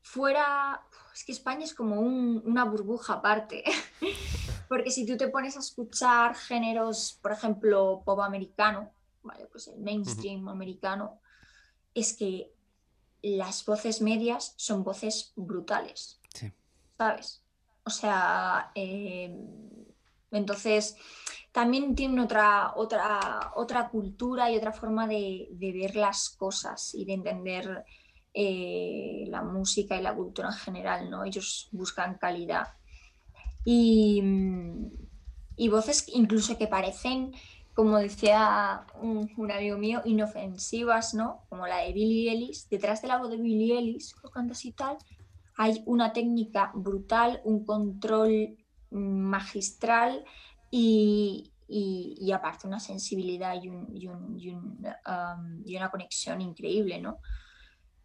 Fuera, 0.00 0.86
es 1.12 1.24
que 1.24 1.32
España 1.32 1.64
es 1.64 1.74
como 1.74 2.00
una 2.00 2.64
burbuja 2.64 3.14
aparte. 3.14 3.64
Porque 4.68 4.90
si 4.90 5.06
tú 5.06 5.16
te 5.16 5.28
pones 5.28 5.56
a 5.56 5.60
escuchar 5.60 6.34
géneros, 6.34 7.18
por 7.22 7.32
ejemplo, 7.32 8.02
pop 8.04 8.20
americano, 8.20 8.92
¿vale? 9.22 9.46
pues 9.46 9.68
el 9.68 9.80
mainstream 9.80 10.48
americano, 10.48 11.20
es 11.94 12.16
que 12.16 12.52
las 13.22 13.64
voces 13.64 14.00
medias 14.00 14.54
son 14.56 14.84
voces 14.84 15.32
brutales. 15.34 16.20
¿Sabes? 16.96 17.42
O 17.84 17.90
sea, 17.90 18.70
eh, 18.74 19.36
entonces, 20.36 20.96
también 21.56 21.94
tienen 21.94 22.18
otra, 22.18 22.74
otra, 22.76 23.52
otra 23.54 23.88
cultura 23.88 24.50
y 24.50 24.56
otra 24.58 24.72
forma 24.72 25.06
de, 25.06 25.48
ver 25.58 25.96
las 25.96 26.28
cosas 26.28 26.94
y 26.94 27.06
de 27.06 27.14
entender 27.14 27.84
eh, 28.34 29.24
la 29.28 29.42
música 29.42 29.96
y 29.96 30.02
la 30.02 30.14
cultura 30.14 30.48
en 30.48 30.54
general, 30.54 31.08
¿no? 31.08 31.24
Ellos 31.24 31.70
buscan 31.72 32.18
calidad. 32.18 32.74
Y, 33.64 34.20
voces 35.70 36.04
incluso 36.14 36.58
que 36.58 36.66
parecen, 36.66 37.32
como 37.72 37.96
decía 37.98 38.86
un, 39.00 39.50
amigo 39.50 39.78
mío, 39.78 40.02
inofensivas, 40.04 41.14
¿no? 41.14 41.46
Como 41.48 41.66
la 41.66 41.78
de 41.78 41.94
Billie 41.94 42.32
Ellis. 42.32 42.68
Detrás 42.68 43.00
de 43.00 43.08
la 43.08 43.16
voz 43.16 43.30
de 43.30 43.38
Billie 43.38 43.78
Ellis, 43.78 44.14
cantas 44.34 44.62
y 44.66 44.72
tal, 44.72 44.98
hay 45.56 45.82
una 45.86 46.12
técnica 46.12 46.70
brutal, 46.74 47.40
un 47.44 47.64
control 47.64 48.58
magistral 48.90 50.24
y, 50.70 51.52
aparte 52.32 52.66
una 52.66 52.80
sensibilidad 52.80 53.54
y, 53.60 53.68
um, 53.68 54.36
y, 55.64 55.76
una 55.76 55.90
conexión 55.90 56.40
increíble, 56.40 57.00
¿no? 57.00 57.18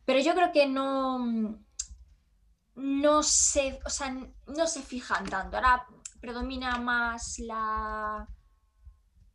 Pero 0.05 0.19
yo 0.19 0.33
creo 0.33 0.51
que 0.51 0.67
no, 0.67 1.59
no, 2.75 3.23
se, 3.23 3.79
o 3.85 3.89
sea, 3.89 4.15
no 4.47 4.67
se 4.67 4.81
fijan 4.81 5.25
tanto. 5.25 5.57
Ahora 5.57 5.85
predomina 6.19 6.77
más 6.77 7.39
la, 7.39 8.27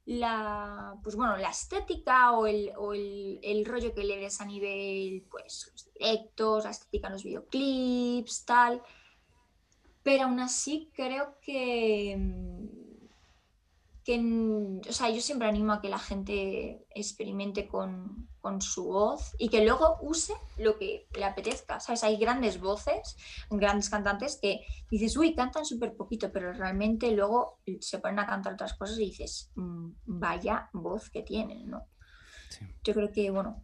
la, 0.06 0.94
pues 1.02 1.16
bueno, 1.16 1.36
la 1.36 1.50
estética 1.50 2.32
o, 2.32 2.46
el, 2.46 3.64
rollo 3.64 3.92
que 3.92 4.04
le 4.04 4.16
des 4.16 4.40
a 4.40 4.44
nivel, 4.44 5.26
pues, 5.30 5.70
los 5.72 5.92
directos, 5.92 6.64
la 6.64 6.70
estética 6.70 7.08
en 7.08 7.12
los 7.14 7.24
videoclips, 7.24 8.44
tal. 8.44 8.82
Pero 10.06 10.26
aún 10.26 10.38
así 10.38 10.92
creo 10.94 11.34
que, 11.42 12.16
que 14.04 14.80
o 14.88 14.92
sea, 14.92 15.10
yo 15.10 15.20
siempre 15.20 15.48
animo 15.48 15.72
a 15.72 15.80
que 15.80 15.88
la 15.88 15.98
gente 15.98 16.86
experimente 16.94 17.66
con, 17.66 18.28
su 18.60 18.84
voz 18.84 19.34
y 19.36 19.48
que 19.48 19.64
luego 19.64 19.96
use 20.02 20.32
lo 20.58 20.78
que 20.78 21.08
le 21.16 21.24
apetezca. 21.24 21.80
¿Sabes? 21.80 22.04
Hay 22.04 22.18
grandes 22.18 22.60
voces, 22.60 23.16
grandes 23.50 23.90
cantantes 23.90 24.38
que 24.40 24.60
dices, 24.88 25.16
uy, 25.16 25.34
cantan 25.34 25.64
súper 25.64 25.96
poquito, 25.96 26.30
pero 26.30 26.52
realmente 26.52 27.10
luego 27.10 27.58
se 27.80 27.98
ponen 27.98 28.20
a 28.20 28.26
cantar 28.26 28.52
otras 28.52 28.74
cosas 28.74 29.00
y 29.00 29.06
dices, 29.06 29.50
mm, 29.56 29.88
vaya 30.04 30.70
voz 30.72 31.10
que 31.10 31.22
tienen, 31.22 31.68
¿no? 31.68 31.88
Yo 32.84 32.94
creo 32.94 33.10
que, 33.10 33.28
bueno, 33.32 33.60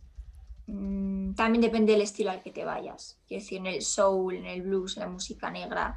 mm, 0.67 1.35
también 1.35 1.63
depende 1.63 1.93
del 1.93 2.03
estilo 2.03 2.33
al 2.33 2.43
que 2.43 2.51
te 2.51 2.65
vayas. 2.65 3.21
Quiero 3.29 3.45
decir, 3.45 3.59
en 3.59 3.69
el 3.69 3.83
soul, 3.83 4.35
en 4.35 4.47
el 4.47 4.63
blues, 4.63 4.97
en 4.97 5.05
la 5.05 5.09
música 5.09 5.49
negra, 5.49 5.97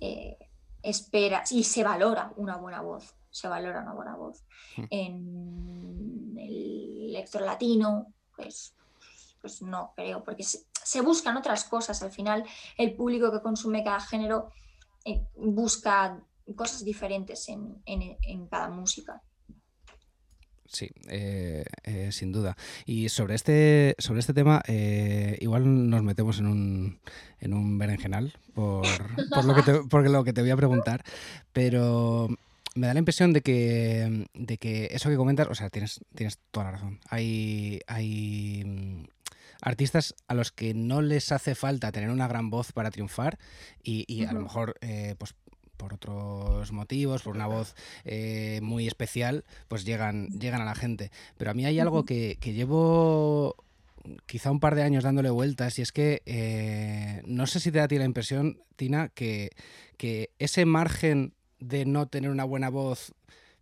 eh, 0.00 0.38
espera 0.82 1.44
y 1.50 1.64
se 1.64 1.84
valora 1.84 2.32
una 2.36 2.56
buena 2.56 2.80
voz, 2.80 3.14
se 3.30 3.48
valora 3.48 3.82
una 3.82 3.92
buena 3.92 4.16
voz. 4.16 4.44
Hmm. 4.76 4.84
En 4.90 6.36
el 6.38 7.10
electro 7.10 7.44
latino, 7.44 8.12
pues, 8.36 8.74
pues 9.40 9.62
no 9.62 9.92
creo, 9.94 10.24
porque 10.24 10.42
se, 10.42 11.00
buscan 11.02 11.36
otras 11.36 11.64
cosas. 11.64 12.02
Al 12.02 12.10
final, 12.10 12.44
el 12.76 12.94
público 12.94 13.30
que 13.30 13.42
consume 13.42 13.84
cada 13.84 14.00
género 14.00 14.50
eh, 15.04 15.24
busca 15.36 16.22
cosas 16.56 16.84
diferentes 16.84 17.48
en 17.48 18.46
cada 18.48 18.68
música. 18.70 19.22
Sí, 20.70 20.88
eh, 21.08 21.64
eh, 21.82 22.12
sin 22.12 22.30
duda. 22.30 22.56
Y 22.86 23.08
sobre 23.08 23.34
este, 23.34 23.96
sobre 23.98 24.20
este 24.20 24.32
tema, 24.32 24.62
eh, 24.68 25.36
igual 25.40 25.90
nos 25.90 26.02
metemos 26.04 26.38
en 26.38 26.46
un, 26.46 27.00
en 27.40 27.54
un 27.54 27.76
berenjenal 27.76 28.32
por, 28.54 28.86
por, 29.30 29.44
lo 29.44 29.54
que 29.56 29.62
te, 29.62 29.72
por 29.82 30.08
lo 30.08 30.22
que 30.22 30.32
te 30.32 30.42
voy 30.42 30.50
a 30.50 30.56
preguntar, 30.56 31.02
pero 31.52 32.28
me 32.76 32.86
da 32.86 32.94
la 32.94 33.00
impresión 33.00 33.32
de 33.32 33.40
que, 33.40 34.28
de 34.32 34.58
que 34.58 34.90
eso 34.92 35.10
que 35.10 35.16
comentas, 35.16 35.48
o 35.48 35.56
sea, 35.56 35.70
tienes, 35.70 36.00
tienes 36.14 36.38
toda 36.52 36.66
la 36.66 36.72
razón. 36.72 37.00
Hay, 37.08 37.80
hay 37.88 38.62
mm, 38.64 39.06
artistas 39.62 40.14
a 40.28 40.34
los 40.34 40.52
que 40.52 40.72
no 40.72 41.02
les 41.02 41.32
hace 41.32 41.56
falta 41.56 41.90
tener 41.90 42.10
una 42.10 42.28
gran 42.28 42.48
voz 42.48 42.70
para 42.70 42.92
triunfar 42.92 43.40
y, 43.82 44.04
y 44.06 44.24
a 44.24 44.32
lo 44.32 44.40
mejor 44.40 44.76
pues 45.18 45.34
por 45.80 45.94
otros 45.94 46.72
motivos, 46.72 47.22
por 47.22 47.34
una 47.34 47.46
voz 47.46 47.74
eh, 48.04 48.60
muy 48.62 48.86
especial, 48.86 49.44
pues 49.66 49.86
llegan, 49.86 50.28
llegan 50.28 50.60
a 50.60 50.66
la 50.66 50.74
gente. 50.74 51.10
Pero 51.38 51.50
a 51.50 51.54
mí 51.54 51.64
hay 51.64 51.80
algo 51.80 52.04
que, 52.04 52.36
llevo 52.42 53.56
quizá 54.26 54.50
un 54.50 54.60
par 54.60 54.74
de 54.74 54.82
años 54.82 55.04
dándole 55.04 55.30
vueltas 55.30 55.78
y 55.78 55.82
es 55.82 55.90
que 55.90 56.22
eh, 56.26 57.22
no 57.24 57.46
sé 57.46 57.60
si 57.60 57.72
te 57.72 57.78
da 57.78 57.84
a 57.84 57.88
ti 57.88 57.96
la 57.96 58.04
impresión, 58.04 58.62
Tina, 58.76 59.08
que, 59.08 59.50
que 59.96 60.30
ese 60.38 60.66
margen 60.66 61.32
de 61.60 61.86
no 61.86 62.08
tener 62.08 62.30
una 62.30 62.44
buena 62.44 62.68
voz 62.68 63.14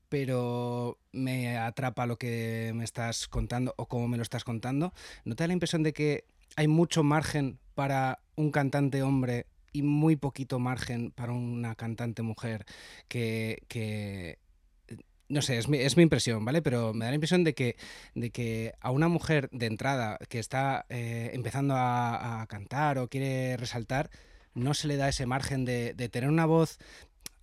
pero 0.09 0.99
me 1.13 1.59
atrapa 1.59 2.07
lo 2.07 2.17
que 2.17 2.73
me 2.75 2.83
estás 2.85 3.29
contando 3.29 3.75
o 3.77 3.87
cómo 3.87 4.09
me 4.09 4.17
lo 4.17 4.23
estás 4.23 4.43
contando. 4.43 4.95
¿No 5.27 5.37
te 5.37 5.45
da 5.45 5.49
la 5.49 5.53
impresión 5.53 5.83
de 5.83 5.93
que 5.93 6.25
hay 6.57 6.67
mucho 6.67 7.03
margen 7.03 7.59
para 7.75 8.21
un 8.35 8.51
cantante 8.51 9.03
hombre 9.03 9.47
y 9.73 9.83
muy 9.83 10.17
poquito 10.17 10.59
margen 10.59 11.11
para 11.11 11.33
una 11.33 11.75
cantante 11.75 12.23
mujer 12.23 12.65
que, 13.09 14.39
no 15.29 15.43
sé, 15.43 15.59
es 15.59 15.69
mi, 15.69 15.79
es 15.79 15.97
mi, 15.97 16.03
impresión, 16.03 16.45
¿vale? 16.45 16.63
Pero 16.63 16.95
me 16.95 17.05
da 17.05 17.11
la 17.11 17.17
impresión 17.17 17.45
de 17.45 17.55
que, 17.55 17.77
de 18.15 18.31
que 18.31 18.75
a 18.81 18.91
una 18.91 19.09
mujer 19.09 19.49
de 19.53 19.67
entrada 19.67 20.19
que 20.29 20.39
está 20.39 20.87
eh, 20.89 21.31
empezando 21.35 21.75
a, 21.77 22.47
cantar 22.49 22.99
o 22.99 23.09
quiere 23.09 23.57
resaltar, 23.57 24.11
no 24.55 24.75
se 24.75 24.89
le 24.89 24.97
da 24.97 25.09
ese 25.09 25.27
margen 25.27 25.65
de, 25.65 25.95
de 25.95 26.09
tener 26.09 26.31
una 26.31 26.47
voz 26.47 26.79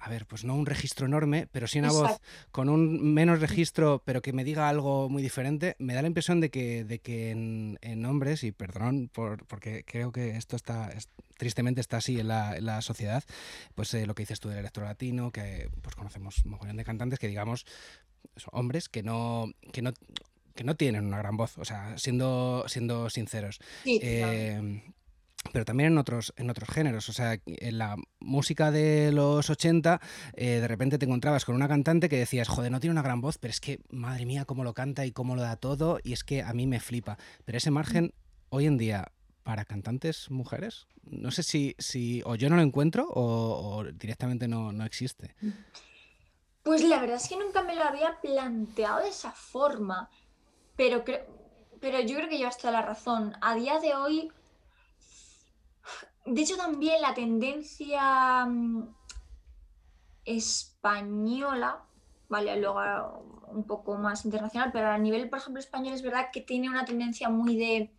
a 0.05 0.09
ver, 0.09 0.27
pues 0.27 0.43
no 0.45 0.53
un 0.53 0.67
registro 0.67 1.07
enorme, 1.07 1.47
pero 1.51 1.65
sí 1.65 1.79
una 1.79 1.91
voz 1.91 2.21
con 2.51 2.69
un 2.69 3.15
menos 3.15 3.41
registro, 3.41 4.03
pero 4.05 4.21
que 4.21 4.33
me 4.33 4.43
diga 4.43 4.69
algo 4.69 5.09
muy 5.09 5.23
diferente, 5.23 5.75
me 5.79 5.95
da 5.95 6.03
la 6.03 6.07
impresión 6.07 6.39
de 6.39 6.51
que, 6.51 6.83
de 6.83 6.99
que 6.99 7.31
en, 7.31 8.05
hombres, 8.05 8.43
y 8.43 8.51
perdón, 8.51 9.09
por, 9.11 9.47
porque 9.47 9.83
creo 9.83 10.11
que 10.11 10.37
esto 10.37 10.57
está, 10.57 10.93
tristemente 11.39 11.81
está 11.81 11.97
así 11.97 12.19
en 12.19 12.27
la, 12.27 12.81
sociedad, 12.83 13.23
pues 13.73 13.91
eh, 13.95 14.05
lo 14.05 14.13
que 14.13 14.21
dices 14.21 14.39
tú 14.39 14.49
del 14.49 14.59
electro 14.59 14.85
latino, 14.85 15.31
que 15.31 15.71
pues 15.81 15.95
conocemos 15.95 16.45
mogollón 16.45 16.77
de 16.77 16.85
cantantes 16.85 17.17
que 17.17 17.27
digamos, 17.27 17.65
son 18.35 18.51
hombres 18.51 18.89
que 18.89 19.01
no, 19.01 19.47
que 19.73 19.81
no 19.81 19.91
que 20.53 20.63
no 20.63 20.75
tienen 20.75 21.05
una 21.05 21.17
gran 21.17 21.35
voz, 21.35 21.57
o 21.57 21.65
sea, 21.65 21.97
siendo, 21.97 22.63
siendo 22.67 23.09
sinceros. 23.09 23.59
Sí, 23.83 23.99
eh, 24.01 24.83
pero 25.51 25.65
también 25.65 25.93
en 25.93 25.97
otros, 25.97 26.33
en 26.37 26.49
otros 26.49 26.69
géneros. 26.69 27.09
O 27.09 27.13
sea, 27.13 27.39
en 27.45 27.77
la 27.77 27.95
música 28.19 28.71
de 28.71 29.11
los 29.11 29.49
80, 29.49 30.01
eh, 30.33 30.59
de 30.59 30.67
repente 30.67 30.97
te 30.97 31.05
encontrabas 31.05 31.45
con 31.45 31.55
una 31.55 31.67
cantante 31.67 32.09
que 32.09 32.17
decías, 32.17 32.47
joder, 32.47 32.71
no 32.71 32.79
tiene 32.79 32.91
una 32.91 33.01
gran 33.01 33.21
voz, 33.21 33.37
pero 33.37 33.51
es 33.51 33.59
que, 33.59 33.79
madre 33.89 34.25
mía, 34.25 34.45
cómo 34.45 34.63
lo 34.63 34.73
canta 34.73 35.05
y 35.05 35.11
cómo 35.11 35.35
lo 35.35 35.41
da 35.41 35.55
todo, 35.55 35.99
y 36.03 36.13
es 36.13 36.23
que 36.23 36.41
a 36.43 36.53
mí 36.53 36.67
me 36.67 36.79
flipa. 36.79 37.17
Pero 37.45 37.57
ese 37.57 37.71
margen, 37.71 38.13
hoy 38.49 38.65
en 38.65 38.77
día, 38.77 39.11
para 39.43 39.65
cantantes 39.65 40.31
mujeres, 40.31 40.87
no 41.03 41.31
sé 41.31 41.43
si, 41.43 41.75
si 41.77 42.21
o 42.25 42.35
yo 42.35 42.49
no 42.49 42.55
lo 42.55 42.63
encuentro 42.63 43.07
o, 43.09 43.83
directamente 43.93 44.47
no, 44.47 44.71
no 44.71 44.85
existe. 44.85 45.35
Pues 46.63 46.83
la 46.83 46.99
verdad 46.99 47.17
es 47.17 47.29
que 47.29 47.37
nunca 47.37 47.61
me 47.61 47.75
lo 47.75 47.83
había 47.83 48.19
planteado 48.21 49.01
de 49.01 49.09
esa 49.09 49.31
forma, 49.31 50.09
pero, 50.75 51.03
pero 51.79 51.99
yo 52.01 52.15
creo 52.15 52.27
que 52.27 52.39
llevas 52.39 52.57
toda 52.57 52.73
la 52.73 52.81
razón. 52.81 53.35
A 53.39 53.53
día 53.53 53.79
de 53.79 53.93
hoy 53.93 54.31
de 56.26 56.41
hecho, 56.41 56.57
también 56.57 57.01
la 57.01 57.13
tendencia 57.13 58.45
mm, 58.45 58.95
española, 60.26 61.84
vale, 62.30 62.59
luego 62.59 63.43
un 63.47 63.63
poco 63.65 63.95
más 63.97 64.26
internacional, 64.26 64.71
pero 64.73 64.89
a 64.89 64.97
nivel, 64.97 65.30
por 65.30 65.39
ejemplo, 65.39 65.59
español 65.59 65.93
es 65.93 66.01
verdad 66.01 66.30
que 66.34 66.41
tiene 66.41 66.69
una 66.69 66.84
tendencia 66.84 67.30
muy 67.30 67.55
de, 67.55 67.93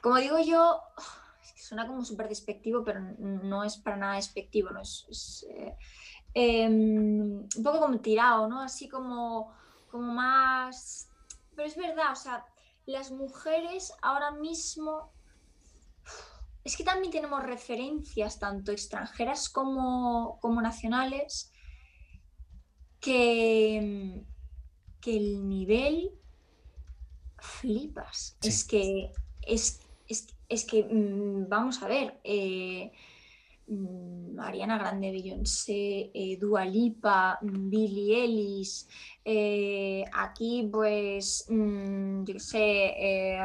como 0.00 0.16
digo 0.16 0.38
yo, 0.40 0.80
es 1.56 1.64
suena 1.64 1.86
como 1.86 2.04
súper 2.04 2.28
despectivo, 2.28 2.82
pero 2.82 3.00
no 3.18 3.62
es 3.62 3.76
para 3.76 3.96
nada 3.96 4.16
despectivo, 4.16 4.70
¿no? 4.70 4.80
Es, 4.80 5.46
eh, 5.50 5.76
em, 6.34 7.46
un 7.56 7.62
poco 7.62 7.80
como 7.80 8.00
tirado, 8.00 8.48
¿no? 8.48 8.60
Así 8.60 8.88
como, 8.88 9.52
como 9.90 10.12
más... 10.12 11.08
Pero 11.54 11.68
es 11.68 11.76
verdad, 11.76 12.12
o 12.12 12.16
sea, 12.16 12.46
las 12.86 13.10
mujeres 13.10 13.92
ahora 14.00 14.30
mismo 14.30 15.12
es 16.64 16.76
que 16.76 16.84
también 16.84 17.12
tenemos 17.12 17.42
referencias, 17.42 18.38
tanto 18.38 18.70
extranjeras 18.70 19.48
como, 19.48 20.38
nacionales, 20.62 21.52
que, 23.00 24.22
que, 25.00 25.16
el 25.16 25.48
nivel 25.48 26.12
flipas. 27.38 28.36
Es 28.42 28.64
que, 28.64 29.10
es, 29.42 29.80
que, 30.64 30.84
mm, 30.84 31.48
vamos 31.48 31.82
a 31.82 31.88
ver, 31.88 32.20
eh, 32.22 32.92
mm, 33.66 34.36
Mariana 34.36 34.78
Grande, 34.78 35.10
Beyoncé, 35.10 36.12
eh, 36.14 36.38
Dua 36.40 36.64
Lipa, 36.64 37.40
mm, 37.42 37.70
Billie 37.70 38.24
Ellis, 38.24 38.88
eh, 39.24 40.04
aquí 40.12 40.68
pues, 40.70 41.44
yo 41.48 42.34
qué 42.34 42.38
sé, 42.38 43.36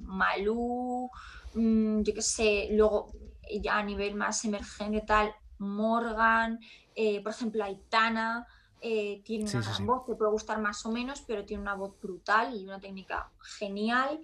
Malú, 0.00 1.08
Mm, 1.54 2.02
yo 2.02 2.14
qué 2.14 2.22
sé, 2.22 2.68
luego 2.72 3.12
ya 3.60 3.78
a 3.78 3.82
nivel 3.82 4.14
más 4.14 4.44
emergente 4.44 5.02
tal, 5.06 5.34
Morgan, 5.58 6.58
eh, 6.94 7.22
por 7.22 7.32
ejemplo, 7.32 7.64
Aitana, 7.64 8.46
eh, 8.80 9.22
tiene 9.24 9.48
una 9.48 9.60
gran 9.60 9.86
voz, 9.86 10.06
te 10.06 10.14
puede 10.14 10.30
gustar 10.30 10.60
más 10.60 10.84
o 10.86 10.90
menos, 10.90 11.22
pero 11.26 11.44
tiene 11.44 11.62
una 11.62 11.74
voz 11.74 11.98
brutal 12.00 12.56
y 12.56 12.64
una 12.64 12.80
técnica 12.80 13.30
genial. 13.58 14.20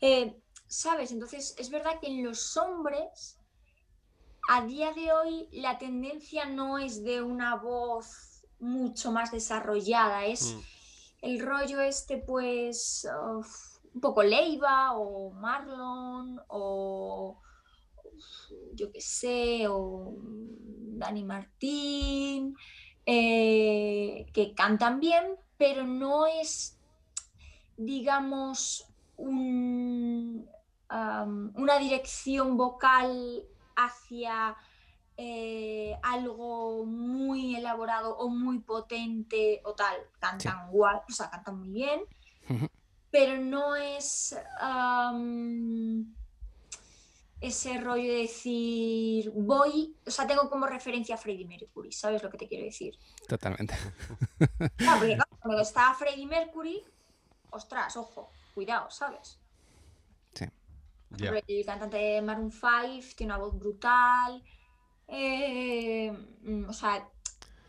Eh, 0.00 0.38
¿Sabes? 0.66 1.12
Entonces, 1.12 1.54
es 1.58 1.70
verdad 1.70 2.00
que 2.00 2.08
en 2.08 2.24
los 2.24 2.56
hombres, 2.56 3.38
a 4.48 4.64
día 4.64 4.92
de 4.92 5.12
hoy, 5.12 5.48
la 5.52 5.78
tendencia 5.78 6.46
no 6.46 6.78
es 6.78 7.04
de 7.04 7.22
una 7.22 7.56
voz 7.56 8.44
mucho 8.58 9.12
más 9.12 9.30
desarrollada, 9.30 10.24
es 10.24 10.54
mm. 10.54 10.60
el 11.22 11.40
rollo 11.40 11.80
este, 11.80 12.18
pues 12.18 13.06
un 13.94 14.00
poco 14.00 14.22
Leiva 14.22 14.96
o 14.96 15.30
Marlon 15.30 16.40
o 16.48 17.38
yo 18.74 18.90
qué 18.92 19.00
sé, 19.00 19.66
o 19.68 20.14
Dani 20.18 21.24
Martín, 21.24 22.56
eh, 23.06 24.26
que 24.32 24.54
cantan 24.54 25.00
bien, 25.00 25.36
pero 25.56 25.86
no 25.86 26.26
es, 26.26 26.78
digamos, 27.76 28.86
una 29.16 30.48
dirección 31.78 32.56
vocal 32.56 33.44
hacia 33.76 34.56
eh, 35.16 35.96
algo 36.02 36.84
muy 36.84 37.56
elaborado 37.56 38.16
o 38.18 38.28
muy 38.28 38.58
potente 38.60 39.60
o 39.64 39.74
tal. 39.74 39.96
Cantan 40.18 40.70
guay, 40.70 40.98
o 41.08 41.12
sea, 41.12 41.30
cantan 41.30 41.58
muy 41.58 41.70
bien 41.70 42.02
pero 43.12 43.38
no 43.38 43.76
es 43.76 44.34
ese 47.40 47.78
rollo 47.78 48.10
de 48.10 48.18
decir, 48.20 49.30
voy, 49.34 49.96
o 50.06 50.10
sea, 50.10 50.26
tengo 50.26 50.48
como 50.48 50.66
referencia 50.66 51.16
a 51.16 51.18
Freddie 51.18 51.44
Mercury, 51.44 51.92
¿sabes 51.92 52.22
lo 52.22 52.30
que 52.30 52.38
te 52.38 52.48
quiero 52.48 52.64
decir? 52.64 52.96
Totalmente. 53.28 53.74
Claro, 54.76 55.00
porque 55.00 55.18
cuando 55.40 55.60
está 55.60 55.92
Freddie 55.94 56.26
Mercury, 56.26 56.82
ostras, 57.50 57.96
ojo, 57.96 58.30
cuidado, 58.54 58.90
¿sabes? 58.90 59.38
Sí. 60.34 60.46
El 61.18 61.66
cantante 61.66 61.96
de 61.98 62.22
Maroon 62.22 62.50
5 62.50 63.14
tiene 63.16 63.34
una 63.34 63.42
voz 63.42 63.58
brutal, 63.58 64.42
eh, 65.08 66.12
mm, 66.42 66.68
o 66.68 66.72
sea, 66.72 67.06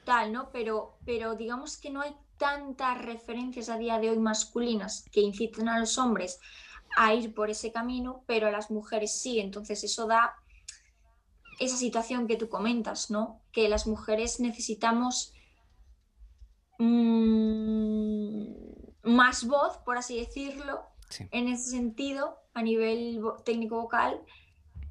tal, 0.06 0.32
¿no? 0.32 0.52
Pero, 0.52 1.00
pero 1.04 1.36
digamos 1.36 1.78
que 1.78 1.90
no 1.90 2.02
hay 2.02 2.16
tantas 2.38 3.02
referencias 3.02 3.70
a 3.70 3.78
día 3.78 4.00
de 4.00 4.10
hoy 4.10 4.20
masculinas 4.20 5.06
que 5.12 5.22
inciten 5.22 5.70
a 5.70 5.80
los 5.80 5.98
hombres 5.98 6.40
a 6.96 7.14
ir 7.14 7.34
por 7.34 7.50
ese 7.50 7.72
camino, 7.72 8.24
pero 8.28 8.48
a 8.48 8.52
las 8.52 8.70
mujeres 8.72 9.20
sí. 9.20 9.40
Entonces 9.40 9.84
eso 9.84 10.08
da 10.08 10.36
esa 11.60 11.78
situación 11.78 12.28
que 12.28 12.38
tú 12.38 12.50
comentas, 12.50 13.10
¿no? 13.10 13.42
Que 13.52 13.70
las 13.70 13.88
mujeres 13.88 14.40
necesitamos 14.40 15.34
mm, 16.80 18.44
más 19.04 19.46
voz, 19.46 19.78
por 19.78 19.98
así 19.98 20.18
decirlo, 20.18 20.84
en 21.32 21.48
ese 21.48 21.70
sentido, 21.70 22.40
a 22.54 22.62
nivel 22.64 23.22
técnico 23.46 23.82
vocal, 23.82 24.22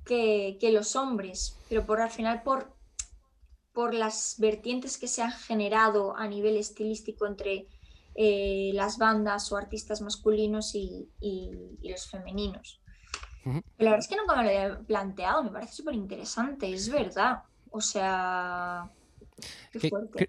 que, 0.05 0.57
que, 0.61 0.73
los 0.73 0.97
hombres. 0.97 1.59
Pero 1.69 1.85
por 1.87 2.01
al 2.01 2.11
final 2.11 2.43
por 2.43 2.73
por 3.73 3.95
las 3.95 4.37
vertientes 4.39 4.99
que 4.99 5.09
se 5.09 5.23
han 5.23 5.33
generado 5.33 6.17
a 6.17 6.27
nivel 6.29 6.57
estilístico 6.57 7.27
entre 7.27 7.67
eh, 8.15 8.71
las 8.75 8.99
bandas 8.99 9.51
o 9.53 9.57
artistas 9.57 10.03
masculinos 10.03 10.75
y, 10.75 11.09
los 11.83 12.07
femeninos. 12.11 12.81
la 13.45 13.63
verdad 13.79 13.99
es 13.99 14.09
que 14.09 14.17
nunca 14.17 14.37
me 14.37 14.43
lo 14.43 14.49
había 14.49 14.81
planteado, 14.81 15.43
me 15.43 15.51
parece 15.51 15.73
súper 15.73 15.95
interesante, 15.95 16.73
es 16.73 16.89
verdad. 16.89 17.43
O 17.71 17.81
sea, 17.81 18.91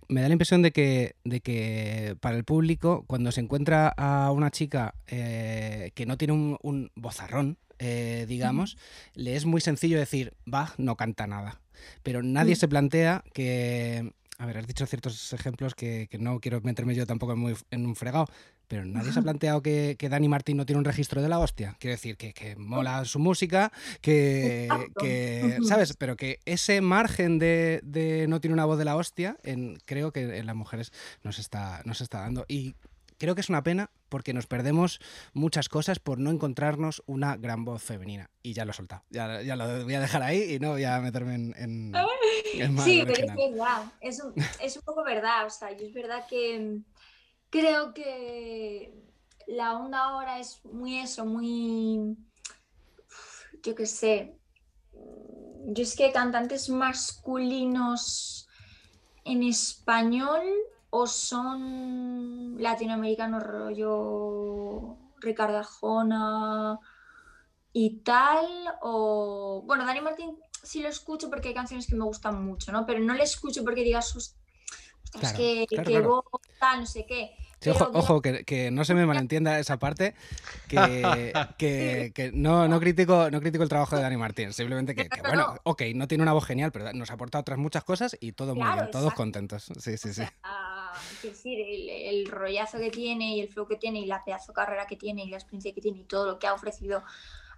me 0.07 0.21
da 0.21 0.27
la 0.27 0.33
impresión 0.33 0.61
de 0.61 0.71
que, 0.71 1.15
de 1.23 1.41
que 1.41 2.15
para 2.21 2.37
el 2.37 2.45
público, 2.45 3.03
cuando 3.05 3.31
se 3.31 3.41
encuentra 3.41 3.89
a 3.89 4.31
una 4.31 4.49
chica 4.49 4.95
eh, 5.07 5.91
que 5.93 6.05
no 6.05 6.17
tiene 6.17 6.33
un, 6.33 6.57
un 6.61 6.91
bozarrón, 6.95 7.57
eh, 7.85 8.25
digamos, 8.27 8.77
le 9.13 9.35
es 9.35 9.45
muy 9.45 9.59
sencillo 9.59 9.99
decir, 9.99 10.33
va, 10.51 10.73
no 10.77 10.95
canta 10.95 11.27
nada. 11.27 11.59
Pero 12.01 12.23
nadie 12.23 12.53
mm. 12.53 12.57
se 12.57 12.67
plantea 12.69 13.23
que... 13.33 14.13
A 14.39 14.45
ver, 14.45 14.57
has 14.57 14.67
dicho 14.67 14.85
ciertos 14.85 15.31
ejemplos 15.33 15.75
que, 15.75 16.09
no 16.19 16.39
quiero 16.39 16.59
meterme 16.61 16.95
yo 16.95 17.05
tampoco 17.05 17.33
en, 17.33 17.85
un 17.85 17.95
fregado, 17.95 18.27
pero 18.67 18.83
nadie 18.83 19.11
se 19.11 19.19
ha 19.19 19.21
planteado 19.21 19.61
que, 19.61 19.95
Dani 19.99 20.27
Martín 20.27 20.57
no 20.57 20.65
tiene 20.65 20.79
un 20.79 20.85
registro 20.85 21.21
de 21.21 21.29
la 21.29 21.39
hostia. 21.39 21.75
Quiero 21.79 21.93
decir, 21.93 22.17
que, 22.17 22.55
mola 22.57 23.05
su 23.05 23.19
música, 23.19 23.71
que, 24.01 24.67
¿sabes? 25.67 25.93
Pero 25.97 26.15
que 26.15 26.39
ese 26.45 26.81
margen 26.81 27.37
de, 27.37 28.25
no 28.27 28.39
tiene 28.41 28.53
una 28.53 28.65
voz 28.65 28.79
de 28.79 28.85
la 28.85 28.95
hostia, 28.95 29.37
en, 29.43 29.77
creo 29.85 30.11
que 30.11 30.37
en 30.37 30.45
las 30.45 30.55
mujeres 30.55 30.91
nos 31.23 31.37
está, 31.37 31.81
nos 31.85 32.01
está 32.01 32.21
dando. 32.21 32.45
Y 32.47 32.75
creo 33.17 33.35
que 33.35 33.41
es 33.41 33.49
una 33.49 33.63
pena 33.63 33.91
porque 34.09 34.33
nos 34.33 34.47
perdemos 34.47 34.99
muchas 35.33 35.69
cosas 35.69 35.99
por 35.99 36.19
no 36.19 36.29
encontrarnos 36.31 37.03
una 37.05 37.35
gran 37.37 37.65
voz 37.65 37.81
femenina. 37.81 38.29
Y 38.41 38.53
ya 38.53 38.65
lo 38.65 38.71
he 38.71 38.73
soltado. 38.73 39.03
Ya, 39.09 39.41
ya 39.41 39.55
lo 39.55 39.83
voy 39.83 39.93
a 39.95 39.99
dejar 39.99 40.21
ahí 40.23 40.53
y 40.55 40.59
no 40.59 40.71
voy 40.71 40.83
a 40.83 40.99
meterme 40.99 41.35
en. 41.35 41.55
en, 41.57 41.93
sí, 42.79 43.03
pero 43.05 43.25
es 43.25 43.35
verdad. 43.35 43.91
Es 44.01 44.21
un, 44.21 44.33
es 44.61 44.77
un 44.77 44.83
poco 44.83 45.03
verdad. 45.03 45.45
O 45.45 45.49
sea, 45.49 45.71
yo 45.71 45.87
es 45.87 45.93
verdad 45.93 46.25
que 46.29 46.79
creo 47.49 47.93
que 47.93 48.93
la 49.47 49.73
onda 49.77 49.99
ahora 49.99 50.39
es 50.39 50.63
muy 50.65 50.99
eso, 50.99 51.25
muy. 51.25 52.17
Yo 53.63 53.75
qué 53.75 53.85
sé. 53.85 54.35
Yo 55.65 55.83
es 55.83 55.95
que 55.95 56.11
cantantes 56.11 56.69
masculinos 56.69 58.47
en 59.23 59.43
español 59.43 60.43
o 60.95 61.07
son 61.07 62.61
latinoamericanos 62.61 63.41
rollo 63.41 64.95
Ricardo 65.17 65.57
Arjona 65.57 66.77
y 67.73 68.01
tal, 68.01 68.45
o 68.83 69.63
bueno, 69.65 69.87
Dani 69.87 70.01
Martín 70.01 70.37
sí 70.61 70.81
lo 70.81 70.89
escucho 70.89 71.31
porque 71.31 71.47
hay 71.47 71.55
canciones 71.55 71.87
que 71.87 71.95
me 71.95 72.03
gustan 72.03 72.45
mucho, 72.45 72.71
¿no? 72.71 72.85
Pero 72.85 72.99
no 72.99 73.15
le 73.15 73.23
escucho 73.23 73.63
porque 73.63 73.83
digas, 73.83 74.15
ostras, 74.15 75.33
que, 75.33 75.65
que 75.67 75.77
tal, 76.59 76.81
no 76.81 76.85
sé 76.85 77.07
qué 77.07 77.37
ojo, 77.71 78.21
que, 78.21 78.69
no 78.71 78.85
se 78.85 78.93
me 78.93 79.05
malentienda 79.05 79.59
esa 79.59 79.77
parte, 79.77 80.15
que, 80.67 82.31
no, 82.33 82.67
no, 82.67 82.79
critico, 82.79 83.29
no 83.31 83.39
critico 83.39 83.63
el 83.63 83.69
trabajo 83.69 83.95
de 83.95 84.01
Dani 84.01 84.17
Martín, 84.17 84.53
simplemente 84.53 84.95
que, 84.95 85.09
bueno, 85.25 85.55
ok, 85.63 85.83
no 85.95 86.07
tiene 86.07 86.23
una 86.23 86.33
voz 86.33 86.45
genial, 86.45 86.71
pero 86.71 86.91
nos 86.93 87.11
aporta 87.11 87.39
otras 87.39 87.57
muchas 87.57 87.83
cosas 87.83 88.17
y 88.19 88.33
todo 88.33 88.55
muy 88.55 88.71
bien, 88.71 88.91
todos 88.91 89.13
contentos. 89.13 89.71
Sí, 89.79 89.97
sí, 89.97 90.13
sí. 90.13 90.23
Decir, 91.21 91.59
el, 91.59 92.25
rollazo 92.27 92.77
que 92.77 92.91
tiene 92.91 93.35
y 93.35 93.41
el 93.41 93.49
flow 93.49 93.67
que 93.67 93.77
tiene 93.77 93.99
y 93.99 94.05
la 94.05 94.23
pedazo 94.23 94.53
carrera 94.53 94.87
que 94.87 94.95
tiene 94.95 95.23
y 95.23 95.29
la 95.29 95.37
experiencia 95.37 95.73
que 95.73 95.81
tiene 95.81 95.99
y 95.99 96.03
todo 96.03 96.25
lo 96.25 96.39
que 96.39 96.47
ha 96.47 96.53
ofrecido 96.53 97.03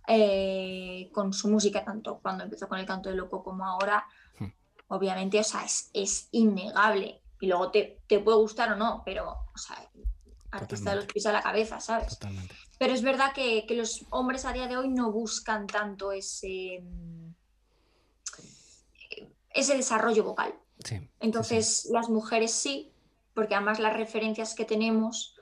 eh, 0.08 1.10
con 1.14 1.34
su 1.34 1.48
música, 1.48 1.84
tanto 1.84 2.20
cuando 2.22 2.44
empezó 2.44 2.68
con 2.68 2.80
el 2.80 2.86
canto 2.86 3.10
de 3.10 3.16
loco 3.16 3.44
como 3.44 3.66
ahora, 3.66 4.06
hmm. 4.40 4.48
obviamente, 4.90 5.40
o 5.40 5.44
sea, 5.44 5.64
es, 5.64 5.90
es 5.94 6.28
innegable 6.32 7.22
y 7.40 7.48
luego 7.48 7.72
te, 7.72 8.00
puede 8.24 8.38
gustar 8.38 8.72
o 8.72 8.76
no, 8.76 9.02
pero, 9.06 9.30
o 9.30 9.58
sea, 9.58 9.78
artista 10.52 10.92
de 10.92 10.96
los 10.98 11.06
pies 11.06 11.26
a 11.26 11.32
la 11.32 11.42
cabeza, 11.42 11.80
¿sabes? 11.80 12.10
Totalmente. 12.10 12.56
Pero 12.78 12.94
es 12.94 13.02
verdad 13.02 13.34
que, 13.34 13.66
los 13.72 14.06
hombres 14.10 14.46
a 14.46 14.54
día 14.54 14.68
de 14.68 14.78
hoy 14.78 14.90
no 14.90 15.12
buscan 15.12 15.68
tanto 15.68 16.12
ese, 16.12 16.84
ese 19.54 19.78
desarrollo 19.78 20.24
vocal. 20.24 20.54
Sí, 20.84 21.10
Entonces, 21.20 21.88
las 21.92 22.10
mujeres 22.10 22.52
sí, 22.52 22.92
porque 23.36 23.54
además 23.54 23.80
las 23.80 23.96
referencias 23.96 24.56
que 24.56 24.66
tenemos, 24.66 25.36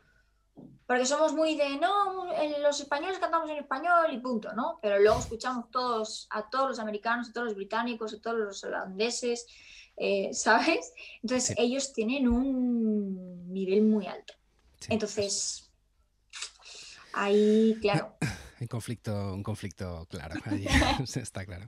porque 0.86 1.06
somos 1.06 1.34
muy 1.34 1.56
de, 1.56 1.78
no, 1.78 2.26
los 2.60 2.82
españoles 2.82 3.20
cantamos 3.20 3.50
en 3.50 3.58
español 3.58 4.12
y 4.12 4.18
punto, 4.18 4.52
¿no? 4.54 4.80
Pero 4.82 5.00
luego 5.00 5.20
escuchamos 5.20 5.72
todos, 5.72 6.28
a 6.32 6.50
todos 6.50 6.70
los 6.70 6.80
americanos, 6.80 7.30
a 7.30 7.34
todos 7.34 7.48
los 7.48 7.56
británicos, 7.56 8.14
a 8.14 8.20
todos 8.20 8.38
los 8.38 8.64
holandeses, 8.64 9.46
eh, 9.96 10.30
¿sabes? 10.34 10.92
Entonces 11.22 11.56
ellos 11.58 11.94
tienen 11.94 12.28
un 12.28 13.54
nivel 13.54 13.84
muy 13.84 14.08
alto. 14.08 14.34
Entonces, 14.90 15.72
ahí, 17.14 17.78
claro. 17.80 18.16
Un 18.64 18.68
conflicto, 18.68 19.34
un 19.34 19.44
conflicto 19.44 20.08
claro, 20.10 20.36
está 21.16 21.46
claro. 21.46 21.68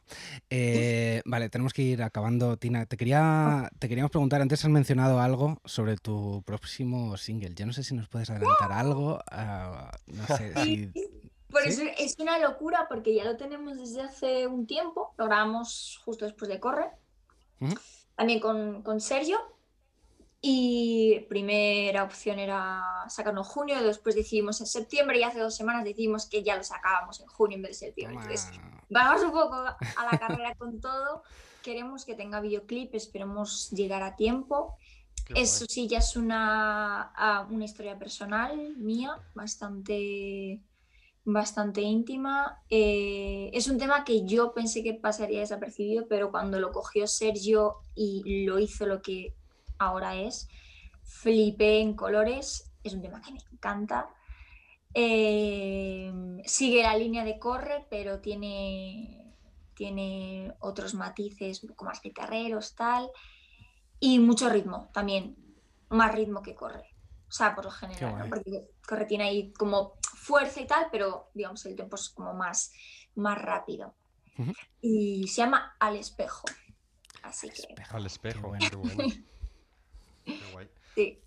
Eh, 0.50 1.22
vale, 1.26 1.50
tenemos 1.50 1.74
que 1.74 1.82
ir 1.82 2.02
acabando. 2.02 2.56
Tina, 2.56 2.86
te, 2.86 2.96
quería, 2.96 3.70
te 3.80 3.90
queríamos 3.90 4.12
preguntar, 4.12 4.42
antes 4.42 4.64
has 4.64 4.72
mencionado 4.72 5.20
algo 5.20 5.60
sobre 5.66 5.98
tu 5.98 6.42
próximo 6.46 7.18
single. 7.18 7.54
Yo 7.54 7.66
no 7.66 7.74
sé 7.74 7.84
si 7.84 7.96
nos 7.96 8.08
puedes 8.08 8.30
adelantar 8.30 8.72
algo. 8.72 9.20
Ah, 9.30 9.92
no 10.08 10.26
sé 10.38 10.54
si... 10.64 10.92
es 11.98 12.16
una 12.18 12.40
locura 12.40 12.86
porque 12.88 13.14
ya 13.14 13.26
lo 13.26 13.36
tenemos 13.36 13.78
desde 13.78 14.02
hace 14.02 14.48
un 14.48 14.66
tiempo. 14.66 15.14
Lo 15.18 15.26
grabamos 15.26 16.00
justo 16.06 16.24
después 16.24 16.48
de 16.50 16.62
Corre 16.62 16.92
también 18.16 18.40
con, 18.40 18.84
con 18.84 19.02
Sergio. 19.02 19.38
Y 20.48 21.22
primera 21.22 22.04
opción 22.04 22.38
era 22.38 22.84
sacarlo 23.10 23.42
en 23.42 23.46
junio, 23.46 23.82
después 23.82 24.14
decidimos 24.14 24.62
en 24.62 24.68
septiembre 24.68 25.18
y 25.18 25.24
hace 25.24 25.40
dos 25.40 25.56
semanas 25.56 25.84
decidimos 25.84 26.28
que 26.28 26.44
ya 26.44 26.56
lo 26.56 26.64
sacábamos 26.64 27.20
en 27.20 27.26
junio 27.26 27.56
en 27.56 27.64
vez 27.64 27.80
de 27.80 27.88
septiembre. 27.88 28.20
Entonces, 28.22 28.52
vamos 28.88 29.24
un 29.24 29.32
poco 29.32 29.56
a 29.56 30.12
la 30.12 30.20
carrera 30.20 30.54
con 30.54 30.80
todo. 30.80 31.24
Queremos 31.64 32.06
que 32.06 32.14
tenga 32.14 32.42
videoclip, 32.42 32.94
esperemos 32.94 33.72
llegar 33.72 34.04
a 34.04 34.16
tiempo. 34.16 34.78
Eso 35.34 35.66
sí, 35.68 35.88
ya 35.88 35.98
es 35.98 36.16
una, 36.16 37.12
una 37.50 37.66
historia 37.66 37.98
personal 37.98 38.78
mía, 38.78 39.18
bastante 39.34 40.62
bastante 41.24 41.82
íntima. 41.82 42.62
Eh, 42.70 43.50
es 43.52 43.68
un 43.68 43.80
tema 43.80 44.04
que 44.04 44.28
yo 44.28 44.54
pensé 44.54 44.84
que 44.84 44.94
pasaría 44.94 45.40
desapercibido, 45.40 46.08
pero 46.08 46.30
cuando 46.30 46.60
lo 46.60 46.72
cogió 46.72 47.08
Sergio 47.08 47.78
y 47.96 48.46
lo 48.46 48.60
hizo 48.60 48.86
lo 48.86 49.02
que 49.02 49.34
ahora 49.78 50.16
es, 50.16 50.50
flipé 51.04 51.80
en 51.80 51.96
colores. 51.96 52.72
Es 52.84 52.94
un 52.94 53.02
tema 53.02 53.22
que 53.22 53.32
me 53.32 53.40
encanta. 53.52 54.10
Eh, 54.94 56.12
sigue 56.46 56.84
la 56.84 56.96
línea 56.96 57.24
de 57.24 57.38
corre, 57.38 57.86
pero 57.90 58.22
tiene, 58.22 59.36
tiene 59.74 60.54
otros 60.60 60.94
matices 60.94 61.64
un 61.64 61.70
poco 61.70 61.86
más 61.86 62.02
guitarreros, 62.02 62.76
tal. 62.76 63.10
Y 64.00 64.20
mucho 64.20 64.50
ritmo 64.50 64.90
también, 64.94 65.36
más 65.90 66.14
ritmo 66.14 66.42
que 66.42 66.56
corre. 66.56 66.96
O 67.28 67.32
sea, 67.32 67.56
por 67.56 67.66
lo 67.66 67.72
general, 67.72 68.30
porque 68.30 68.70
corre 68.88 69.06
tiene 69.06 69.26
ahí 69.26 69.52
como 69.54 69.96
fuerza 70.02 70.62
y 70.62 70.68
tal, 70.68 70.88
pero 70.92 71.30
digamos 71.34 71.66
el 71.66 71.76
tiempo 71.76 71.96
es 71.96 72.10
como 72.10 72.34
más, 72.34 72.72
más 73.16 73.42
rápido. 73.42 73.96
Y 74.82 75.28
se 75.28 75.42
llama 75.42 75.76
Al 75.80 75.96
espejo. 75.96 76.44
Así 77.24 77.50
que. 77.50 77.76
Al 77.90 78.06
espejo, 78.06 78.50
bueno. 78.50 78.66
Qué, 80.26 80.40
guay. 80.52 80.70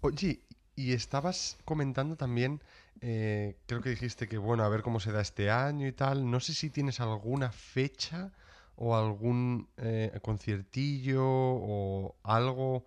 Oye, 0.01 0.43
y 0.75 0.93
estabas 0.93 1.59
comentando 1.65 2.17
también, 2.17 2.63
eh, 3.01 3.57
creo 3.67 3.81
que 3.81 3.91
dijiste 3.91 4.29
que 4.29 4.39
bueno, 4.39 4.65
a 4.65 4.69
ver 4.69 4.83
cómo 4.83 5.01
se 5.01 5.13
da 5.13 5.21
este 5.21 5.51
año 5.51 5.87
y 5.87 5.93
tal. 5.93 6.31
No 6.31 6.41
sé 6.41 6.55
si 6.55 6.71
tienes 6.71 7.01
alguna 7.01 7.51
fecha 7.51 8.33
o 8.77 8.97
algún 8.97 9.69
eh, 9.77 10.19
conciertillo 10.23 11.25
o 11.25 12.17
algo 12.23 12.85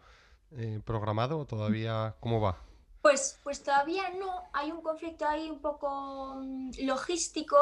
eh, 0.52 0.80
programado 0.86 1.40
o 1.40 1.46
todavía, 1.46 2.16
¿cómo 2.20 2.40
va? 2.40 2.58
Pues, 3.02 3.40
pues 3.44 3.64
todavía 3.64 4.10
no, 4.12 4.44
hay 4.54 4.72
un 4.72 4.82
conflicto 4.82 5.28
ahí 5.28 5.50
un 5.50 5.60
poco 5.60 6.36
mm, 6.36 6.72
logístico, 6.84 7.58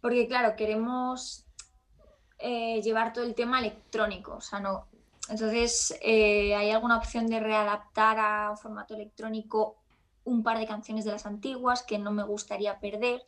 porque 0.00 0.28
claro, 0.28 0.54
queremos 0.56 1.44
eh, 2.38 2.80
llevar 2.82 3.12
todo 3.12 3.24
el 3.24 3.34
tema 3.34 3.58
electrónico, 3.58 4.36
o 4.36 4.40
sea, 4.40 4.60
no. 4.60 4.86
Entonces, 5.28 5.96
eh, 6.02 6.54
¿hay 6.54 6.70
alguna 6.70 6.98
opción 6.98 7.26
de 7.26 7.40
readaptar 7.40 8.18
a 8.18 8.56
formato 8.56 8.94
electrónico 8.94 9.76
un 10.24 10.42
par 10.42 10.58
de 10.58 10.66
canciones 10.66 11.04
de 11.04 11.12
las 11.12 11.26
antiguas 11.26 11.82
que 11.82 11.98
no 11.98 12.12
me 12.12 12.22
gustaría 12.22 12.78
perder? 12.78 13.22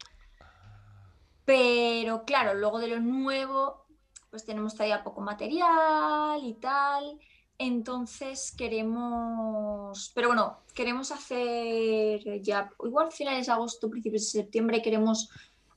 Pero 1.44 2.24
claro, 2.24 2.54
luego 2.54 2.78
de 2.78 2.88
lo 2.88 3.00
nuevo, 3.00 3.86
pues 4.30 4.44
tenemos 4.44 4.74
todavía 4.74 5.02
poco 5.02 5.20
material 5.20 6.40
y 6.44 6.54
tal. 6.54 7.18
Entonces 7.56 8.54
queremos, 8.56 10.12
pero 10.14 10.28
bueno, 10.28 10.58
queremos 10.74 11.10
hacer 11.10 12.40
ya, 12.42 12.70
igual 12.84 13.10
finales 13.10 13.46
de 13.46 13.52
agosto, 13.52 13.90
principios 13.90 14.22
de 14.22 14.42
septiembre, 14.42 14.80
queremos 14.80 15.28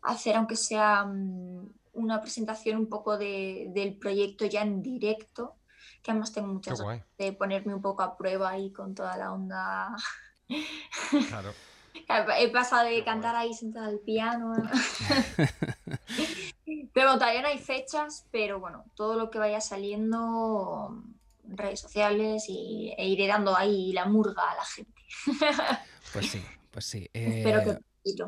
hacer, 0.04 0.36
aunque 0.36 0.56
sea 0.56 1.06
mm, 1.06 1.74
una 1.94 2.22
presentación 2.22 2.78
un 2.78 2.88
poco 2.88 3.18
del 3.18 3.98
proyecto 4.00 4.46
ya 4.46 4.62
en 4.62 4.82
directo, 4.82 5.56
que 6.02 6.12
además 6.12 6.34
tengo 6.34 6.48
muchas 6.48 6.82
ganas 6.82 7.06
de 7.18 7.34
ponerme 7.34 7.76
un 7.76 7.82
poco 7.82 8.04
a 8.04 8.18
prueba 8.18 8.50
ahí 8.50 8.72
con 8.72 8.96
toda 8.96 9.18
la 9.18 9.32
onda. 9.32 9.96
Claro. 11.30 11.54
He 12.40 12.52
pasado 12.52 12.88
de 12.88 13.04
cantar 13.04 13.36
ahí 13.36 13.54
sentada 13.54 13.88
al 13.88 14.00
piano. 14.00 14.54
pero 16.94 17.14
todavía 17.14 17.42
no 17.42 17.48
hay 17.48 17.60
fechas, 17.60 18.26
pero 18.32 18.60
bueno, 18.60 18.86
todo 18.96 19.16
lo 19.16 19.30
que 19.30 19.40
vaya 19.40 19.62
saliendo 19.62 21.04
redes 21.44 21.82
sociales 21.82 22.46
y, 22.48 22.94
e 22.98 23.08
iré 23.08 23.28
dando 23.28 23.56
ahí 23.56 23.92
la 23.94 24.06
murga 24.06 24.52
a 24.52 24.56
la 24.56 24.66
gente. 24.66 25.02
Pues 26.14 26.30
sí, 26.30 26.44
pues 26.72 26.84
sí. 26.84 27.10
Espero 27.14 27.64
que 27.64 27.70
eh, 27.70 28.26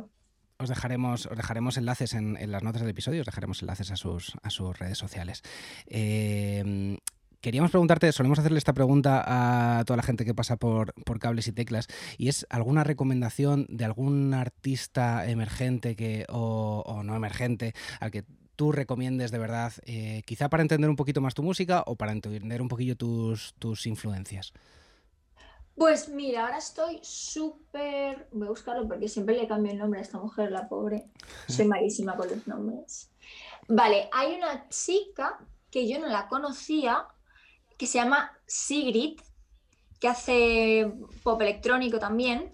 os 0.57 0.69
dejaremos, 0.69 1.26
os 1.26 1.36
dejaremos 1.36 1.76
enlaces 1.76 2.13
en, 2.13 2.49
las 2.49 2.63
notas 2.63 2.82
del 2.82 2.91
episodio, 2.91 3.19
os 3.19 3.26
dejaremos 3.26 3.61
enlaces 3.61 3.91
a 3.91 3.97
sus, 3.97 4.38
a 4.41 4.49
sus 4.49 4.80
redes 4.80 4.97
sociales. 4.97 5.41
Eh, 5.88 6.97
queríamos 7.44 7.72
preguntarte, 7.72 8.10
solemos 8.14 8.39
hacerle 8.39 8.58
esta 8.58 8.72
pregunta 8.72 9.22
a 9.28 9.84
toda 9.84 9.98
la 9.98 10.04
gente 10.04 10.24
que 10.24 10.34
pasa 10.34 10.56
por, 10.56 10.94
por, 11.04 11.20
cables 11.20 11.48
y 11.48 11.52
teclas, 11.52 11.88
y 12.18 12.30
es 12.30 12.48
alguna 12.50 12.86
recomendación 12.86 13.68
de 13.70 13.84
algún 13.84 14.34
artista 14.34 15.30
emergente 15.30 15.98
que, 15.98 16.26
o, 16.30 17.02
no 17.04 17.16
emergente 17.16 17.74
al 18.00 18.12
que 18.12 18.24
tú 18.56 18.72
recomiendes 18.72 19.30
de 19.30 19.39
verdad, 19.39 19.74
eh, 19.86 20.22
quizá 20.26 20.48
para 20.48 20.64
entender 20.64 20.89
un 20.89 20.96
poquito 20.96 21.20
más 21.20 21.34
tu 21.34 21.44
música 21.44 21.84
o 21.86 21.98
para 21.98 22.14
entender 22.14 22.62
un 22.62 22.70
poquillo 22.70 22.96
tus, 22.96 23.54
tus 23.60 23.86
influencias? 23.88 24.54
Pues 25.76 26.08
mira, 26.08 26.46
ahora 26.46 26.60
estoy 26.60 27.00
súper. 27.02 28.30
Voy 28.32 28.48
a 28.48 28.52
buscarlo 28.52 28.88
porque 28.88 29.10
siempre 29.10 29.36
le 29.36 29.48
cambio 29.48 29.72
el 29.72 29.80
nombre 29.80 30.00
a 30.00 30.04
esta 30.04 30.20
mujer, 30.20 30.52
la 30.52 30.70
pobre. 30.70 31.08
Soy 31.48 31.66
malísima 31.66 32.16
con 32.16 32.30
los 32.30 32.48
nombres. 32.48 33.10
Vale, 33.68 34.08
hay 34.14 34.36
una 34.36 34.70
chica 34.70 35.39
que 35.72 35.89
yo 35.89 36.00
no 36.00 36.08
la 36.08 36.28
conocía, 36.28 37.08
que 37.78 37.88
se 37.88 37.97
llama 37.97 38.32
Sigrid, 38.45 39.19
que 39.99 40.07
hace 40.07 40.91
pop 41.24 41.41
electrónico 41.41 41.99
también. 41.99 42.51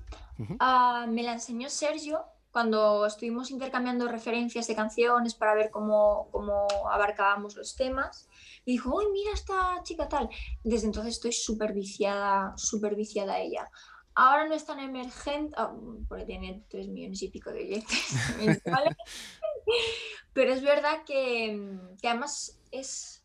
Ah, 0.60 1.06
me 1.10 1.24
la 1.24 1.34
enseñó 1.34 1.70
Sergio 1.70 2.24
cuando 2.52 3.06
estuvimos 3.06 3.52
intercambiando 3.52 4.08
referencias 4.08 4.68
de 4.68 4.76
canciones 4.76 5.36
para 5.36 5.54
ver 5.54 5.70
cómo, 5.70 6.30
cómo 6.32 6.68
abarcábamos 6.90 7.56
los 7.56 7.76
temas. 7.76 8.28
Y 8.66 8.74
dijo, 8.74 8.96
uy, 8.96 9.06
mira 9.12 9.32
esta 9.34 9.82
chica 9.84 10.08
tal. 10.08 10.30
Desde 10.64 10.88
entonces 10.88 11.16
estoy 11.16 11.34
súper 11.34 11.74
viciada, 11.74 12.54
súper 12.58 12.96
viciada 12.96 13.34
a 13.34 13.40
ella. 13.40 13.70
Ahora 14.16 14.48
no 14.48 14.54
es 14.54 14.66
tan 14.66 14.80
emergente, 14.80 15.56
ah, 15.58 15.74
porque 16.08 16.26
tiene 16.26 16.64
tres 16.70 16.88
millones 16.88 17.22
y 17.22 17.30
pico 17.30 17.52
de 17.52 17.62
oyentes. 17.62 18.10
Pero 20.34 20.54
es 20.54 20.62
verdad 20.62 21.04
que, 21.06 21.78
que 22.02 22.08
además 22.08 22.60
es, 22.72 23.19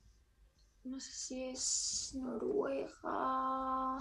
no 0.84 1.00
sé 1.00 1.12
si 1.12 1.44
es 1.44 2.12
Noruega 2.14 3.98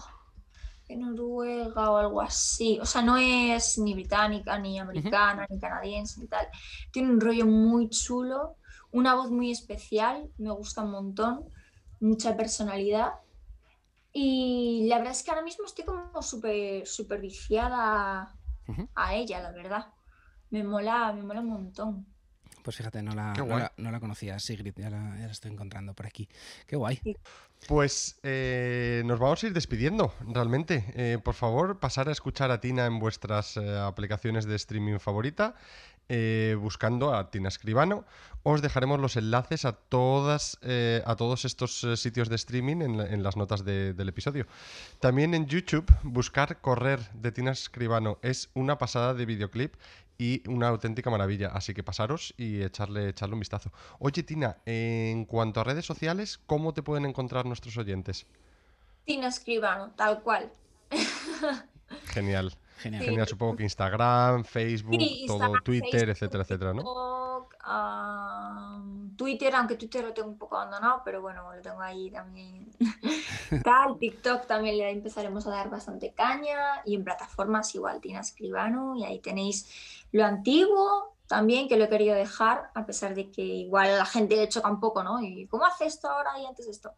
de 0.88 0.98
Noruega 0.98 1.92
o 1.92 1.98
algo 1.98 2.22
así. 2.22 2.80
O 2.82 2.86
sea, 2.86 3.02
no 3.02 3.18
es 3.18 3.78
ni 3.78 3.94
británica, 3.94 4.60
ni 4.60 4.80
americana, 4.80 5.48
ni 5.50 5.60
canadiense, 5.60 6.20
ni 6.20 6.28
tal. 6.28 6.48
Tiene 6.92 7.10
un 7.10 7.22
rollo 7.22 7.46
muy 7.46 7.90
chulo, 7.90 8.58
una 8.92 9.16
voz 9.16 9.32
muy 9.32 9.52
especial, 9.52 10.30
me 10.38 10.52
gusta 10.52 10.84
un 10.84 10.92
montón, 10.92 11.46
mucha 12.02 12.36
personalidad. 12.36 13.14
Y 14.12 14.86
la 14.90 14.98
verdad 14.98 15.14
es 15.14 15.24
que 15.24 15.32
ahora 15.32 15.44
mismo 15.44 15.66
estoy 15.66 15.86
como 15.86 16.22
súper 16.22 16.86
super 16.86 17.20
viciada 17.20 18.36
a 18.94 19.16
ella, 19.16 19.42
la 19.42 19.52
verdad. 19.52 19.88
Me 20.50 20.64
mola, 20.64 21.14
me 21.14 21.24
mola 21.24 21.40
un 21.40 21.50
montón. 21.50 22.13
Pues 22.64 22.78
fíjate, 22.78 23.04
no 23.04 23.14
la, 23.14 23.34
no 23.78 23.92
la, 23.92 24.00
conocía, 24.00 24.40
Sigrid, 24.40 24.74
ya 24.78 24.90
la, 24.90 25.26
estoy 25.30 25.52
encontrando 25.52 25.94
por 25.94 26.06
aquí. 26.06 26.30
Qué 26.66 26.76
guay. 26.76 27.00
Pues 27.68 28.20
eh, 28.24 29.04
nos 29.06 29.20
vamos 29.20 29.44
a 29.44 29.48
ir 29.48 29.54
despidiendo, 29.54 30.14
realmente. 30.28 30.86
Eh, 30.96 31.18
por 31.24 31.34
favor, 31.34 31.80
pasar 31.80 32.10
a 32.10 32.12
escuchar 32.12 32.52
a 32.52 32.60
Tina 32.60 32.86
en 32.86 33.00
vuestras 33.00 33.58
eh, 33.58 33.78
aplicaciones 33.78 34.46
de 34.46 34.56
streaming 34.56 35.00
favorita. 35.00 35.56
buscando 36.60 37.14
a 37.16 37.32
Tina 37.32 37.48
Escribano. 37.48 38.06
Os 38.44 38.62
dejaremos 38.62 39.00
los 39.00 39.16
enlaces 39.16 39.64
a, 39.64 39.72
todas, 39.72 40.60
a 41.06 41.16
todos 41.16 41.46
estos 41.46 41.88
sitios 41.96 42.28
de 42.28 42.36
streaming 42.36 42.82
en, 42.82 43.24
las 43.24 43.38
notas 43.38 43.64
del 43.64 44.10
episodio. 44.10 44.46
También 45.00 45.34
en 45.34 45.48
YouTube, 45.48 45.90
buscar 46.04 46.60
Correr 46.60 47.00
de 47.14 47.32
Tina 47.32 47.52
Escribano 47.52 48.20
es 48.22 48.50
una 48.54 48.78
pasada 48.78 49.14
de 49.14 49.26
videoclip 49.26 49.76
y 50.18 50.48
una 50.50 50.70
auténtica 50.70 51.10
maravilla. 51.10 51.50
Así 51.50 51.74
que 51.74 51.84
pasaros 51.84 52.34
y 52.38 52.62
echarle, 52.62 53.10
echarle 53.10 53.34
un 53.34 53.40
vistazo. 53.40 53.72
Oye, 54.00 54.24
Tina, 54.24 54.58
en 54.66 55.26
cuanto 55.26 55.60
a 55.60 55.64
redes 55.64 55.86
sociales, 55.86 56.40
¿cómo 56.46 56.74
te 56.74 56.84
pueden 56.84 57.06
encontrar 57.06 57.46
nuestros 57.46 57.78
oyentes? 57.78 58.28
Tina 59.06 59.28
Escribano, 59.28 59.92
tal 59.96 60.22
cual. 60.22 60.52
Genial. 62.06 62.56
Genial. 62.80 63.28
Supongo 63.28 63.56
que 63.56 63.64
Instagram, 63.64 64.44
Facebook, 64.44 64.98
todo, 65.28 65.54
Twitter, 65.64 66.10
etcétera, 66.10 66.44
etcétera, 66.44 66.74
¿no? 66.74 66.84
Twitter, 69.16 69.56
aunque 69.56 69.76
Twitter 69.76 70.04
lo 70.04 70.14
tengo 70.14 70.28
un 70.30 70.38
poco 70.38 70.58
abandonado, 70.58 71.02
pero 71.06 71.22
bueno, 71.22 71.54
lo 71.54 71.62
tengo 71.62 71.82
ahí 71.82 72.10
también. 72.12 72.72
Tal, 73.64 73.98
TikTok 74.00 74.48
también 74.48 74.78
le 74.78 74.90
empezaremos 74.90 75.46
a 75.48 75.52
dar 75.52 75.70
bastante 75.70 76.14
caña 76.14 76.82
y 76.86 76.96
en 76.96 77.04
plataformas 77.04 77.74
igual, 77.76 78.02
Tina 78.02 78.20
Escribano, 78.20 78.96
y 78.96 79.04
ahí 79.04 79.20
tenéis 79.20 79.70
lo 80.12 80.26
antiguo 80.26 81.16
también, 81.28 81.68
que 81.68 81.78
lo 81.78 81.86
he 81.86 81.90
querido 81.90 82.16
dejar, 82.16 82.70
a 82.76 82.86
pesar 82.86 83.16
de 83.16 83.32
que 83.32 83.42
igual 83.42 83.98
la 83.98 84.06
gente 84.06 84.36
le 84.36 84.50
choca 84.50 84.70
un 84.70 84.80
poco, 84.80 85.04
¿no? 85.04 85.22
¿Y 85.22 85.48
cómo 85.48 85.66
hace 85.66 85.86
esto 85.86 86.10
ahora 86.10 86.38
y 86.40 86.46
antes 86.46 86.68
esto? 86.68 86.94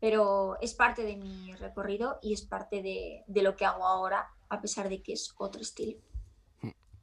Pero 0.00 0.58
es 0.60 0.74
parte 0.74 1.02
de 1.02 1.16
mi 1.16 1.54
recorrido 1.54 2.18
y 2.22 2.32
es 2.32 2.42
parte 2.42 2.82
de, 2.82 3.22
de 3.26 3.42
lo 3.42 3.54
que 3.56 3.64
hago 3.64 3.86
ahora, 3.86 4.28
a 4.48 4.60
pesar 4.60 4.88
de 4.88 5.02
que 5.02 5.12
es 5.12 5.34
otro 5.38 5.60
estilo. 5.60 5.98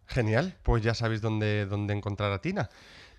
Genial, 0.07 0.57
pues 0.63 0.83
ya 0.83 0.93
sabéis 0.93 1.21
dónde, 1.21 1.65
dónde 1.65 1.93
encontrar 1.93 2.31
a 2.33 2.41
Tina. 2.41 2.69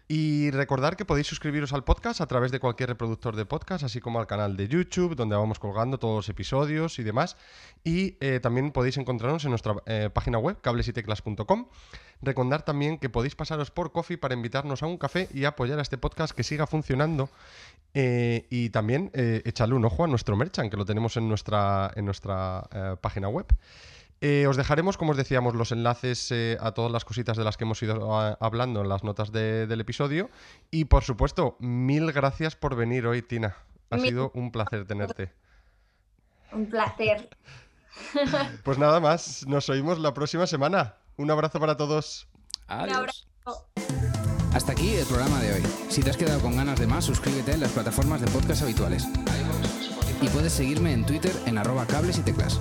Y 0.06 0.50
recordar 0.50 0.96
que 0.96 1.06
podéis 1.06 1.26
suscribiros 1.26 1.72
al 1.72 1.82
podcast 1.82 2.20
a 2.20 2.26
través 2.26 2.52
de 2.52 2.60
cualquier 2.60 2.90
reproductor 2.90 3.36
de 3.36 3.46
podcast, 3.46 3.84
así 3.84 4.00
como 4.00 4.20
al 4.20 4.26
canal 4.26 4.54
de 4.54 4.68
YouTube, 4.68 5.16
donde 5.16 5.34
vamos 5.34 5.58
colgando 5.58 5.98
todos 5.98 6.16
los 6.16 6.28
episodios 6.28 6.98
y 6.98 7.02
demás. 7.02 7.38
Y 7.84 8.18
eh, 8.20 8.38
también 8.38 8.70
podéis 8.70 8.98
encontrarnos 8.98 9.44
en 9.44 9.50
nuestra 9.50 9.76
eh, 9.86 10.10
página 10.12 10.36
web, 10.36 10.60
cablesyteclas.com. 10.60 11.68
Recordar 12.20 12.66
también 12.66 12.98
que 12.98 13.08
podéis 13.08 13.34
pasaros 13.34 13.70
por 13.70 13.92
Coffee 13.92 14.18
para 14.18 14.34
invitarnos 14.34 14.82
a 14.82 14.86
un 14.86 14.98
café 14.98 15.28
y 15.32 15.46
apoyar 15.46 15.78
a 15.78 15.82
este 15.82 15.96
podcast 15.96 16.34
que 16.34 16.42
siga 16.42 16.66
funcionando. 16.66 17.30
Eh, 17.94 18.46
y 18.50 18.70
también 18.70 19.10
echarle 19.14 19.74
un 19.74 19.84
ojo 19.86 20.04
a 20.04 20.06
nuestro 20.06 20.36
merchant, 20.36 20.70
que 20.70 20.76
lo 20.76 20.84
tenemos 20.84 21.16
en 21.16 21.28
nuestra, 21.28 21.90
en 21.96 22.04
nuestra 22.04 22.98
página 23.00 23.28
web. 23.28 23.46
Eh, 24.26 24.46
os 24.46 24.56
dejaremos, 24.56 24.96
como 24.96 25.10
os 25.10 25.18
decíamos, 25.18 25.54
los 25.54 25.70
enlaces 25.70 26.32
eh, 26.32 26.56
a 26.58 26.72
todas 26.72 26.90
las 26.90 27.04
cositas 27.04 27.36
de 27.36 27.44
las 27.44 27.58
que 27.58 27.64
hemos 27.64 27.82
ido 27.82 28.18
ah, 28.18 28.38
hablando 28.40 28.80
en 28.80 28.88
las 28.88 29.04
notas 29.04 29.32
del 29.32 29.78
episodio. 29.78 30.30
Y 30.70 30.86
por 30.86 31.04
supuesto, 31.04 31.56
mil 31.60 32.10
gracias 32.10 32.56
por 32.56 32.74
venir 32.74 33.06
hoy, 33.06 33.20
Tina. 33.20 33.54
Ha 33.90 33.98
sido 33.98 34.32
un 34.34 34.50
placer 34.50 34.86
tenerte. 34.86 35.30
Un 36.52 36.70
placer. 36.70 37.28
Pues 38.64 38.76
nada 38.76 38.98
más, 38.98 39.46
nos 39.46 39.68
oímos 39.68 40.00
la 40.00 40.14
próxima 40.14 40.48
semana. 40.48 40.96
Un 41.16 41.30
abrazo 41.30 41.60
para 41.60 41.76
todos. 41.76 42.26
Adiós. 42.66 43.28
Hasta 44.52 44.72
aquí 44.72 44.94
el 44.94 45.06
programa 45.06 45.40
de 45.40 45.52
hoy. 45.52 45.62
Si 45.90 46.02
te 46.02 46.10
has 46.10 46.16
quedado 46.16 46.40
con 46.40 46.56
ganas 46.56 46.80
de 46.80 46.88
más, 46.88 47.04
suscríbete 47.04 47.52
en 47.52 47.60
las 47.60 47.70
plataformas 47.70 48.20
de 48.22 48.26
podcast 48.32 48.62
habituales. 48.62 49.06
Y 50.22 50.28
puedes 50.28 50.54
seguirme 50.54 50.92
en 50.92 51.04
Twitter 51.06 51.32
en 51.46 51.58
arroba 51.58 51.86
cables 51.86 52.18
y 52.18 52.22
teclas. 52.22 52.58